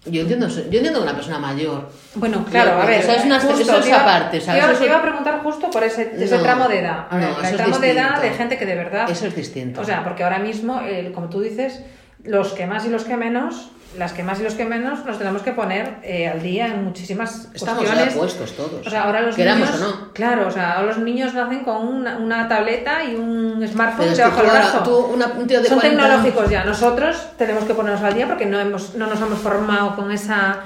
Yo 0.05 0.21
entiendo, 0.21 0.47
yo 0.47 0.61
entiendo 0.63 0.93
que 0.93 1.03
una 1.03 1.13
persona 1.13 1.37
mayor. 1.37 1.91
Bueno, 2.15 2.43
claro, 2.49 2.71
a 2.71 2.77
Porque 2.77 2.91
ver. 2.93 3.01
Eso 3.01 3.11
es, 3.11 3.25
una, 3.25 3.37
aparte, 3.37 4.39
o 4.39 4.41
sea, 4.41 4.73
te 4.75 4.85
iba, 4.85 4.97
a 4.97 5.01
preguntar 5.03 5.43
justo 5.43 5.69
por 5.69 5.83
ese, 5.83 6.13
ese 6.17 6.37
No, 6.37 6.41
tramo 6.41 6.67
de 6.67 6.79
edad. 6.79 7.05
A 7.07 7.17
ver, 7.17 7.29
no, 7.29 7.47
el 7.47 7.55
tramo 7.55 7.77
de 7.77 7.91
edad 7.91 8.19
de 8.19 8.31
gente 8.31 8.57
que 8.57 8.65
de 8.65 8.75
verdad. 8.75 9.07
Eso 9.07 9.27
es 9.27 9.35
distinto. 9.35 9.79
O 9.79 9.83
sea, 9.85 10.03
porque 10.03 10.23
ahora 10.23 10.39
mismo, 10.39 10.79
el- 10.81 11.11
como 11.11 11.29
tú 11.29 11.41
dices, 11.41 11.81
los 12.23 12.53
que 12.53 12.65
más 12.65 12.83
y 12.85 12.89
los 12.89 13.03
que 13.03 13.15
menos, 13.15 13.69
las 13.97 14.13
que 14.13 14.23
más 14.23 14.39
y 14.39 14.43
los 14.43 14.53
que 14.53 14.63
menos, 14.65 15.03
nos 15.05 15.17
tenemos 15.17 15.41
que 15.41 15.51
poner 15.51 15.95
eh, 16.03 16.27
al 16.29 16.41
día 16.41 16.67
en 16.67 16.83
muchísimas 16.85 17.49
Estamos 17.53 17.83
cuestiones. 17.83 18.13
puestos 18.15 18.51
todos. 18.55 18.87
O 18.87 18.89
sea, 18.89 19.03
ahora 19.03 19.21
los 19.21 19.35
Queramos 19.35 19.69
niños, 19.69 19.81
o 19.81 19.89
no. 20.05 20.13
claro, 20.13 20.47
o 20.47 20.51
sea, 20.51 20.73
ahora 20.73 20.87
los 20.87 20.97
niños 20.99 21.33
nacen 21.33 21.63
con 21.65 21.85
una, 21.87 22.17
una 22.17 22.47
tableta 22.47 23.03
y 23.03 23.15
un 23.15 23.67
smartphone 23.67 24.13
debajo 24.15 24.41
del 24.41 24.51
brazo. 24.51 24.79
tú, 24.83 24.97
una- 25.13 25.27
un 25.27 25.45
tío 25.47 25.61
de 25.61 25.67
Son 25.67 25.79
40 25.79 26.03
tecnológicos 26.03 26.49
ya. 26.49 26.63
Nosotros 26.63 27.17
tenemos 27.37 27.65
que 27.65 27.73
ponernos 27.73 28.01
al 28.01 28.13
día 28.13 28.27
porque 28.27 28.45
no 28.45 28.59
hemos, 28.59 28.95
no 28.95 29.07
nos 29.07 29.19
hemos 29.19 29.39
formado 29.39 29.95
con 29.97 30.09
esa, 30.11 30.59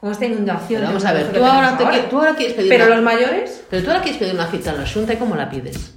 con 0.00 0.10
esta 0.10 0.26
inundación. 0.26 0.80
Pero 0.80 0.88
vamos 0.88 1.04
a 1.04 1.12
ver, 1.12 1.32
tú 1.32 1.44
ahora, 1.44 1.76
te 1.78 1.84
tú 2.10 2.18
ahora 2.18 2.34
quieres 2.34 2.54
pedir 2.56 2.68
Pero 2.68 2.86
una- 2.86 2.96
los 2.96 3.04
mayores, 3.04 3.64
Pero 3.70 3.84
tú 3.84 3.90
ahora 3.90 4.02
quieres 4.02 4.18
pedir 4.18 4.34
una 4.34 4.46
cita 4.48 4.70
en 4.72 4.78
la 4.80 4.88
Junta 4.88 5.12
y 5.12 5.16
¿cómo 5.16 5.36
la 5.36 5.48
pides? 5.48 5.94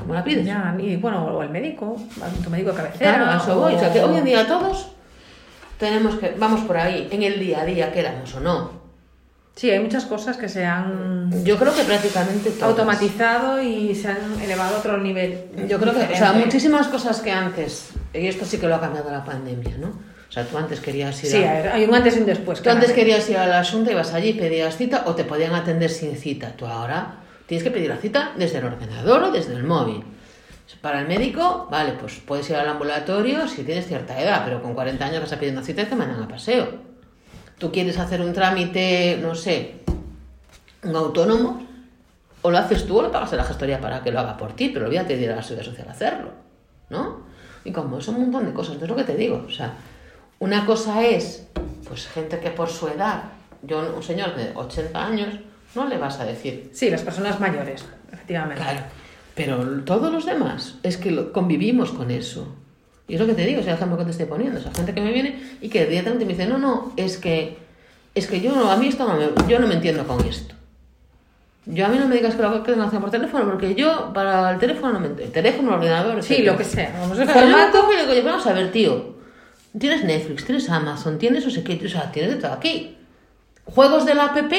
¿Cómo 0.00 0.14
la 0.14 0.24
pides? 0.24 0.44
ya, 0.46 0.74
y 0.78 0.96
bueno, 0.96 1.24
o 1.26 1.42
el 1.42 1.50
médico, 1.50 1.96
tu 2.42 2.50
médico 2.50 2.70
de 2.70 2.76
cabecera. 2.76 3.14
Claro, 3.16 3.30
a 3.30 3.36
eso 3.36 3.56
voy. 3.60 3.74
o- 3.74 3.76
O 3.76 3.78
sea, 3.78 3.92
que 3.92 4.02
hoy 4.02 4.16
en 4.16 4.24
día 4.24 4.46
todos 4.46 4.88
tenemos 5.80 6.14
que, 6.16 6.34
vamos 6.38 6.60
por 6.60 6.76
ahí, 6.76 7.08
en 7.10 7.22
el 7.24 7.40
día 7.40 7.62
a 7.62 7.64
día, 7.64 7.90
queramos 7.92 8.32
o 8.36 8.40
no. 8.40 8.78
Sí, 9.56 9.70
hay 9.70 9.80
muchas 9.80 10.04
cosas 10.04 10.36
que 10.36 10.48
se 10.48 10.64
han 10.64 11.44
Yo 11.44 11.58
creo 11.58 11.74
que 11.74 11.82
prácticamente 11.82 12.50
todas. 12.50 12.70
automatizado 12.70 13.60
y 13.60 13.94
se 13.94 14.08
han 14.08 14.40
elevado 14.40 14.76
a 14.76 14.78
otro 14.78 14.96
nivel. 14.98 15.46
Yo 15.68 15.78
creo 15.80 15.92
que, 15.92 16.14
o 16.14 16.16
sea, 16.16 16.32
muchísimas 16.32 16.86
cosas 16.86 17.20
que 17.20 17.32
antes, 17.32 17.90
y 18.14 18.26
esto 18.26 18.44
sí 18.44 18.58
que 18.58 18.68
lo 18.68 18.76
ha 18.76 18.80
cambiado 18.80 19.10
la 19.10 19.24
pandemia, 19.24 19.76
¿no? 19.78 19.88
O 19.88 20.32
sea, 20.32 20.44
tú 20.46 20.56
antes 20.56 20.78
querías 20.80 21.22
ir 21.24 21.30
Sí, 21.30 21.42
a... 21.42 21.50
a 21.50 21.54
ver, 21.54 21.68
hay 21.70 21.84
un 21.84 21.94
antes 21.94 22.16
y 22.16 22.20
un 22.20 22.26
después. 22.26 22.62
Tú 22.62 22.70
antes 22.70 22.92
querías 22.92 23.28
ir 23.28 23.36
a 23.36 23.46
la 23.46 23.64
Junta, 23.64 23.90
ibas 23.90 24.14
allí, 24.14 24.32
pedías 24.34 24.76
cita 24.76 25.02
o 25.06 25.14
te 25.16 25.24
podían 25.24 25.54
atender 25.54 25.90
sin 25.90 26.16
cita. 26.16 26.52
Tú 26.56 26.66
ahora 26.66 27.16
tienes 27.46 27.64
que 27.64 27.70
pedir 27.72 27.88
la 27.88 27.96
cita 27.96 28.32
desde 28.36 28.58
el 28.58 28.64
ordenador 28.66 29.24
o 29.24 29.30
desde 29.32 29.54
el 29.54 29.64
móvil. 29.64 30.04
Para 30.80 31.00
el 31.00 31.08
médico, 31.08 31.68
vale, 31.70 31.92
pues 31.92 32.20
puedes 32.24 32.48
ir 32.50 32.56
al 32.56 32.68
ambulatorio 32.68 33.46
si 33.48 33.64
tienes 33.64 33.86
cierta 33.86 34.20
edad, 34.20 34.42
pero 34.44 34.62
con 34.62 34.74
40 34.74 35.04
años 35.04 35.20
vas 35.20 35.32
a 35.32 35.38
pedir 35.38 35.52
una 35.52 35.62
cita 35.62 35.82
y 35.82 35.86
te 35.86 35.96
mandan 35.96 36.22
a 36.22 36.28
paseo. 36.28 36.68
Tú 37.58 37.70
quieres 37.72 37.98
hacer 37.98 38.20
un 38.20 38.32
trámite, 38.32 39.18
no 39.20 39.34
sé, 39.34 39.76
un 40.82 40.96
autónomo, 40.96 41.66
o 42.42 42.50
lo 42.50 42.58
haces 42.58 42.86
tú 42.86 42.98
o 42.98 43.02
lo 43.02 43.12
pagas 43.12 43.32
a 43.32 43.36
la 43.36 43.44
gestoría 43.44 43.80
para 43.80 44.02
que 44.02 44.10
lo 44.10 44.20
haga 44.20 44.36
por 44.36 44.52
ti, 44.54 44.70
pero 44.72 44.86
olvídate 44.86 45.16
de 45.16 45.22
ir 45.24 45.30
a 45.30 45.36
la 45.36 45.42
seguridad 45.42 45.70
social 45.70 45.88
a 45.88 45.92
hacerlo, 45.92 46.30
¿no? 46.88 47.20
Y 47.64 47.72
como 47.72 47.98
es 47.98 48.08
un 48.08 48.20
montón 48.20 48.46
de 48.46 48.52
cosas, 48.54 48.74
entonces 48.74 48.88
lo 48.88 48.96
que 48.96 49.12
te 49.12 49.16
digo, 49.18 49.44
o 49.46 49.50
sea, 49.50 49.74
una 50.38 50.64
cosa 50.64 51.04
es, 51.04 51.46
pues 51.86 52.06
gente 52.08 52.40
que 52.40 52.50
por 52.50 52.70
su 52.70 52.88
edad, 52.88 53.24
yo 53.62 53.94
un 53.94 54.02
señor 54.02 54.34
de 54.36 54.52
80 54.54 55.04
años, 55.06 55.34
no 55.74 55.86
le 55.86 55.98
vas 55.98 56.18
a 56.20 56.24
decir, 56.24 56.70
Sí, 56.72 56.88
las 56.88 57.02
personas 57.02 57.38
mayores, 57.38 57.84
efectivamente. 58.10 58.62
claro, 58.62 58.80
pero 59.34 59.58
todos 59.84 60.12
los 60.12 60.26
demás, 60.26 60.76
es 60.82 60.96
que 60.96 61.30
convivimos 61.32 61.90
con 61.92 62.10
eso. 62.10 62.48
Y 63.08 63.14
es 63.14 63.20
lo 63.20 63.26
que 63.26 63.34
te 63.34 63.44
digo, 63.44 63.60
es 63.60 63.66
el 63.66 63.74
ejemplo 63.74 63.98
que 63.98 64.04
te 64.04 64.10
estoy 64.12 64.26
poniendo, 64.26 64.60
o 64.60 64.62
sea, 64.62 64.72
gente 64.72 64.94
que 64.94 65.00
me 65.00 65.12
viene 65.12 65.40
y 65.60 65.68
que 65.68 65.86
directamente 65.86 66.24
me 66.24 66.32
dice, 66.32 66.46
no, 66.46 66.58
no, 66.58 66.92
es 66.96 67.16
que, 67.18 67.58
es 68.14 68.26
que 68.26 68.40
yo, 68.40 68.54
no- 68.54 68.70
a 68.70 68.76
mí 68.76 68.86
esto 68.88 69.06
no 69.06 69.16
me, 69.16 69.28
yo 69.48 69.58
no 69.58 69.66
me 69.66 69.74
entiendo 69.74 70.06
con 70.06 70.20
esto. 70.26 70.54
Yo 71.66 71.86
a 71.86 71.88
mí 71.88 71.98
no 71.98 72.08
me 72.08 72.16
digas 72.16 72.34
que 72.34 72.42
lo 72.42 72.62
que 72.62 72.72
hacer 72.72 73.00
por 73.00 73.10
teléfono, 73.10 73.44
porque 73.44 73.74
yo 73.74 74.12
para 74.14 74.50
el 74.52 74.58
teléfono 74.58 74.94
no 74.94 75.00
me 75.00 75.06
entiendo. 75.08 75.26
El 75.26 75.32
teléfono, 75.32 75.68
el 75.70 75.74
ordenador, 75.78 76.22
Sí, 76.22 76.32
etcétera. 76.34 76.52
lo 76.52 76.58
que 76.58 76.64
sea. 76.64 76.96
Vamos 77.00 77.18
a 77.18 77.24
yo 77.24 77.30
formato. 77.32 77.80
cojo 77.80 77.92
y 77.92 77.96
le 78.06 78.14
digo, 78.14 78.26
vamos 78.26 78.46
a 78.46 78.52
ver, 78.54 78.72
tío. 78.72 79.14
Tienes 79.78 80.02
Netflix, 80.04 80.44
tienes 80.44 80.68
Amazon, 80.70 81.18
tienes 81.18 81.44
no 81.44 81.50
sé 81.50 81.62
qué, 81.62 81.80
o 81.84 81.88
sea, 81.88 82.10
tienes 82.10 82.32
de 82.34 82.40
todo 82.40 82.52
aquí. 82.54 82.96
Juegos 83.66 84.04
de 84.06 84.14
la 84.14 84.24
app, 84.26 84.36
un 84.38 84.52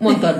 montón. 0.00 0.36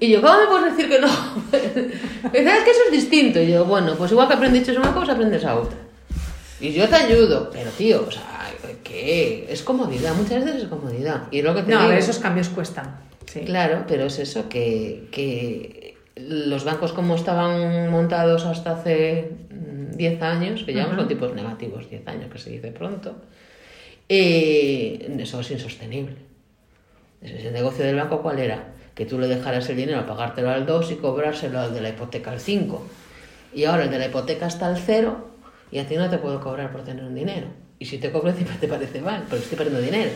Y 0.00 0.08
yo, 0.10 0.20
¿cómo 0.22 0.38
me 0.40 0.46
puedes 0.46 0.76
decir 0.76 0.90
que 0.90 0.98
no? 1.00 1.08
¿Sabes 1.50 2.32
que 2.64 2.70
eso 2.70 2.80
es 2.86 2.92
distinto? 2.92 3.40
Y 3.40 3.50
yo, 3.52 3.64
bueno, 3.64 3.94
pues 3.96 4.10
igual 4.12 4.28
que 4.28 4.34
aprendiste 4.34 4.76
una 4.76 4.92
cosa, 4.92 5.12
aprendes 5.12 5.44
a 5.44 5.56
otra. 5.56 5.76
Y 6.60 6.72
yo 6.72 6.88
te 6.88 6.94
ayudo, 6.96 7.50
pero 7.52 7.70
tío, 7.70 8.04
o 8.06 8.10
sea, 8.10 8.50
¿qué? 8.82 9.46
Es 9.48 9.62
comodidad, 9.62 10.14
muchas 10.14 10.44
veces 10.44 10.62
es 10.62 10.68
comodidad. 10.68 11.24
Y 11.30 11.42
lo 11.42 11.54
que 11.54 11.62
te 11.62 11.70
No, 11.72 11.76
a 11.78 11.80
digo. 11.82 11.90
ver, 11.90 11.98
esos 11.98 12.18
cambios 12.18 12.48
cuestan. 12.48 12.96
Sí. 13.26 13.40
Claro, 13.40 13.84
pero 13.88 14.04
es 14.06 14.18
eso, 14.18 14.48
que, 14.48 15.08
que 15.10 15.96
los 16.16 16.64
bancos 16.64 16.92
como 16.92 17.16
estaban 17.16 17.90
montados 17.90 18.44
hasta 18.46 18.72
hace 18.72 19.32
mm, 19.50 19.96
10 19.96 20.22
años, 20.22 20.62
que 20.64 20.72
llevamos 20.72 20.96
con 20.96 21.08
tipos 21.08 21.34
negativos 21.34 21.88
10 21.90 22.06
años, 22.08 22.32
que 22.32 22.38
se 22.38 22.50
dice 22.50 22.70
pronto, 22.70 23.16
eh, 24.08 25.14
eso 25.18 25.40
es 25.40 25.50
insostenible. 25.50 26.16
Ese 27.20 27.50
negocio 27.50 27.84
del 27.84 27.96
banco, 27.96 28.20
¿cuál 28.22 28.38
era? 28.38 28.72
Que 28.94 29.06
tú 29.06 29.18
le 29.18 29.26
dejaras 29.26 29.68
el 29.70 29.76
dinero 29.76 29.98
a 30.00 30.06
pagártelo 30.06 30.50
al 30.50 30.66
2 30.66 30.92
y 30.92 30.94
cobrárselo 30.96 31.58
al 31.60 31.74
de 31.74 31.80
la 31.80 31.88
hipoteca 31.90 32.30
al 32.30 32.40
5. 32.40 32.86
Y 33.54 33.64
ahora 33.64 33.84
el 33.84 33.90
de 33.90 33.98
la 33.98 34.06
hipoteca 34.06 34.46
está 34.46 34.66
al 34.66 34.78
0 34.78 35.28
y 35.70 35.78
a 35.78 35.86
ti 35.86 35.96
no 35.96 36.08
te 36.08 36.18
puedo 36.18 36.40
cobrar 36.40 36.70
por 36.70 36.82
tener 36.82 37.04
un 37.04 37.14
dinero. 37.14 37.46
Y 37.78 37.86
si 37.86 37.98
te 37.98 38.10
cobro 38.12 38.30
encima 38.30 38.52
te 38.60 38.68
parece 38.68 39.00
mal, 39.00 39.24
porque 39.28 39.42
estoy 39.44 39.58
perdiendo 39.58 39.80
dinero. 39.82 40.10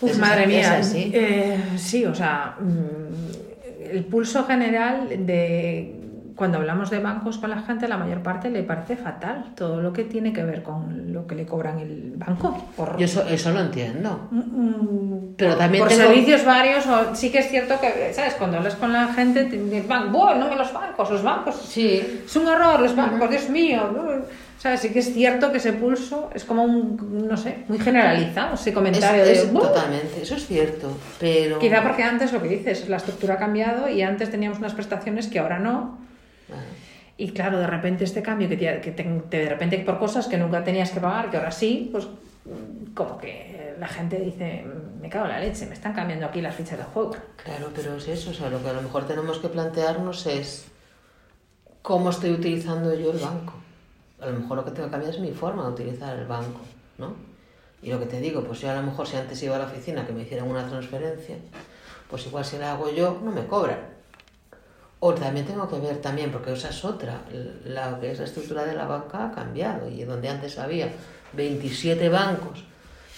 Uf, 0.00 0.10
Es- 0.10 0.18
madre 0.18 0.46
mía. 0.46 0.78
así. 0.78 1.10
Eh, 1.14 1.58
sí, 1.76 2.04
o 2.04 2.14
sea, 2.14 2.56
mm, 2.60 3.90
el 3.92 4.04
pulso 4.04 4.44
general 4.44 5.08
de 5.26 5.94
cuando 6.40 6.56
hablamos 6.56 6.88
de 6.88 7.00
bancos 7.00 7.36
con 7.36 7.50
la 7.50 7.60
gente, 7.60 7.86
la 7.86 7.98
mayor 7.98 8.22
parte 8.22 8.48
le 8.48 8.62
parece 8.62 8.96
fatal 8.96 9.52
todo 9.54 9.82
lo 9.82 9.92
que 9.92 10.04
tiene 10.04 10.32
que 10.32 10.42
ver 10.42 10.62
con 10.62 11.12
lo 11.12 11.26
que 11.26 11.34
le 11.34 11.44
cobran 11.44 11.78
el 11.80 12.14
banco. 12.16 12.56
Por, 12.74 12.96
Yo 12.96 13.04
eso, 13.04 13.22
eso 13.28 13.50
lo 13.52 13.60
entiendo. 13.60 14.26
Mm, 14.30 15.34
Pero 15.36 15.50
por- 15.50 15.58
también 15.58 15.82
por 15.84 15.88
tengo- 15.92 16.02
servicios 16.04 16.42
varios, 16.46 16.86
o 16.86 17.14
sí 17.14 17.30
que 17.30 17.40
es 17.40 17.50
cierto 17.50 17.74
que, 17.78 18.14
¿sabes? 18.14 18.32
Cuando 18.36 18.56
hablas 18.56 18.74
con 18.76 18.90
la 18.90 19.08
gente, 19.12 19.44
te 19.44 19.82
"Ban- 19.86 20.10
"Buah, 20.10 20.34
no 20.36 20.48
me 20.48 20.56
los 20.56 20.72
bancos, 20.72 21.10
los 21.10 21.22
bancos. 21.22 21.56
Sí. 21.56 22.22
Es 22.24 22.34
un 22.36 22.48
horror, 22.48 22.80
los 22.80 22.96
bancos, 22.96 23.28
Dios 23.28 23.50
mío. 23.50 23.82
¿Sabes? 24.56 24.80
Sí 24.80 24.90
que 24.90 24.98
es 25.00 25.12
cierto 25.14 25.50
que 25.52 25.58
ese 25.58 25.72
pulso 25.74 26.30
es 26.34 26.44
como 26.44 26.64
un, 26.64 27.26
no 27.28 27.36
sé, 27.36 27.64
muy 27.68 27.78
generalizado, 27.78 28.54
ese 28.54 28.70
Es, 28.70 28.74
comentario 28.74 29.24
es- 29.24 29.46
de. 29.46 29.52
"Buah". 29.52 29.68
totalmente, 29.68 30.22
eso 30.22 30.36
es 30.36 30.46
cierto. 30.46 30.88
Pero. 31.18 31.58
Quizá 31.58 31.82
porque 31.82 32.02
antes 32.02 32.32
lo 32.32 32.40
que 32.40 32.48
dices, 32.48 32.88
la 32.88 32.96
estructura 32.96 33.34
ha 33.34 33.38
cambiado 33.38 33.90
y 33.90 34.00
antes 34.00 34.30
teníamos 34.30 34.58
unas 34.58 34.72
prestaciones 34.72 35.26
que 35.26 35.38
ahora 35.38 35.58
no. 35.58 36.08
Y 37.16 37.32
claro, 37.32 37.58
de 37.58 37.66
repente 37.66 38.04
este 38.04 38.22
cambio 38.22 38.48
que, 38.48 38.56
te, 38.56 39.36
de 39.36 39.48
repente 39.48 39.78
por 39.80 39.98
cosas 39.98 40.26
que 40.26 40.38
nunca 40.38 40.64
tenías 40.64 40.90
que 40.90 41.00
pagar, 41.00 41.30
que 41.30 41.36
ahora 41.36 41.50
sí, 41.50 41.88
pues 41.92 42.06
como 42.94 43.18
que 43.18 43.74
la 43.78 43.86
gente 43.88 44.18
dice, 44.18 44.64
"Mm, 44.64 45.02
me 45.02 45.08
cago 45.10 45.26
en 45.26 45.32
la 45.32 45.40
leche, 45.40 45.66
me 45.66 45.74
están 45.74 45.92
cambiando 45.92 46.26
aquí 46.26 46.40
las 46.40 46.54
fichas 46.54 46.78
del 46.78 46.86
juego. 46.86 47.14
Claro, 47.44 47.70
pero 47.74 47.96
es 47.96 48.08
eso, 48.08 48.30
o 48.30 48.34
sea, 48.34 48.48
lo 48.48 48.62
que 48.62 48.70
a 48.70 48.72
lo 48.72 48.82
mejor 48.82 49.06
tenemos 49.06 49.38
que 49.38 49.48
plantearnos 49.48 50.26
es 50.26 50.66
cómo 51.82 52.10
estoy 52.10 52.30
utilizando 52.32 52.94
yo 52.94 53.10
el 53.12 53.18
banco. 53.18 53.54
A 54.20 54.26
lo 54.26 54.38
mejor 54.40 54.56
lo 54.58 54.64
que 54.64 54.70
tengo 54.70 54.86
que 54.86 54.92
cambiar 54.92 55.14
es 55.14 55.20
mi 55.20 55.32
forma 55.32 55.64
de 55.64 55.70
utilizar 55.70 56.18
el 56.18 56.26
banco, 56.26 56.60
¿no? 56.98 57.14
Y 57.82 57.90
lo 57.90 57.98
que 57.98 58.06
te 58.06 58.20
digo, 58.20 58.42
pues 58.44 58.60
yo 58.60 58.70
a 58.70 58.74
lo 58.74 58.82
mejor 58.82 59.06
si 59.06 59.16
antes 59.16 59.42
iba 59.42 59.56
a 59.56 59.58
la 59.58 59.64
oficina 59.66 60.06
que 60.06 60.12
me 60.12 60.22
hicieran 60.22 60.48
una 60.48 60.66
transferencia, 60.68 61.36
pues 62.08 62.26
igual 62.26 62.44
si 62.44 62.58
la 62.58 62.72
hago 62.72 62.90
yo 62.90 63.20
no 63.24 63.30
me 63.30 63.46
cobran. 63.46 63.78
O 65.02 65.14
también 65.14 65.46
tengo 65.46 65.66
que 65.68 65.78
ver 65.78 65.98
también, 65.98 66.30
porque 66.30 66.52
esa 66.52 66.68
es 66.68 66.84
otra, 66.84 67.22
la 67.64 67.98
que 67.98 68.10
es 68.12 68.18
la 68.18 68.24
estructura 68.26 68.64
de 68.66 68.74
la 68.74 68.86
banca 68.86 69.26
ha 69.26 69.32
cambiado 69.32 69.88
y 69.88 70.04
donde 70.04 70.28
antes 70.28 70.58
había 70.58 70.88
27 71.32 72.08
bancos 72.10 72.64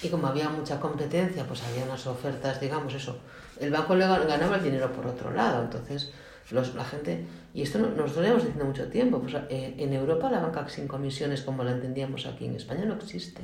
y 0.03 0.09
como 0.09 0.27
había 0.29 0.49
mucha 0.49 0.79
competencia, 0.79 1.45
pues 1.45 1.63
había 1.65 1.85
unas 1.85 2.07
ofertas, 2.07 2.61
digamos 2.61 2.95
eso, 2.95 3.19
el 3.59 3.71
banco 3.71 3.95
le 3.97 4.05
gan- 4.07 4.27
ganaba 4.27 4.57
el 4.57 4.63
dinero 4.65 4.93
por 4.93 5.07
otro 5.07 5.33
lado, 5.33 5.63
entonces 5.63 6.13
los, 6.51 6.75
la 6.75 6.85
gente, 6.85 7.25
y 7.55 7.63
esto 7.63 7.79
no- 7.79 7.89
nosotros 7.89 8.17
lo 8.17 8.23
llevamos 8.23 8.45
diciendo 8.45 8.65
mucho 8.67 8.87
tiempo, 8.89 9.21
pues 9.21 9.35
eh, 9.49 9.75
en 9.79 9.93
Europa 9.93 10.31
la 10.31 10.41
banca 10.41 10.69
sin 10.69 10.87
comisiones 10.87 11.43
como 11.43 11.65
la 11.65 11.73
entendíamos 11.73 12.27
aquí 12.27 12.47
en 12.47 12.55
España 12.57 12.85
no 12.85 12.95
existe. 12.95 13.43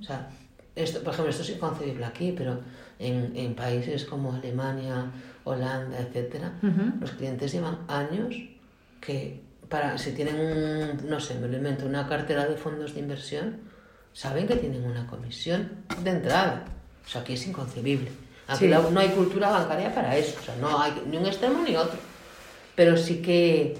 O 0.00 0.02
sea, 0.02 0.28
esto, 0.76 1.00
por 1.02 1.12
ejemplo, 1.12 1.30
esto 1.30 1.42
es 1.42 1.50
inconcebible 1.50 2.04
aquí, 2.04 2.34
pero 2.36 2.60
en, 2.98 3.32
en 3.36 3.54
países 3.54 4.04
como 4.04 4.32
Alemania, 4.32 5.06
Holanda, 5.44 5.98
etcétera, 5.98 6.52
Ujú. 6.62 6.98
los 7.00 7.10
clientes 7.12 7.52
llevan 7.52 7.78
años 7.88 8.34
que 9.00 9.40
para 9.68 9.96
si 9.98 10.12
tienen 10.12 10.36
un, 10.38 11.08
no 11.08 11.18
sé, 11.18 11.34
me 11.36 11.48
lo 11.48 11.56
invento, 11.56 11.86
una 11.86 12.06
cartera 12.06 12.46
de 12.46 12.56
fondos 12.56 12.94
de 12.94 13.00
inversión, 13.00 13.56
saben 14.12 14.46
que 14.46 14.56
tienen 14.56 14.84
una 14.84 15.06
comisión 15.06 15.70
de 16.02 16.10
entrada. 16.10 16.64
O 17.04 17.08
sea, 17.08 17.22
aquí 17.22 17.32
es 17.32 17.46
inconcebible. 17.46 18.10
Aquí 18.46 18.64
Sí. 18.66 18.68
la- 18.68 18.80
no 18.82 19.00
hay 19.00 19.08
cultura 19.08 19.50
bancaria 19.50 19.94
para 19.94 20.16
eso, 20.16 20.38
o 20.40 20.44
sea, 20.44 20.54
no 20.56 20.78
hay 20.80 20.92
ni 21.10 21.16
un 21.16 21.26
extremo 21.26 21.62
ni 21.66 21.74
otro. 21.74 21.98
Pero 22.76 22.96
sí 22.96 23.22
que, 23.22 23.76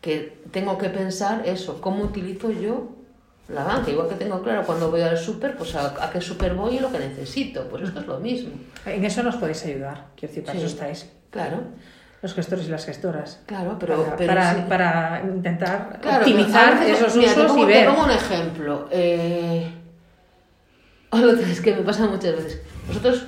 que 0.00 0.38
tengo 0.50 0.76
que 0.78 0.88
pensar 0.88 1.42
eso, 1.46 1.80
cómo 1.80 2.02
utilizo 2.04 2.50
yo 2.50 2.95
la 3.48 3.62
banca. 3.64 3.90
Igual 3.90 4.08
que 4.08 4.14
tengo 4.16 4.42
claro 4.42 4.62
cuando 4.64 4.90
voy 4.90 5.00
al 5.02 5.16
súper, 5.16 5.56
pues 5.56 5.74
a, 5.74 6.04
a 6.04 6.10
qué 6.10 6.20
súper 6.20 6.54
voy 6.54 6.76
y 6.76 6.80
lo 6.80 6.90
que 6.90 6.98
necesito. 6.98 7.68
Pues 7.68 7.84
esto 7.84 8.00
es 8.00 8.06
lo 8.06 8.18
mismo. 8.18 8.50
En 8.84 9.04
eso 9.04 9.22
nos 9.22 9.36
podéis 9.36 9.64
ayudar, 9.64 10.06
quiero 10.16 10.32
decir, 10.32 10.44
para 10.44 10.58
Sí. 10.58 10.64
eso 10.64 10.74
estáis 10.74 11.12
Claro, 11.30 11.58
los 12.22 12.34
gestores 12.34 12.66
y 12.66 12.70
las 12.70 12.84
gestoras. 12.86 13.40
claro, 13.46 13.76
pero... 13.78 14.02
para, 14.04 14.16
pero 14.16 14.28
para, 14.34 14.54
sí. 14.54 14.60
para 14.68 15.22
intentar 15.22 15.98
Claro, 16.00 16.18
optimizar 16.18 16.78
veces- 16.80 16.98
esos 17.00 17.16
mira, 17.16 17.34
te 17.34 17.40
usos 17.40 17.52
pongo, 17.52 17.62
y 17.64 17.66
te 17.72 17.78
ver. 17.78 17.88
pongo 17.88 18.04
un 18.04 18.10
ejemplo. 18.10 18.88
Eh, 18.90 19.70
es 21.50 21.60
que 21.60 21.74
me 21.74 21.82
pasa 21.82 22.06
muchas 22.06 22.36
veces. 22.36 22.60
Nosotros 22.88 23.26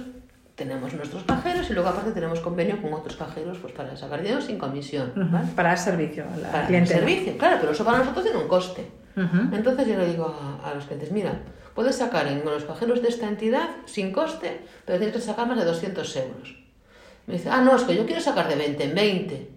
tenemos 0.55 0.93
nuestros 0.93 1.23
cajeros 1.25 1.71
y 1.71 1.73
luego 1.75 1.89
aparte 1.89 2.11
tenemos 2.13 2.41
convenio 2.41 2.81
con 2.83 2.93
otros 2.93 3.17
cajeros 3.17 3.59
pues 3.59 3.73
para 3.73 3.97
sacar 3.97 4.21
dinero 4.23 4.41
sin 4.41 4.59
comisión. 4.59 5.13
Para 5.55 5.71
dar 5.71 5.79
servicio 5.79 6.25
la 6.43 6.51
Para 6.51 6.69
el 6.77 6.87
servicio, 6.87 7.37
claro, 7.39 7.59
pero 7.61 7.73
eso 7.73 7.85
para 7.85 7.99
nosotros 7.99 8.25
tiene 8.25 8.39
un 8.41 8.49
coste. 8.49 8.87
Entonces 9.53 9.87
yo 9.87 9.97
le 9.97 10.07
digo 10.07 10.35
a, 10.63 10.75
los 10.75 10.85
clientes, 10.85 11.11
mira, 11.11 11.41
puedes 11.75 11.97
sacar 11.97 12.27
en 12.27 12.45
los 12.45 12.65
cajeros 12.65 13.03
de 13.03 13.09
esta 13.09 13.29
entidad 13.29 13.69
sin 13.87 14.13
coste, 14.13 14.61
pero 14.85 14.99
tienes 14.99 15.17
que 15.17 15.23
sacar 15.23 15.47
más 15.47 15.59
de 15.59 15.65
200 15.65 16.17
euros. 16.17 16.57
Me 17.27 17.35
dice, 17.35 17.49
ah, 17.51 17.61
no, 17.61 17.77
es 17.77 17.83
que 17.83 17.97
yo 17.97 18.07
quiero 18.07 18.21
sacar 18.21 18.49
de 18.49 18.57
20 18.57 18.85
en 18.85 18.95
20. 18.95 19.35
Dije, 19.35 19.51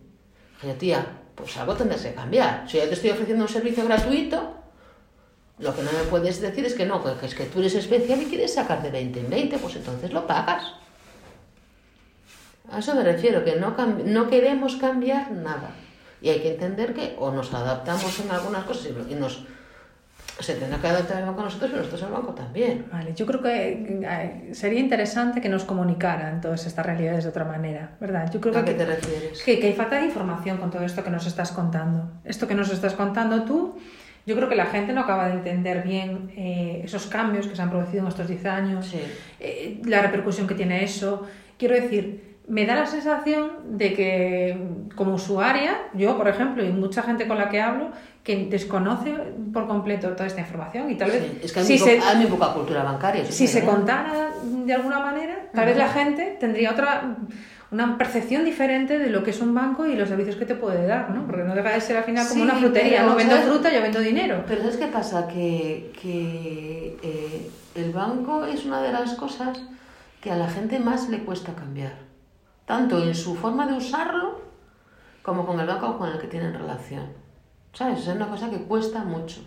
yo, 0.68 0.74
tía, 0.76 1.05
pues 1.36 1.55
algo 1.57 1.76
tendrás 1.76 2.01
que 2.01 2.14
cambiar. 2.14 2.70
Si 2.70 2.78
yo 2.78 2.84
te 2.88 2.93
estoy 2.93 3.12
ofreciendo 3.12 3.43
un 3.43 3.49
servicio 3.49 3.86
gratuito, 3.86 4.55
lo 5.59 5.76
que 5.76 5.84
no 5.84 5.91
me 5.91 6.03
puedes 6.09 6.41
decir 6.41 6.66
es 6.66 6.74
que 6.74 6.86
no, 6.86 7.03
que 7.03 7.26
es 7.26 7.36
que 7.36 7.45
tú 7.45 7.59
eres 7.59 7.76
especial 7.76 8.22
y 8.22 8.26
quieres 8.26 8.53
sacar 8.53 8.82
de 8.82 8.89
20 8.89 9.20
en 9.20 9.30
20, 9.30 9.57
pues 9.59 9.76
entonces 9.76 10.12
lo 10.12 10.26
pagas. 10.26 10.74
A 12.72 12.80
eso 12.80 12.95
me 12.95 13.03
refiero, 13.03 13.43
que 13.43 13.57
no 13.57 14.30
queremos 14.30 14.78
cambiar 14.78 15.32
nada. 15.32 15.72
Y 16.22 16.30
hay 16.30 16.40
que 16.40 16.52
entender 16.52 16.94
que 16.94 17.16
o 17.20 17.32
nos 17.32 17.54
adaptamos 17.54 18.20
en 18.20 18.32
algunas 18.32 18.64
cosas 18.66 18.92
y, 19.10 19.16
nos 19.16 19.46
se 20.40 20.56
tendrá 20.56 20.80
que 20.80 20.88
adaptar 20.88 21.20
el 21.20 21.26
banco 21.26 21.42
a 21.42 21.44
nosotros 21.46 21.72
y 21.72 21.76
nosotros 21.76 22.04
al 22.04 22.12
banco 22.14 22.34
también. 22.34 22.86
Vale, 22.92 23.14
yo 23.14 23.26
creo 23.28 23.42
que 23.42 24.00
eh, 24.04 24.50
sería 24.54 24.80
interesante 24.80 25.40
que 25.42 25.50
nos 25.50 25.66
comunicaran 25.66 26.42
todas 26.42 26.66
estas 26.66 26.86
realidades 26.86 27.26
de 27.26 27.30
otra 27.30 27.46
manera, 27.46 27.96
¿verdad? 28.00 28.32
Yo 28.32 28.40
creo 28.42 28.58
¿A 28.58 28.64
que, 28.64 28.72
qué 28.72 28.78
te 28.78 28.86
refieres? 28.86 29.44
que, 29.44 29.60
que 29.60 29.68
hay 29.68 29.74
falta 29.74 29.98
de 30.00 30.06
información 30.06 30.58
con 30.58 30.72
todo 30.72 30.84
esto 30.84 31.04
que 31.04 31.10
nos 31.12 31.28
estás 31.28 31.52
contando. 31.52 32.10
Esto 32.24 32.48
que 32.48 32.56
nos 32.56 32.72
estás 32.72 32.94
contando 32.94 33.44
tú, 33.44 33.76
yo 34.26 34.36
creo 34.36 34.48
que 34.50 34.56
la 34.56 34.68
gente 34.68 34.94
no 34.94 35.02
acaba 35.02 35.28
de 35.28 35.34
entender 35.34 35.84
bien 35.84 36.32
eh, 36.36 36.82
esos 36.86 37.06
cambios 37.08 37.48
que 37.48 37.56
se 37.56 37.62
han 37.62 37.70
producido 37.70 38.02
en 38.04 38.08
estos 38.08 38.28
10 38.28 38.46
años, 38.46 38.86
Sí. 38.88 39.02
eh, 39.40 39.82
la 39.86 40.02
repercusión 40.02 40.48
que 40.48 40.56
tiene 40.56 40.84
eso. 40.84 41.28
Quiero 41.58 41.76
decir, 41.76 42.31
me 42.52 42.66
da 42.66 42.76
la 42.76 42.86
sensación 42.86 43.78
de 43.78 43.93
que 43.93 44.58
como 44.95 45.14
usuaria, 45.16 45.72
yo 45.93 46.18
por 46.18 46.28
ejemplo, 46.28 46.64
y 46.64 46.70
mucha 46.70 47.02
gente 47.02 47.26
con 47.28 47.38
la 47.38 47.47
que 47.49 47.62
hablo, 47.62 47.91
que 48.24 48.45
desconoce 48.47 49.14
por 49.54 49.68
completo 49.68 50.10
toda 50.10 50.28
esta 50.28 50.41
información 50.41 50.91
y 50.91 50.95
tal 50.95 51.10
vez 51.12 51.24
Sí, 51.24 51.39
Es 51.43 51.52
que 51.54 51.60
hay, 51.62 51.66
si 51.66 51.80
muy, 51.80 51.89
se, 51.89 51.99
hay 51.99 52.18
muy 52.18 52.28
poca 52.28 52.54
cultura 52.54 52.84
bancaria. 52.84 53.26
si 53.26 53.47
se 53.47 53.64
contara 53.66 54.32
de 54.43 54.74
alguna 54.74 54.99
manera, 54.99 55.36
tal 55.54 55.66
vez 55.66 55.78
la 55.78 55.88
gente 55.89 56.38
tendría 56.39 56.72
otra 56.72 57.16
una 57.72 57.97
percepción 57.97 58.43
diferente 58.43 58.99
de 58.99 59.10
lo 59.10 59.24
que 59.24 59.30
es 59.32 59.39
un 59.39 59.54
banco 59.56 59.86
y 59.88 59.95
los 59.95 60.10
servicios 60.10 60.36
que 60.36 60.45
te 60.45 60.56
puede 60.56 60.86
dar, 60.86 61.10
¿no? 61.12 61.26
Porque 61.26 61.43
no 61.45 61.56
deja 61.56 61.70
de 61.70 61.80
ser 61.80 61.95
al 61.95 62.04
final 62.04 62.28
como 62.28 62.36
Sí, 62.43 62.49
una 62.49 62.56
frutería, 62.60 62.97
pero, 62.97 63.10
no 63.12 63.16
vendo 63.16 63.34
¿sabes? 63.36 63.49
fruta, 63.49 63.74
yo 63.74 63.82
vendo 63.82 63.99
dinero. 64.02 64.43
Pero 64.45 64.60
¿sabes 64.62 64.76
qué 64.76 64.88
pasa? 64.88 65.26
Que, 65.30 65.89
que 66.02 66.97
eh, 67.02 67.49
el 67.76 67.91
banco 67.93 68.43
es 68.43 68.66
una 68.66 68.82
de 68.82 68.91
las 68.91 69.14
cosas 69.14 69.58
que 70.20 70.30
a 70.30 70.36
la 70.36 70.49
gente 70.49 70.80
más 70.80 71.08
le 71.08 71.20
cuesta 71.20 71.54
cambiar. 71.56 71.93
Tanto 72.66 73.03
en 73.03 73.16
su 73.16 73.36
forma 73.36 73.68
de 73.68 73.74
usarlo 73.74 74.41
como 75.22 75.45
con 75.45 75.59
el 75.59 75.68
banco 75.68 75.97
con 75.97 76.09
el 76.09 76.20
que 76.20 76.28
tienen 76.28 76.53
relación. 76.53 77.07
¿Sabes? 77.74 77.99
Es 77.99 78.07
una 78.07 78.28
cosa 78.28 78.49
que 78.49 78.64
cuesta 78.64 79.03
mucho. 79.03 79.41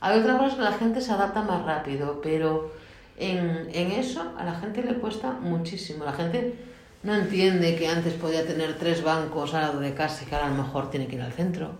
Hay 0.00 0.20
otras 0.20 0.38
cosas 0.38 0.54
que 0.54 0.62
la 0.62 0.72
gente 0.72 1.00
se 1.00 1.12
adapta 1.12 1.42
más 1.42 1.64
rápido, 1.64 2.20
pero 2.22 2.72
en, 3.16 3.68
en 3.72 3.92
eso 3.92 4.34
a 4.38 4.44
la 4.44 4.54
gente 4.54 4.82
le 4.82 4.94
cuesta 4.94 5.32
muchísimo. 5.32 6.04
La 6.04 6.12
gente 6.12 6.56
no 7.02 7.14
entiende 7.14 7.76
que 7.76 7.88
antes 7.88 8.14
podía 8.14 8.46
tener 8.46 8.76
tres 8.78 9.02
bancos 9.02 9.54
al 9.54 9.62
lado 9.62 9.80
de 9.80 9.94
casa 9.94 10.24
y 10.24 10.26
que 10.26 10.34
ahora 10.34 10.48
a 10.48 10.50
lo 10.50 10.62
mejor 10.62 10.90
tiene 10.90 11.06
que 11.06 11.16
ir 11.16 11.22
al 11.22 11.32
centro. 11.32 11.72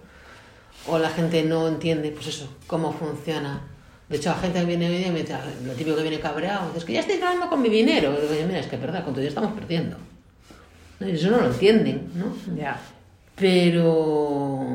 O 0.86 0.98
la 0.98 1.10
gente 1.10 1.42
no 1.42 1.68
entiende, 1.68 2.10
pues 2.10 2.28
eso, 2.28 2.48
cómo 2.66 2.92
funciona. 2.92 3.60
De 4.08 4.16
hecho, 4.16 4.30
la 4.30 4.36
gente 4.36 4.60
que 4.60 4.64
viene 4.64 4.86
y 5.06 5.10
me 5.10 5.20
dice, 5.20 5.36
lo 5.64 5.74
típico 5.74 5.96
que 5.96 6.02
viene 6.02 6.18
cabreado, 6.18 6.72
es 6.74 6.84
que 6.84 6.94
ya 6.94 7.00
estoy 7.00 7.18
ganando 7.18 7.48
con 7.48 7.60
mi 7.60 7.68
dinero. 7.68 8.14
Y 8.16 8.34
digo, 8.34 8.46
mira, 8.46 8.60
es 8.60 8.66
que 8.66 8.76
es 8.76 8.82
verdad, 8.82 9.04
con 9.04 9.12
todo 9.12 9.22
ya 9.22 9.28
estamos 9.28 9.52
perdiendo. 9.52 9.96
Eso 11.00 11.30
no 11.30 11.38
lo 11.38 11.46
entienden, 11.46 12.08
¿no? 12.14 12.34
Ya. 12.56 12.78
Pero. 13.36 14.66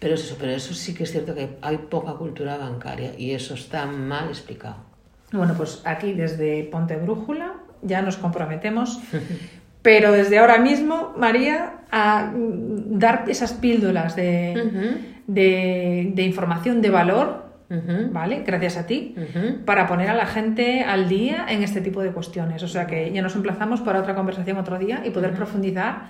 Pero 0.00 0.14
es 0.14 0.24
eso, 0.24 0.36
pero 0.38 0.52
eso 0.52 0.74
sí 0.74 0.94
que 0.94 1.02
es 1.02 1.10
cierto 1.10 1.34
que 1.34 1.56
hay 1.60 1.76
poca 1.76 2.12
cultura 2.12 2.56
bancaria 2.56 3.18
y 3.18 3.32
eso 3.32 3.54
está 3.54 3.84
mal 3.86 4.28
explicado. 4.28 4.76
Bueno, 5.32 5.54
pues 5.56 5.82
aquí 5.84 6.12
desde 6.12 6.64
Ponte 6.64 6.96
Brújula 6.96 7.54
ya 7.82 8.00
nos 8.02 8.16
comprometemos, 8.16 9.00
pero 9.82 10.12
desde 10.12 10.38
ahora 10.38 10.58
mismo, 10.58 11.14
María, 11.16 11.80
a 11.90 12.32
dar 12.34 13.24
esas 13.28 13.52
píldoras 13.54 14.14
de, 14.14 15.00
de, 15.26 16.12
de 16.14 16.22
información 16.22 16.80
de 16.80 16.90
valor, 16.90 17.47
¿vale? 18.12 18.44
Gracias 18.46 18.76
a 18.78 18.86
ti. 18.86 19.14
para 19.64 19.86
poner 19.86 20.08
a 20.08 20.14
la 20.14 20.26
gente 20.26 20.82
al 20.82 21.08
día 21.08 21.46
en 21.48 21.62
este 21.62 21.80
tipo 21.80 22.02
de 22.02 22.10
cuestiones. 22.12 22.62
O 22.62 22.68
sea 22.68 22.86
que 22.86 23.12
ya 23.12 23.20
nos 23.22 23.34
emplazamos 23.36 23.80
para 23.82 24.00
otra 24.00 24.14
conversación 24.14 24.56
otro 24.56 24.78
día 24.78 25.02
y 25.04 25.10
poder 25.10 25.32
profundizar, 25.32 26.02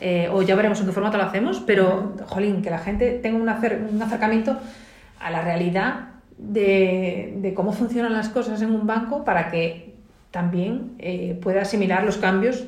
eh, 0.00 0.28
o 0.32 0.42
ya 0.42 0.54
veremos 0.56 0.80
en 0.80 0.86
qué 0.86 0.92
formato 0.92 1.16
lo 1.16 1.24
hacemos, 1.24 1.60
pero, 1.66 2.14
jolín, 2.26 2.62
que 2.62 2.70
la 2.70 2.78
gente 2.78 3.18
tenga 3.22 3.38
un, 3.38 3.48
acer- 3.48 3.80
un 3.92 4.00
acercamiento 4.02 4.58
a 5.20 5.30
la 5.30 5.42
realidad 5.42 6.08
de, 6.36 7.34
de 7.38 7.54
cómo 7.54 7.72
funcionan 7.72 8.12
las 8.12 8.28
cosas 8.28 8.62
en 8.62 8.70
un 8.70 8.86
banco 8.86 9.24
para 9.24 9.50
que 9.50 9.94
también 10.30 10.92
eh, 10.98 11.38
pueda 11.42 11.62
asimilar 11.62 12.04
los 12.04 12.16
cambios 12.18 12.64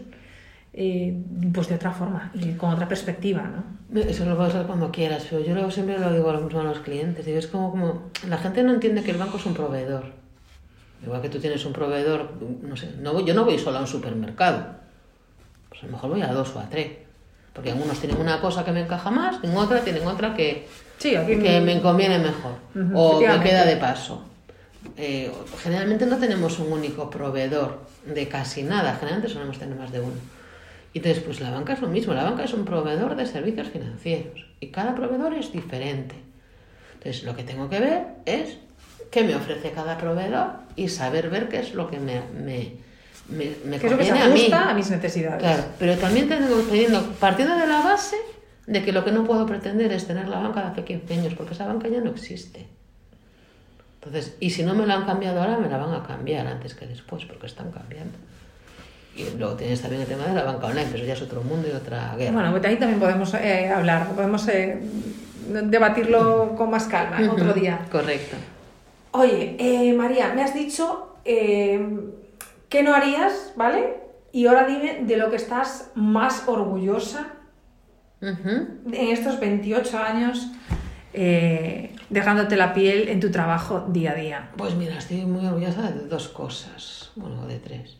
eh, 0.73 1.17
pues 1.53 1.69
de 1.69 1.75
otra 1.75 1.93
forma 1.93 2.31
y 2.35 2.53
con 2.53 2.71
otra 2.71 2.87
perspectiva, 2.89 3.43
¿no? 3.43 4.01
Eso 4.01 4.25
lo 4.25 4.37
puedes 4.37 4.55
hacer 4.55 4.67
cuando 4.67 4.91
quieras, 4.93 5.27
pero 5.29 5.43
yo 5.45 5.53
luego 5.55 5.71
siempre 5.71 5.99
lo 5.99 6.13
digo 6.13 6.31
a 6.31 6.35
lo 6.35 6.41
mismo 6.43 6.61
a 6.61 6.65
los 6.65 6.79
clientes. 6.81 7.27
Digo, 7.27 7.39
es 7.39 7.49
como, 7.49 7.71
como 7.73 8.03
la 8.29 8.39
gente 8.39 8.63
no 8.63 8.73
entiende 8.73 9.03
que 9.03 9.11
el 9.11 9.17
banco 9.19 9.37
es 9.39 9.47
un 9.47 9.55
proveedor. 9.55 10.05
Igual 11.03 11.23
que 11.23 11.29
tú 11.29 11.39
tienes 11.41 11.65
un 11.65 11.73
proveedor, 11.73 12.31
no 12.63 12.77
sé, 12.77 12.93
no, 13.01 13.13
voy- 13.15 13.25
yo 13.25 13.35
no 13.35 13.45
voy 13.45 13.59
solo 13.59 13.79
a 13.79 13.81
un 13.81 13.87
supermercado. 13.87 14.65
Pues 15.69 15.83
a 15.83 15.87
lo 15.87 15.93
mejor 15.93 16.11
voy 16.11 16.23
a 16.23 16.33
dos 16.33 16.55
o 16.55 16.61
a 16.61 16.69
tres. 16.69 16.93
Porque 17.53 17.73
algunos 17.73 17.99
tienen 17.99 18.21
una 18.21 18.41
cosa 18.41 18.65
que 18.65 18.71
me 18.71 18.83
encaja 18.83 19.11
más, 19.11 19.43
en 19.43 19.57
otra 19.57 19.81
tienen 19.81 20.07
otra 20.07 20.35
que, 20.35 20.69
Sí, 20.99 21.11
que 21.43 21.61
me 21.61 21.81
conviene 21.81 22.19
mejor 22.19 22.53
o 22.95 23.21
me 23.39 23.43
queda 23.43 23.65
de 23.65 23.77
paso. 23.77 24.23
Eh, 24.97 25.33
generalmente 25.63 26.07
no 26.07 26.17
tenemos 26.19 26.59
un 26.61 26.73
único 26.73 27.11
proveedor 27.11 27.81
de 28.07 28.29
casi 28.29 28.63
nada, 28.63 28.95
generalmente 28.95 29.29
solemos 29.33 29.59
tener 29.59 29.77
más 29.77 29.91
de 29.91 30.01
uno. 30.01 30.15
Y 30.93 30.99
entonces, 30.99 31.23
pues 31.23 31.41
la 31.41 31.51
banca 31.51 31.75
es 31.75 31.81
lo 31.81 31.89
mismo, 31.89 32.15
la 32.15 32.25
banca 32.25 32.45
es 32.45 32.53
un 32.53 32.65
proveedor 32.65 33.15
de 33.15 33.27
servicios 33.27 33.69
financieros 33.69 34.47
y 34.59 34.69
cada 34.69 34.95
proveedor 34.95 35.35
es 35.35 35.53
diferente. 35.53 36.17
Entonces, 36.95 37.23
lo 37.23 37.37
que 37.37 37.45
tengo 37.45 37.69
que 37.69 37.79
ver 37.79 38.07
es 38.27 38.59
qué 39.11 39.23
me 39.23 39.35
ofrece 39.35 39.71
cada 39.71 39.97
proveedor 39.99 40.49
y 40.77 40.89
saber 40.89 41.31
ver 41.31 41.49
qué 41.49 41.61
es 41.61 41.75
lo 41.75 41.89
que 41.89 41.99
me, 41.99 42.21
me, 42.33 42.73
me, 43.29 43.53
me 43.65 43.79
¿Qué 43.79 43.87
es 43.87 43.93
lo 43.93 43.99
que 43.99 44.05
se 44.05 44.11
conviene 44.11 44.21
a 44.21 44.29
mí. 44.29 44.41
ajusta 44.41 44.71
a 44.71 44.75
mis 44.75 44.91
necesidades? 44.91 45.39
Claro, 45.39 45.65
pero 45.79 45.97
también 45.97 46.29
tengo 46.29 46.57
teniendo, 46.63 47.03
partiendo 47.21 47.57
de 47.57 47.67
la 47.67 47.81
base 47.83 48.17
de 48.67 48.85
que 48.85 48.93
lo 48.93 49.05
que 49.05 49.13
no 49.13 49.25
puedo 49.25 49.47
pretender 49.47 49.93
es 49.93 50.07
tener 50.07 50.29
la 50.29 50.41
banca 50.41 50.61
de 50.63 50.67
hace 50.69 50.85
15 50.85 51.15
años, 51.15 51.35
porque 51.35 51.55
esa 51.55 51.67
banca 51.67 51.89
ya 51.89 52.01
no 52.01 52.11
existe. 52.11 52.67
Entonces, 53.95 54.37
y 54.41 54.51
si 54.51 54.63
no 54.63 54.75
me 54.75 54.87
la 54.87 54.95
han 54.95 55.07
cambiado 55.07 55.41
ahora, 55.41 55.59
me 55.59 55.69
la 55.69 55.77
van 55.77 55.95
a 55.95 56.03
cambiar 56.03 56.47
antes 56.47 56.75
que 56.75 56.87
después, 56.87 57.25
porque 57.27 57.47
están 57.47 57.71
cambiando. 57.71 58.17
Y 59.21 59.39
luego 59.39 59.55
tienes 59.55 59.81
también 59.81 60.03
el 60.03 60.09
tema 60.09 60.27
de 60.27 60.35
la 60.35 60.45
banca 60.45 60.67
online, 60.67 60.87
pero 60.91 60.99
eso 60.99 61.07
ya 61.07 61.13
es 61.15 61.23
otro 61.23 61.43
mundo 61.43 61.69
y 61.69 61.77
otra 61.77 62.15
guerra. 62.17 62.33
Bueno, 62.33 62.51
pues 62.53 62.65
ahí 62.65 62.77
también 62.77 63.01
podemos 63.01 63.35
eh, 63.35 63.69
hablar, 63.69 64.09
podemos 64.09 64.47
eh, 64.49 64.81
debatirlo 65.65 66.55
con 66.57 66.71
más 66.71 66.85
calma 66.85 67.19
otro 67.31 67.53
día. 67.53 67.87
Correcto. 67.91 68.37
Oye, 69.13 69.57
eh, 69.59 69.93
María, 69.93 70.33
me 70.35 70.43
has 70.43 70.55
dicho 70.55 71.17
que 71.25 72.83
no 72.83 72.95
harías, 72.95 73.53
¿vale? 73.57 73.99
Y 74.33 74.47
ahora 74.47 74.67
dime 74.67 75.01
de 75.03 75.17
lo 75.17 75.31
que 75.31 75.37
estás 75.37 75.91
más 75.95 76.45
orgullosa 76.47 77.27
en 78.21 78.85
estos 78.93 79.41
28 79.41 79.99
años 79.99 80.49
eh, 81.13 81.97
dejándote 82.09 82.57
la 82.57 82.73
piel 82.73 83.09
en 83.09 83.19
tu 83.21 83.31
trabajo 83.31 83.87
día 83.89 84.13
a 84.13 84.15
día. 84.15 84.51
Pues 84.57 84.75
mira, 84.77 84.99
estoy 84.99 85.25
muy 85.25 85.45
orgullosa 85.47 85.91
de 85.91 86.07
dos 86.07 86.29
cosas, 86.29 87.11
bueno, 87.17 87.47
de 87.47 87.59
tres. 87.59 87.97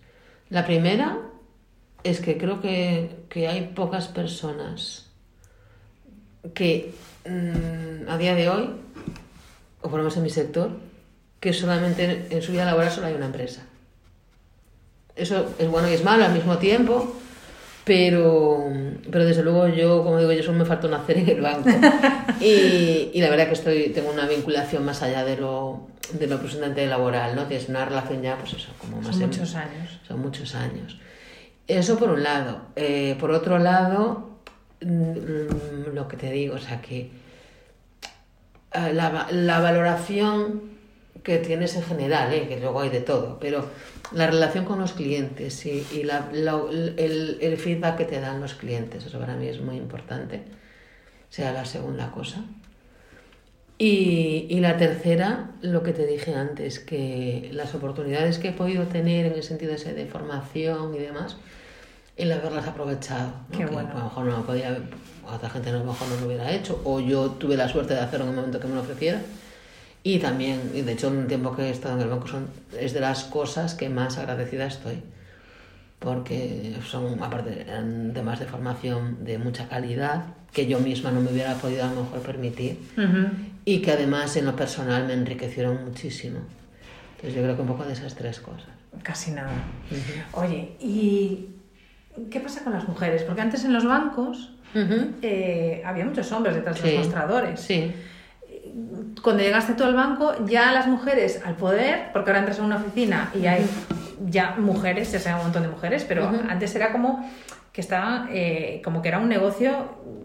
La 0.51 0.67
primera 0.67 1.19
es 2.03 2.21
que 2.21 2.37
creo 2.37 2.61
que, 2.61 3.25
que 3.29 3.49
hay 3.49 3.73
pocas 3.75 4.09
personas 4.09 5.07
que 6.55 6.93
mm, 7.25 8.09
a 8.09 8.19
día 8.19 8.35
de 8.35 8.49
hoy, 8.49 8.71
o 9.83 9.89
por 9.89 10.01
en 10.01 10.23
mi 10.23 10.31
sector, 10.31 10.71
que 11.39 11.53
solamente 11.53 12.27
en 12.31 12.43
su 12.43 12.53
vida 12.53 12.65
laboral 12.65 12.91
solo 12.91 13.07
hay 13.07 13.15
una 13.15 13.27
empresa. 13.27 13.63
Eso 15.17 15.55
es 15.59 15.69
bueno 15.69 15.89
y 15.89 15.93
es 15.93 16.05
malo 16.05 16.25
al 16.25 16.33
mismo 16.33 16.59
tiempo, 16.59 17.15
pero, 17.85 18.65
pero 19.11 19.25
desde 19.25 19.43
luego 19.43 19.69
yo, 19.69 20.03
como 20.05 20.19
digo, 20.19 20.33
yo 20.33 20.43
solo 20.43 20.59
me 20.59 20.65
faltó 20.65 20.89
nacer 20.89 21.19
en 21.19 21.29
el 21.29 21.41
banco. 21.41 21.69
Y, 22.41 23.11
y 23.13 23.21
la 23.21 23.29
verdad 23.29 23.49
que 23.49 23.53
estoy, 23.53 23.89
tengo 23.91 24.11
una 24.11 24.27
vinculación 24.27 24.83
más 24.83 25.03
allá 25.03 25.25
de 25.27 25.37
lo, 25.37 25.89
de 26.15 26.27
lo 26.27 26.39
profesionalmente 26.39 26.87
laboral, 26.87 27.37
¿no? 27.37 27.45
Tienes 27.45 27.69
una 27.69 27.85
relación 27.85 28.23
ya, 28.23 28.39
pues 28.39 28.55
eso, 28.55 28.73
como 28.79 28.97
más 29.03 29.13
Son 29.15 29.25
en- 29.25 29.29
muchos 29.29 29.55
años. 29.57 30.01
son 30.09 30.21
muchos 30.23 30.55
años. 30.55 30.99
Eso 31.69 31.99
por 31.99 32.09
un 32.11 32.23
lado. 32.23 32.63
Eh, 32.77 33.15
por 33.21 33.31
otro 33.33 33.59
lado, 33.59 34.31
mm, 34.81 35.95
lo 35.95 36.09
que 36.09 36.17
te 36.17 36.31
digo, 36.33 36.55
o 36.55 36.59
sea 36.59 36.81
que 36.81 37.11
eh, 38.73 38.93
la, 38.95 39.27
la 39.31 39.61
valoración 39.61 40.70
que 41.23 41.39
tienes 41.39 41.77
en 41.77 41.83
general, 41.83 42.33
eh, 42.33 42.49
que 42.49 42.59
luego 42.61 42.81
hay 42.81 42.89
de 42.91 43.01
todo, 43.01 43.39
pero 43.41 43.67
la 44.13 44.27
relación 44.27 44.65
con 44.65 44.79
los 44.81 44.93
clientes 44.93 45.65
y, 45.67 45.87
y 45.93 46.03
la- 46.05 46.29
la- 46.33 46.61
el, 46.71 47.39
el 47.41 47.57
feedback 47.59 47.97
que 47.99 48.05
te 48.07 48.21
dan 48.21 48.41
los 48.41 48.55
clientes, 48.55 49.05
eso 49.07 49.19
para 49.19 49.35
mí 49.37 49.47
es 49.47 49.61
muy 49.61 49.77
importante, 49.77 50.43
sea 51.29 51.53
la 51.53 51.65
segunda 51.65 52.11
cosa. 52.11 52.43
Y, 53.79 54.47
y 54.51 54.61
la 54.61 54.77
tercera, 54.77 55.53
lo 55.63 55.83
que 55.83 55.93
te 55.93 56.07
dije 56.07 56.35
antes, 56.35 56.81
que 56.81 57.49
las 57.55 57.75
oportunidades 57.75 58.39
que 58.39 58.49
he 58.49 58.53
podido 58.53 58.85
tener 58.85 59.25
en 59.27 59.33
el 59.33 59.43
sentido 59.43 59.73
ese 59.73 59.95
de 59.95 60.05
formación 60.07 60.95
y 60.95 60.99
demás, 60.99 61.37
el 62.19 62.31
haberlas 62.31 62.67
aprovechado. 62.67 63.33
¿no? 63.51 63.59
Qué 63.59 63.65
Que 63.65 63.71
bueno. 63.71 63.89
a 63.91 63.95
lo 63.99 64.05
mejor 64.05 64.25
no 64.27 64.37
lo 64.39 64.43
podía, 64.45 64.77
otra 65.27 65.49
gente 65.49 65.71
a 65.71 65.73
lo 65.73 65.85
mejor 65.85 66.09
no 66.09 66.21
lo 66.21 66.27
hubiera 66.27 66.53
hecho, 66.53 66.79
o 66.85 67.01
yo 67.01 67.31
tuve 67.31 67.57
la 67.57 67.69
suerte 67.69 67.95
de 67.95 68.01
hacerlo 68.01 68.25
en 68.27 68.31
el 68.33 68.37
momento 68.37 68.61
que 68.61 68.67
me 68.69 68.75
lo 68.75 68.83
ofreciera. 68.83 69.23
Y 70.03 70.19
también, 70.19 70.73
y 70.75 70.81
de 70.83 70.93
hecho, 70.93 71.09
en 71.09 71.21
el 71.21 71.27
tiempo 71.27 71.55
que 71.55 71.63
he 71.63 71.71
estado 71.71 71.97
en 71.97 72.03
el 72.03 72.09
banco 72.09 72.27
son, 72.27 72.49
es 72.79 72.93
de 72.95 73.01
las 73.01 73.25
cosas 73.25 73.75
que 73.75 73.89
más 73.91 74.17
agradecida 74.19 74.67
estoy. 74.67 75.03
Porque 75.99 76.75
son, 76.89 77.23
aparte, 77.23 77.61
eran 77.61 78.13
temas 78.15 78.41
de 78.41 78.47
formación 78.47 79.23
de 79.25 79.37
mucha 79.39 79.69
calidad 79.69 80.25
que 80.53 80.67
yo 80.67 80.81
misma 80.81 81.11
no 81.13 81.21
me 81.21 81.31
hubiera 81.31 81.55
podido 81.55 81.85
a 81.85 81.93
lo 81.93 82.03
mejor 82.05 82.21
permitir 82.21 82.79
Ujú. 82.97 83.29
y 83.67 83.83
que 83.83 83.93
además 83.93 84.35
en 84.37 84.47
lo 84.47 84.57
personal 84.57 85.07
me 85.07 85.13
enriquecieron 85.13 85.85
muchísimo. 85.85 86.41
Entonces 87.17 87.35
yo 87.37 87.43
creo 87.43 87.55
que 87.55 87.63
un 87.63 87.69
poco 87.69 87.85
de 87.85 87.93
esas 87.93 88.15
tres 88.15 88.41
cosas. 88.41 88.69
Casi 89.03 89.31
nada. 89.33 89.53
Oye, 90.33 90.73
¿y 90.81 91.49
qué 92.31 92.41
pasa 92.41 92.65
con 92.65 92.73
las 92.73 92.89
mujeres? 92.89 93.23
Porque 93.23 93.43
antes 93.43 93.65
en 93.67 93.75
los 93.75 93.85
bancos 93.85 94.55
Ujú. 94.75 95.11
eh, 95.21 95.83
había 95.85 96.07
muchos 96.07 96.33
hombres 96.33 96.57
detrás 96.57 96.81
de 96.83 96.89
Sí. 96.89 96.97
los 96.97 97.05
mostradores. 97.05 97.61
Sí, 97.61 97.93
Cuando 99.23 99.43
llegaste 99.43 99.75
tú 99.75 99.85
al 99.85 99.95
banco, 99.95 100.33
ya 100.47 100.73
las 100.73 100.87
mujeres 100.87 101.43
al 101.45 101.57
poder, 101.57 102.11
porque 102.13 102.31
ahora 102.31 102.41
entras 102.41 102.59
en 102.59 102.65
una 102.65 102.77
oficina 102.77 103.31
y 103.35 103.47
hay 103.47 103.67
ya 104.27 104.57
mujeres, 104.59 105.13
ya 105.13 105.19
sea 105.19 105.37
un 105.37 105.45
montón 105.45 105.63
de 105.63 105.69
mujeres, 105.69 106.05
pero 106.07 106.31
antes 106.49 106.75
era 106.75 106.93
como 106.93 107.25
que 107.73 107.81
estaba, 107.81 108.29
eh, 108.33 108.81
como 108.85 109.01
que 109.03 109.09
era 109.09 109.19
un 109.19 109.29
negocio 109.29 109.73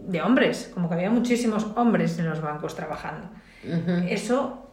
de 0.06 0.20
hombres, 0.22 0.70
como 0.74 0.88
que 0.88 0.94
había 0.94 1.10
muchísimos 1.10 1.66
hombres 1.76 2.18
en 2.18 2.28
los 2.28 2.40
bancos 2.40 2.74
trabajando. 2.74 3.28
Eso, 4.08 4.68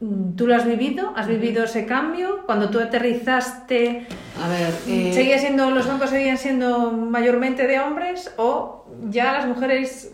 mm, 0.00 0.32
¿tú 0.32 0.46
lo 0.46 0.56
has 0.56 0.66
vivido? 0.66 1.12
¿Has 1.16 1.28
vivido 1.28 1.64
ese 1.64 1.86
cambio? 1.86 2.44
Cuando 2.46 2.70
tú 2.70 2.80
aterrizaste, 2.80 4.06
A 4.42 4.48
ver, 4.48 4.74
eh, 4.88 5.12
¿seguía 5.12 5.38
siendo, 5.38 5.70
los 5.70 5.86
bancos 5.86 6.10
seguían 6.10 6.38
siendo 6.38 6.92
mayormente 6.92 7.66
de 7.66 7.78
hombres 7.78 8.32
o 8.36 8.86
ya 9.08 9.32
las 9.32 9.46
mujeres 9.46 10.12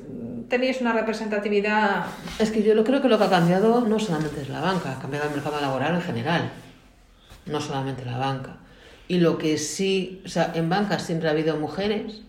teníais 0.48 0.80
una 0.80 0.92
representatividad? 0.92 2.06
es 2.38 2.50
que 2.50 2.62
yo 2.62 2.74
lo 2.74 2.84
creo 2.84 3.00
que 3.02 3.08
lo 3.08 3.18
que 3.18 3.24
ha 3.24 3.30
cambiado 3.30 3.80
no 3.82 3.98
solamente 3.98 4.42
es 4.42 4.48
la 4.48 4.60
banca, 4.60 4.92
ha 4.92 4.98
cambiado 4.98 5.28
el 5.28 5.34
mercado 5.34 5.60
laboral 5.60 5.94
en 5.94 6.02
general, 6.02 6.50
no 7.46 7.60
solamente 7.60 8.04
la 8.04 8.18
banca. 8.18 8.56
Y 9.08 9.18
lo 9.18 9.38
que 9.38 9.56
sí, 9.58 10.22
o 10.24 10.28
sea, 10.28 10.52
en 10.54 10.68
banca 10.68 10.98
siempre 10.98 11.28
ha 11.28 11.32
habido 11.32 11.56
mujeres, 11.56 12.22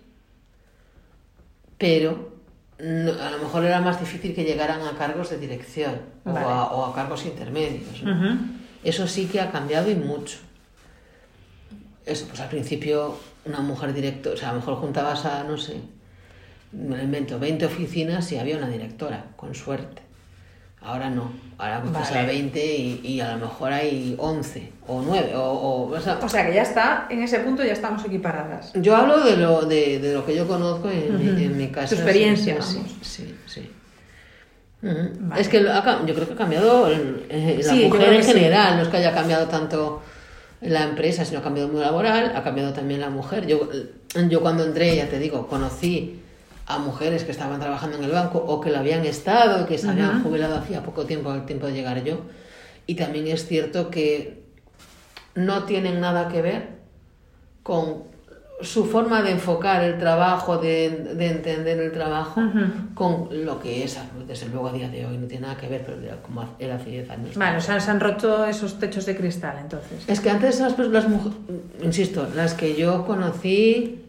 pero 1.77 2.37
a 2.79 3.31
lo 3.31 3.39
mejor 3.39 3.65
era 3.65 3.81
más 3.81 3.99
difícil 3.99 4.35
que 4.35 4.43
llegaran 4.43 4.81
a 4.81 4.91
cargos 4.97 5.31
de 5.31 5.39
dirección 5.39 5.99
o, 6.25 6.37
a, 6.37 6.71
o 6.73 6.85
a 6.85 6.93
cargos 6.93 7.25
intermedios. 7.25 8.03
Eso 8.83 9.07
sí 9.07 9.25
que 9.25 9.41
ha 9.41 9.51
cambiado 9.51 9.89
y 9.89 9.95
mucho. 9.95 10.37
Eso, 12.05 12.27
pues 12.27 12.39
al 12.39 12.49
principio 12.49 13.17
una 13.45 13.59
mujer 13.59 13.93
directora, 13.93 14.35
o 14.35 14.37
sea, 14.37 14.49
a 14.49 14.53
lo 14.53 14.59
mejor 14.59 14.75
juntabas 14.75 15.25
a, 15.25 15.43
no 15.43 15.57
sé, 15.57 15.81
me 16.71 17.01
invento, 17.03 17.39
20 17.39 17.65
oficinas 17.65 18.31
y 18.31 18.37
había 18.37 18.57
una 18.57 18.67
directora, 18.69 19.25
con 19.35 19.55
suerte. 19.55 20.01
Ahora 20.81 21.09
no, 21.09 21.31
ahora 21.57 21.81
coges 21.81 22.09
Vale. 22.11 22.19
a 22.19 22.25
20 22.25 22.65
y, 22.77 23.01
y 23.03 23.19
a 23.19 23.33
lo 23.35 23.39
mejor 23.47 23.73
hay 23.73 24.15
11 24.17 24.71
o 24.87 25.01
9. 25.01 25.35
O, 25.35 25.41
o- 25.41 25.89
o 25.91 25.99
sea, 25.99 26.19
O 26.21 26.29
sea 26.29 26.45
que 26.47 26.53
ya 26.53 26.61
está, 26.61 27.07
en 27.09 27.23
ese 27.23 27.39
punto 27.39 27.63
ya 27.63 27.73
estamos 27.73 28.05
equiparadas. 28.05 28.71
yo 28.73 28.95
hablo 28.95 29.19
de 29.23 29.35
lo, 29.37 29.63
de, 29.63 29.99
de 29.99 30.13
lo 30.13 30.25
que 30.25 30.35
yo 30.35 30.47
conozco 30.47 30.89
en, 30.89 31.15
Ujú. 31.15 31.23
mi, 31.23 31.43
en 31.43 31.57
mi 31.57 31.67
casa. 31.69 31.89
Tu 31.89 31.95
experiencia, 31.95 32.61
Sí, 32.61 32.81
sí, 33.01 33.35
sí. 33.47 33.71
Ujú. 34.83 34.95
Vale. 35.21 35.41
Es 35.41 35.49
que 35.49 35.59
lo 35.61 35.71
yo 36.05 36.13
creo 36.13 36.27
que 36.27 36.33
ha 36.33 36.37
cambiado 36.37 36.87
el- 36.87 37.25
eh, 37.29 37.59
la 37.63 37.73
Sí, 37.73 37.81
yo 37.81 37.87
mujer 37.89 38.13
en 38.13 38.17
que 38.17 38.23
sí. 38.23 38.33
general, 38.33 38.77
no 38.77 38.83
es 38.83 38.87
que 38.89 38.97
haya 38.97 39.13
cambiado 39.13 39.47
tanto 39.47 40.01
la 40.61 40.83
empresa, 40.83 41.25
sino 41.25 41.39
ha 41.39 41.43
cambiado 41.43 41.67
el 41.67 41.73
mundo 41.73 41.85
laboral, 41.85 42.33
ha 42.35 42.43
cambiado 42.43 42.73
también 42.73 43.01
la 43.01 43.09
mujer. 43.09 43.47
Yo, 43.47 43.67
yo 44.29 44.41
cuando 44.41 44.63
entré, 44.63 44.95
ya 44.95 45.07
te 45.09 45.17
digo, 45.19 45.47
conocí 45.47 46.21
a 46.67 46.79
mujeres 46.79 47.23
que 47.23 47.31
estaban 47.31 47.59
trabajando 47.59 47.97
en 47.97 48.03
el 48.03 48.11
banco 48.11 48.39
o 48.39 48.59
que 48.59 48.69
lo 48.69 48.79
habían 48.79 49.05
estado 49.05 49.63
y 49.63 49.65
que 49.65 49.77
se 49.77 49.89
habían 49.89 50.21
jubilado 50.21 50.57
hacía 50.57 50.83
poco 50.83 51.05
tiempo, 51.05 51.29
al 51.31 51.45
tiempo 51.45 51.67
de 51.67 51.73
llegar 51.73 52.03
yo. 52.03 52.21
Y 52.85 52.95
también 52.95 53.27
es 53.27 53.47
cierto 53.47 53.89
que 53.89 54.43
no 55.33 55.63
tienen 55.63 56.01
nada 56.01 56.27
que 56.27 56.41
ver 56.41 56.67
con 57.63 58.03
su 58.59 58.85
forma 58.85 59.21
de 59.21 59.31
enfocar 59.31 59.83
el 59.83 59.97
trabajo, 59.99 60.57
de, 60.57 60.89
de 61.15 61.27
entender 61.27 61.79
el 61.79 61.91
trabajo, 61.91 62.41
con 62.95 63.29
lo 63.45 63.59
que 63.59 63.83
es, 63.83 63.99
desde 64.27 64.47
luego 64.47 64.69
a 64.69 64.73
día 64.73 64.89
de 64.89 65.05
hoy, 65.05 65.17
no 65.17 65.27
tiene 65.27 65.47
nada 65.47 65.57
que 65.57 65.67
ver, 65.67 65.85
pero 65.85 66.21
como 66.23 66.43
era 66.57 66.75
hace 66.75 66.89
10 66.89 67.09
años. 67.11 67.35
Vale, 67.37 67.57
o 67.57 67.61
sea, 67.61 67.79
se 67.79 67.91
han 67.91 67.99
roto 67.99 68.45
esos 68.45 68.79
techos 68.79 69.05
de 69.05 69.15
cristal 69.15 69.57
entonces. 69.61 70.03
Es 70.07 70.19
que 70.19 70.31
antes 70.31 70.59
las, 70.59 70.77
las 70.79 71.07
mujeres, 71.07 71.37
insisto, 71.83 72.27
las 72.35 72.55
que 72.55 72.75
yo 72.75 73.05
conocí, 73.05 74.06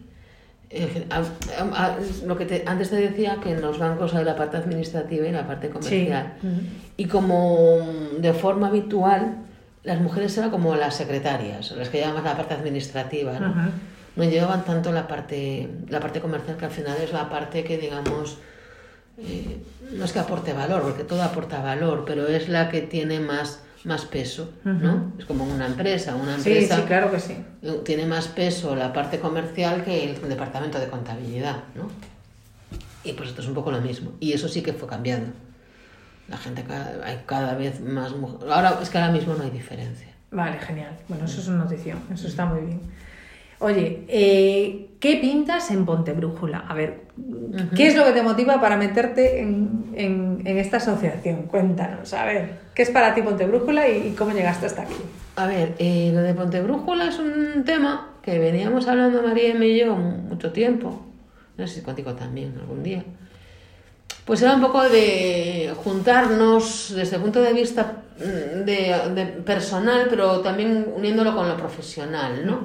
gen- 0.70 1.06
a- 1.10 1.18
a- 1.62 1.86
a- 1.86 1.96
lo 2.26 2.36
que 2.36 2.44
te- 2.44 2.62
antes 2.66 2.90
te 2.90 2.96
decía 2.96 3.38
que 3.42 3.52
en 3.52 3.60
los 3.62 3.78
bancos 3.78 4.14
hay 4.14 4.24
la 4.24 4.36
parte 4.36 4.56
administrativa 4.58 5.26
y 5.26 5.32
la 5.32 5.46
parte 5.46 5.70
comercial. 5.70 6.34
Sí. 6.40 6.46
Ujú. 6.46 6.56
Y 6.96 7.04
como 7.06 7.78
de 8.18 8.32
forma 8.34 8.68
habitual, 8.68 9.36
las 9.84 10.00
mujeres 10.00 10.36
eran 10.36 10.50
como 10.50 10.74
las 10.76 10.94
secretarias, 10.96 11.70
las 11.72 11.88
que 11.88 11.98
llevaban 11.98 12.22
la 12.24 12.36
parte 12.36 12.54
administrativa, 12.54 13.38
¿no? 13.38 13.50
Ujú. 13.50 13.70
No 14.16 14.24
llevaban 14.24 14.64
tanto 14.64 14.90
la 14.92 15.06
parte, 15.06 15.68
la 15.88 16.00
parte 16.00 16.20
comercial, 16.20 16.56
que 16.56 16.64
al 16.64 16.70
final 16.72 16.96
es 17.02 17.12
la 17.12 17.30
parte 17.30 17.62
que, 17.64 17.78
digamos, 17.78 18.38
eh, 19.16 19.58
no 19.92 20.04
es 20.04 20.12
que 20.12 20.18
aporte 20.18 20.52
valor, 20.52 20.82
porque 20.82 21.04
todo 21.04 21.22
aporta 21.22 21.62
valor, 21.62 22.04
pero 22.06 22.26
es 22.26 22.48
la 22.48 22.68
que 22.68 22.82
tiene 22.82 23.20
más 23.20 23.60
más 23.84 24.04
peso, 24.06 24.52
¿no? 24.64 25.12
Es 25.18 25.24
como 25.24 25.44
una 25.44 25.66
empresa, 25.66 26.14
una 26.16 26.38
Sí, 26.38 26.50
empresa 26.50 26.76
sí, 26.76 26.82
claro 26.82 27.10
que 27.10 27.20
sí. 27.20 27.36
tiene 27.84 28.06
más 28.06 28.26
peso 28.28 28.74
la 28.74 28.92
parte 28.92 29.18
comercial 29.20 29.84
que 29.84 30.10
el 30.10 30.28
departamento 30.28 30.78
de 30.80 30.88
contabilidad, 30.88 31.56
¿no? 31.74 31.88
Y 33.04 33.12
pues 33.12 33.28
esto 33.30 33.42
es 33.42 33.48
un 33.48 33.54
poco 33.54 33.70
lo 33.70 33.80
mismo. 33.80 34.12
Y 34.20 34.32
eso 34.32 34.48
sí 34.48 34.62
que 34.62 34.72
fue 34.72 34.88
cambiando. 34.88 35.30
La 36.28 36.36
gente 36.36 36.62
cada, 36.64 37.06
hay 37.06 37.22
cada 37.24 37.54
vez 37.54 37.80
más 37.80 38.12
mujeres. 38.14 38.52
Ahora 38.52 38.78
es 38.82 38.90
que 38.90 38.98
ahora 38.98 39.12
mismo 39.12 39.34
no 39.34 39.44
hay 39.44 39.50
diferencia. 39.50 40.08
Vale, 40.30 40.58
genial. 40.58 40.94
Bueno, 41.08 41.24
eso 41.24 41.40
es 41.40 41.48
una 41.48 41.58
notición, 41.64 41.98
eso 42.12 42.26
está 42.28 42.44
muy 42.44 42.60
bien. 42.66 42.80
Oye, 43.60 44.04
eh, 44.08 44.87
¿qué 45.00 45.16
pintas 45.16 45.70
en 45.70 45.84
Pontebrújula? 45.86 46.64
A 46.68 46.74
ver, 46.74 47.02
¿qué 47.76 47.86
es 47.88 47.96
lo 47.96 48.04
que 48.04 48.12
te 48.12 48.22
motiva 48.22 48.60
para 48.60 48.76
meterte 48.76 49.40
en, 49.40 49.84
en- 49.94 50.42
en 50.44 50.58
esta 50.58 50.78
asociación? 50.78 51.42
Cuéntanos, 51.44 52.12
a 52.14 52.24
ver, 52.24 52.50
¿qué 52.74 52.82
es 52.82 52.90
para 52.90 53.14
ti 53.14 53.22
Pontebrújula 53.22 53.88
y, 53.88 54.08
y 54.08 54.10
cómo 54.16 54.32
llegaste 54.32 54.66
hasta 54.66 54.82
aquí? 54.82 54.94
A 55.36 55.46
ver, 55.46 55.74
eh, 55.78 56.10
lo 56.12 56.20
de 56.22 56.34
Pontebrújula 56.34 57.08
es 57.08 57.18
un 57.18 57.64
tema 57.64 58.10
que 58.22 58.38
veníamos 58.38 58.88
hablando 58.88 59.22
María 59.22 59.54
y 59.64 59.78
yo 59.78 59.94
mucho 59.96 60.52
tiempo. 60.52 61.04
No 61.56 61.66
sé 61.66 61.76
si 61.76 61.80
contigo 61.82 62.12
también 62.14 62.54
algún 62.60 62.82
día. 62.82 63.04
Pues 64.24 64.42
era 64.42 64.54
un 64.54 64.60
poco 64.60 64.82
de 64.88 65.72
juntarnos 65.82 66.92
desde 66.94 67.16
el 67.16 67.22
punto 67.22 67.40
de 67.40 67.52
vista 67.54 68.02
mm, 68.18 68.64
de, 68.64 68.94
de 69.14 69.24
personal, 69.44 70.06
pero 70.10 70.40
también 70.40 70.86
uniéndolo 70.94 71.34
con 71.34 71.48
lo 71.48 71.56
profesional, 71.56 72.44
¿no? 72.46 72.60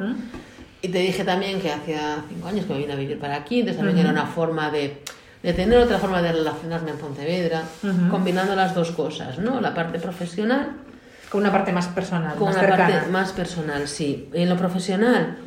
Y 0.84 0.90
te 0.90 1.00
dije 1.00 1.24
también 1.24 1.62
que 1.62 1.72
hacía 1.72 2.24
cinco 2.28 2.50
años 2.50 2.66
que 2.66 2.74
me 2.74 2.80
vine 2.80 2.92
a 2.92 2.98
vivir 2.98 3.18
para 3.18 3.38
aquí, 3.38 3.62
entonces 3.62 3.78
también 3.78 4.00
era 4.00 4.10
una 4.12 4.26
forma 4.26 4.70
de, 4.70 5.02
de 5.42 5.54
tener 5.54 5.80
otra 5.80 5.98
forma 5.98 6.22
de 6.22 6.34
relacionarme 6.34 6.92
en 6.92 6.98
Pontevedra, 6.98 7.64
combinando 8.12 8.54
las 8.54 8.76
dos 8.76 8.92
cosas, 8.92 9.40
¿no? 9.40 9.62
La 9.62 9.74
parte 9.74 9.98
profesional 10.00 10.74
Con 11.32 11.40
una 11.40 11.54
parte 11.54 11.72
más 11.72 11.88
personal, 11.88 12.36
con 12.36 12.48
más 12.48 12.58
una 12.58 12.68
cercana. 12.68 12.90
parte 12.90 13.10
más 13.10 13.32
personal, 13.32 13.88
sí. 13.88 14.28
En 14.34 14.50
lo 14.50 14.58
profesional, 14.58 15.38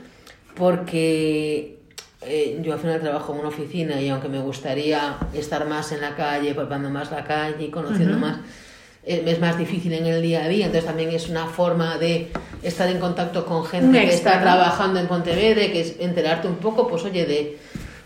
porque 0.56 1.80
eh, 2.22 2.58
yo 2.62 2.72
al 2.72 2.78
final 2.78 3.00
trabajo 3.00 3.34
en 3.34 3.40
una 3.40 3.48
oficina 3.48 4.00
y 4.00 4.08
aunque 4.08 4.28
me 4.28 4.40
gustaría 4.40 5.18
estar 5.34 5.66
más 5.68 5.92
en 5.92 6.00
la 6.00 6.16
calle, 6.16 6.54
palpando 6.54 6.88
más 6.88 7.10
la 7.10 7.24
calle 7.24 7.66
y 7.66 7.70
conociendo 7.70 8.18
más, 8.18 8.36
eh, 8.36 8.40
me 8.40 8.65
es 9.06 9.40
más 9.40 9.56
difícil 9.56 9.92
en 9.92 10.06
el 10.06 10.20
día 10.20 10.44
a 10.44 10.48
día. 10.48 10.66
Entonces 10.66 10.86
también 10.86 11.10
es 11.10 11.28
una 11.28 11.46
forma 11.46 11.96
de 11.96 12.32
estar 12.62 12.88
en 12.88 12.98
contacto 12.98 13.46
con 13.46 13.64
gente 13.64 14.00
que 14.00 14.12
está 14.12 14.40
trabajando 14.40 14.98
en 14.98 15.06
Pontevedra, 15.06 15.70
que 15.72 15.80
es 15.80 15.94
enterarte 16.00 16.48
un 16.48 16.56
poco, 16.56 16.88
pues 16.88 17.04
oye, 17.04 17.24
de, 17.24 17.58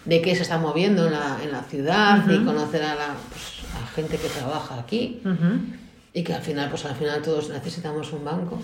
de 0.05 0.23
qué 0.23 0.37
se 0.37 0.43
está 0.43 0.59
moviendo 0.59 1.07
en 1.07 1.13
la, 1.13 1.39
en 1.43 1.53
la 1.53 1.63
ciudad 1.63 2.23
y 2.29 2.45
conocer 2.45 2.83
a 2.83 2.95
la 2.95 3.15
pues, 3.31 3.61
a 3.83 3.87
gente 3.95 4.19
que 4.19 4.29
trabaja 4.29 4.79
aquí 4.79 5.21
Ujú. 5.25 5.61
y 6.13 6.23
que 6.23 6.35
al 6.35 6.43
final, 6.43 6.69
pues 6.69 6.85
al 6.85 6.95
final 6.97 7.23
todos 7.23 7.49
necesitamos 7.49 8.13
un 8.13 8.25
banco. 8.25 8.59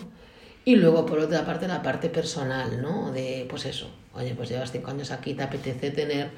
Y 0.64 0.74
luego, 0.76 1.06
por 1.06 1.20
otra 1.20 1.44
parte, 1.46 1.68
la 1.68 1.80
parte 1.80 2.08
personal, 2.08 2.82
¿no? 2.82 3.12
De, 3.12 3.46
pues 3.48 3.64
eso, 3.66 3.88
oye, 4.16 4.34
pues 4.34 4.48
llevas 4.48 4.72
cinco 4.72 4.90
años 4.90 5.10
aquí, 5.10 5.34
te 5.34 5.42
apetece 5.42 5.90
tener 5.90 6.30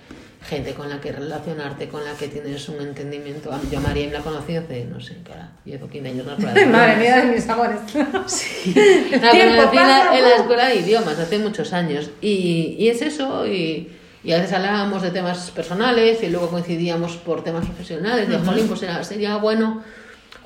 gente 0.47 0.73
con 0.75 0.89
la 0.89 1.01
que 1.01 1.11
relacionarte, 1.13 1.89
con 1.89 2.05
la 2.05 2.13
que 2.13 2.29
tienes 2.29 2.69
un 2.69 2.81
entendimiento. 2.81 3.53
A- 3.53 3.61
Yo 3.71 3.79
a 3.79 3.81
María 3.81 4.11
la 4.13 4.21
conocí 4.21 4.57
hace, 4.57 4.85
no 4.85 5.01
sé, 5.01 5.17
¿qué 5.25 5.33
hora? 5.33 5.51
10 5.65 5.83
o 5.83 5.89
15 5.89 6.09
años. 6.09 6.27
No. 6.27 6.37
Madre 6.71 6.97
mía 6.97 7.17
de 7.19 7.33
mis 7.33 7.49
amores. 7.49 7.79
Sí. 8.27 8.73
La 9.21 9.31
conocí 9.31 9.77
en 9.77 9.87
la, 9.87 10.11
¡uh! 10.13 10.41
escuela 10.41 10.69
de 10.69 10.77
idiomas 10.77 11.19
hace 11.19 11.39
muchos 11.39 11.73
años. 11.73 12.11
Y, 12.21 12.77
y 12.79 12.89
es 12.89 13.03
eso, 13.03 13.47
y, 13.47 13.91
y 14.23 14.33
a 14.33 14.37
veces 14.39 14.53
hablábamos 14.53 15.03
de 15.03 15.11
temas 15.11 15.51
personales 15.51 16.23
y 16.23 16.29
luego 16.29 16.49
coincidíamos 16.51 17.17
por 17.17 17.43
temas 17.43 17.65
profesionales. 17.67 18.29
De, 18.29 18.39
jolín, 18.39 18.69
pues 18.69 18.83
era- 18.83 19.03
sería 19.05 19.37
bueno 19.37 19.83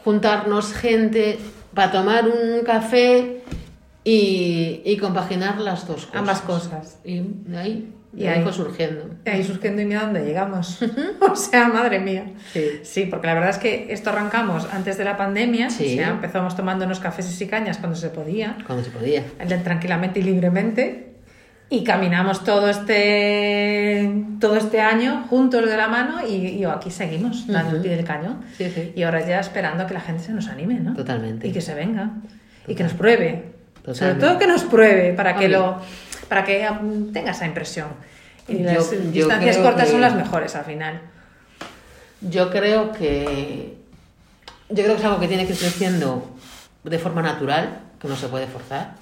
juntarnos 0.04 0.72
gente 0.72 1.38
para 1.74 1.92
tomar 1.92 2.26
un 2.28 2.64
café 2.64 3.42
y, 4.04 4.82
y 4.84 4.96
compaginar 4.96 5.60
las 5.60 5.86
dos 5.86 6.06
cosas. 6.06 6.16
Ambas 6.20 6.40
cosas. 6.40 6.98
Y 7.04 7.20
de 7.20 7.56
ahí, 7.58 7.92
Y 8.14 8.20
de 8.22 8.28
ahí 8.28 8.38
ahí. 8.38 8.42
fue 8.42 8.52
surgiendo. 8.52 9.04
Ahí 9.26 9.44
surgiendo 9.44 9.80
y 9.82 9.84
mira 9.84 10.02
dónde 10.02 10.24
llegamos. 10.24 10.80
o 11.20 11.36
sea, 11.36 11.68
madre 11.68 12.00
mía. 12.00 12.32
Sí. 12.52 12.64
Sí, 12.82 13.06
porque 13.06 13.26
la 13.28 13.34
verdad 13.34 13.50
es 13.50 13.58
que 13.58 13.92
esto 13.92 14.10
arrancamos 14.10 14.66
antes 14.72 14.98
de 14.98 15.04
la 15.04 15.16
pandemia. 15.16 15.70
Sí. 15.70 15.84
O 15.84 15.96
sea, 15.96 16.08
empezamos 16.10 16.56
tomando 16.56 16.84
unos 16.84 16.98
cafés 17.00 17.40
y 17.40 17.46
cañas 17.46 17.78
cuando 17.78 17.96
se 17.96 18.08
podía, 18.10 18.56
Cuando 18.66 18.84
se 18.84 18.90
podía. 18.90 19.22
tranquilamente 19.62 20.20
y 20.20 20.22
libremente. 20.24 21.08
Y 21.70 21.84
caminamos 21.84 22.44
todo 22.44 22.68
este, 22.68 24.12
todo 24.40 24.56
este 24.56 24.80
año 24.82 25.24
juntos 25.30 25.64
de 25.64 25.74
la 25.74 25.88
mano 25.88 26.16
y, 26.26 26.34
y 26.48 26.64
aquí 26.64 26.90
seguimos, 26.90 27.46
dando 27.46 27.76
el 27.76 27.82
pie 27.82 27.96
del 27.96 28.04
cañón. 28.04 28.42
Sí, 28.58 28.68
sí. 28.68 28.92
Y 28.94 29.02
ahora 29.04 29.26
ya 29.26 29.40
esperando 29.40 29.84
a 29.84 29.86
que 29.86 29.94
la 29.94 30.00
gente 30.00 30.22
se 30.22 30.32
nos 30.32 30.48
anime, 30.48 30.74
¿no? 30.80 30.92
Totalmente. 30.92 31.48
Y 31.48 31.52
que 31.52 31.62
se 31.62 31.74
venga. 31.74 32.10
Y 32.68 32.74
que 32.74 32.82
nos 32.82 32.92
pruebe. 32.92 33.51
Sobre 33.84 34.14
todo 34.14 34.38
que 34.38 34.46
nos 34.46 34.62
pruebe 34.64 35.12
para 35.12 35.34
que, 35.36 35.48
lo, 35.48 35.80
para 36.28 36.44
que 36.44 36.68
mm, 36.70 37.12
tenga 37.12 37.32
esa 37.32 37.46
impresión. 37.46 37.88
Y 38.48 38.58
Yo- 38.58 38.64
las 38.64 38.90
yo 38.90 38.98
distancias 39.00 39.56
cortas 39.58 39.84
que- 39.86 39.90
son 39.92 40.00
las 40.00 40.14
mejores 40.14 40.54
al 40.56 40.64
final. 40.64 41.00
Yo 42.20 42.50
creo 42.50 42.92
que 42.92 43.76
yo 44.68 44.82
creo 44.84 44.94
que 44.94 45.00
es 45.00 45.04
algo 45.04 45.20
que 45.20 45.28
tiene 45.28 45.46
que 45.46 45.52
ir 45.52 45.58
creciendo 45.58 46.30
de 46.84 46.98
forma 46.98 47.20
natural, 47.22 47.80
que 48.00 48.08
no 48.08 48.16
se 48.16 48.28
puede 48.28 48.46
forzar, 48.46 48.92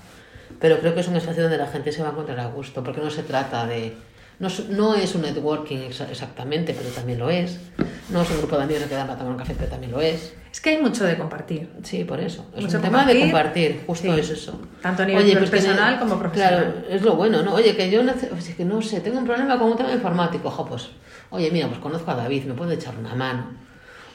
pero 0.59 0.79
creo 0.81 0.95
que 0.95 1.01
es 1.01 1.09
un 1.09 1.17
espacio 1.17 1.43
donde 1.43 1.59
la 1.59 1.67
gente 1.67 1.93
se 1.93 2.03
va 2.03 2.09
a 2.09 2.13
encontrar 2.13 2.41
a 2.41 2.47
gusto, 2.47 2.83
porque 2.83 3.01
no 3.01 3.11
se 3.11 3.23
trata 3.23 3.67
de 3.67 3.95
no, 4.41 4.49
es- 4.49 4.69
no 4.69 4.95
es 4.97 5.15
un 5.15 5.23
networking 5.23 5.79
exa- 5.79 6.11
exactamente, 6.11 6.75
pero 6.75 6.89
también 6.91 7.19
lo 7.21 7.31
es. 7.31 7.61
No 8.09 8.23
es 8.23 8.31
un 8.31 8.39
grupo 8.39 8.57
de 8.57 8.65
amigos 8.65 8.83
que 8.83 8.89
quedan 8.89 9.07
para 9.07 9.19
tomar 9.19 9.33
un 9.35 9.39
café, 9.39 9.55
pero 9.57 9.71
también 9.71 9.93
lo 9.93 10.01
es. 10.01 10.35
Es 10.53 10.61
que 10.61 10.71
hay 10.71 10.79
mucho 10.83 11.05
de 11.05 11.17
compartir. 11.17 11.71
Sí, 11.85 12.03
por 12.03 12.19
eso. 12.19 12.45
Es 12.57 12.65
Mucho 12.65 12.79
un 12.79 12.83
tema 12.83 13.07
de 13.07 13.21
compartir. 13.21 13.85
justo 13.87 14.13
Sí. 14.13 14.21
es 14.21 14.31
eso. 14.31 14.61
Tanto 14.83 15.05
a 15.05 15.07
nivel 15.07 15.25
que 15.25 15.47
personal 15.47 15.93
ne- 15.95 15.99
como 16.01 16.19
profesional. 16.19 16.73
Claro, 16.73 16.87
es 16.89 17.03
lo 17.03 17.15
bueno, 17.15 17.43
¿no? 17.43 17.55
Oye, 17.55 17.77
que 17.77 17.89
yo 17.89 18.01
oye, 18.01 18.55
que 18.57 18.65
no 18.65 18.83
sé, 18.83 19.01
tengo 19.01 19.19
un 19.19 19.25
problema 19.27 19.57
con 19.59 19.69
un 19.71 19.77
tema 19.77 19.93
informático. 19.93 20.49
Ojo, 20.49 20.65
pues, 20.67 20.89
oye, 21.31 21.49
mira, 21.53 21.69
pues 21.69 21.79
conozco 21.79 22.11
a 22.11 22.17
David, 22.17 22.45
me 22.47 22.55
puede 22.55 22.75
echar 22.75 22.95
una 22.99 23.15
mano. 23.15 23.47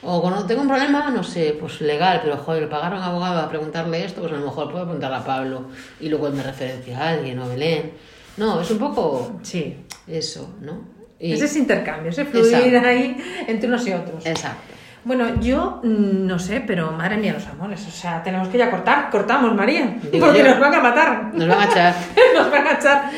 O 0.02 0.20
cuando 0.20 0.44
tengo 0.44 0.60
un 0.60 0.68
problema, 0.68 1.10
no 1.10 1.22
sé, 1.24 1.56
pues 1.58 1.80
legal, 1.80 2.20
pero 2.22 2.36
joder, 2.36 2.68
pagar 2.68 2.92
a 2.92 2.96
un 2.96 3.02
abogado 3.02 3.40
a 3.40 3.48
preguntarle 3.48 4.04
esto, 4.04 4.20
pues 4.20 4.32
a 4.32 4.36
lo 4.36 4.44
mejor 4.44 4.70
puedo 4.70 4.84
preguntarle 4.84 5.16
a 5.16 5.24
Pablo 5.24 5.62
y 6.00 6.10
luego 6.10 6.26
él 6.28 6.34
me 6.34 6.42
referencia 6.42 6.98
a 7.02 7.08
alguien 7.12 7.38
o 7.38 7.44
a 7.44 7.48
Belén. 7.48 7.92
No, 8.36 8.60
es 8.60 8.70
un 8.70 8.78
poco 8.78 9.38
Sí. 9.42 9.76
eso, 10.06 10.54
¿no? 10.60 10.80
Y- 11.18 11.32
Ese 11.32 11.46
es 11.46 11.56
intercambio, 11.56 12.10
ese 12.10 12.24
fluir 12.26 12.54
Exacto. 12.54 12.88
ahí 12.88 13.16
entre 13.46 13.68
unos 13.68 13.86
y 13.86 13.92
otros. 13.92 14.24
Exacto. 14.26 14.74
Bueno, 15.04 15.40
yo 15.40 15.80
mm, 15.84 16.26
no 16.26 16.38
sé, 16.38 16.60
pero 16.66 16.90
madre 16.90 17.16
mía, 17.16 17.32
los 17.32 17.46
amores. 17.46 17.86
O 17.86 17.90
sea, 17.92 18.22
tenemos 18.24 18.48
que 18.48 18.58
ya 18.58 18.70
cortar. 18.70 19.08
Cortamos, 19.08 19.54
María. 19.54 19.96
Digo 20.10 20.26
porque 20.26 20.40
yo. 20.42 20.48
nos 20.50 20.58
van 20.60 20.74
a 20.74 20.80
matar. 20.80 21.30
Nos 21.32 21.46
van 21.48 21.60
a 21.60 21.64
echar 21.66 21.94
nos 22.36 22.50
van 22.50 22.66
a 22.66 22.72
echar. 22.72 23.10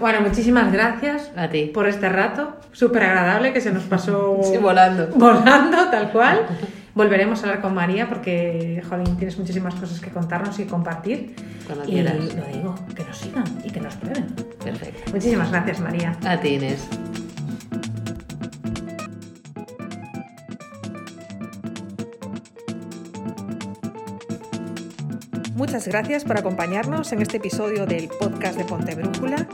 Bueno, 0.00 0.22
muchísimas 0.22 0.72
gracias 0.72 1.30
a 1.36 1.48
ti. 1.48 1.66
por 1.66 1.86
este 1.86 2.08
rato. 2.08 2.56
Súper 2.72 3.02
agradable 3.04 3.52
que 3.52 3.60
se 3.60 3.70
nos 3.72 3.82
pasó 3.84 4.40
Sí, 4.42 4.56
volando. 4.56 5.08
volando, 5.14 5.88
tal 5.90 6.10
cual. 6.10 6.40
Volveremos 6.94 7.40
a 7.40 7.46
hablar 7.46 7.60
con 7.60 7.74
María 7.74 8.08
porque, 8.08 8.80
jolín, 8.88 9.16
tienes 9.16 9.36
muchísimas 9.36 9.74
cosas 9.74 10.00
que 10.00 10.10
contarnos 10.10 10.58
y 10.60 10.64
compartir. 10.64 11.34
Cuando 11.66 11.84
y 11.84 11.88
quieras. 11.88 12.16
lo 12.16 12.46
digo, 12.46 12.74
que 12.94 13.04
nos 13.04 13.18
sigan 13.18 13.44
y 13.64 13.70
que 13.70 13.80
nos 13.80 13.96
prueben. 13.96 14.26
Perfecto. 14.62 15.12
Muchísimas 15.12 15.50
gracias, 15.50 15.80
María. 15.80 16.16
A 16.24 16.38
ti, 16.38 16.48
Inés. 16.54 16.88
Muchas 25.56 25.88
gracias 25.88 26.24
por 26.24 26.38
acompañarnos 26.38 27.12
en 27.12 27.22
este 27.22 27.38
episodio 27.38 27.86
del 27.86 28.08
podcast 28.08 28.56
de 28.56 28.64
Ponte 28.64 28.94
Brújula. 28.94 29.48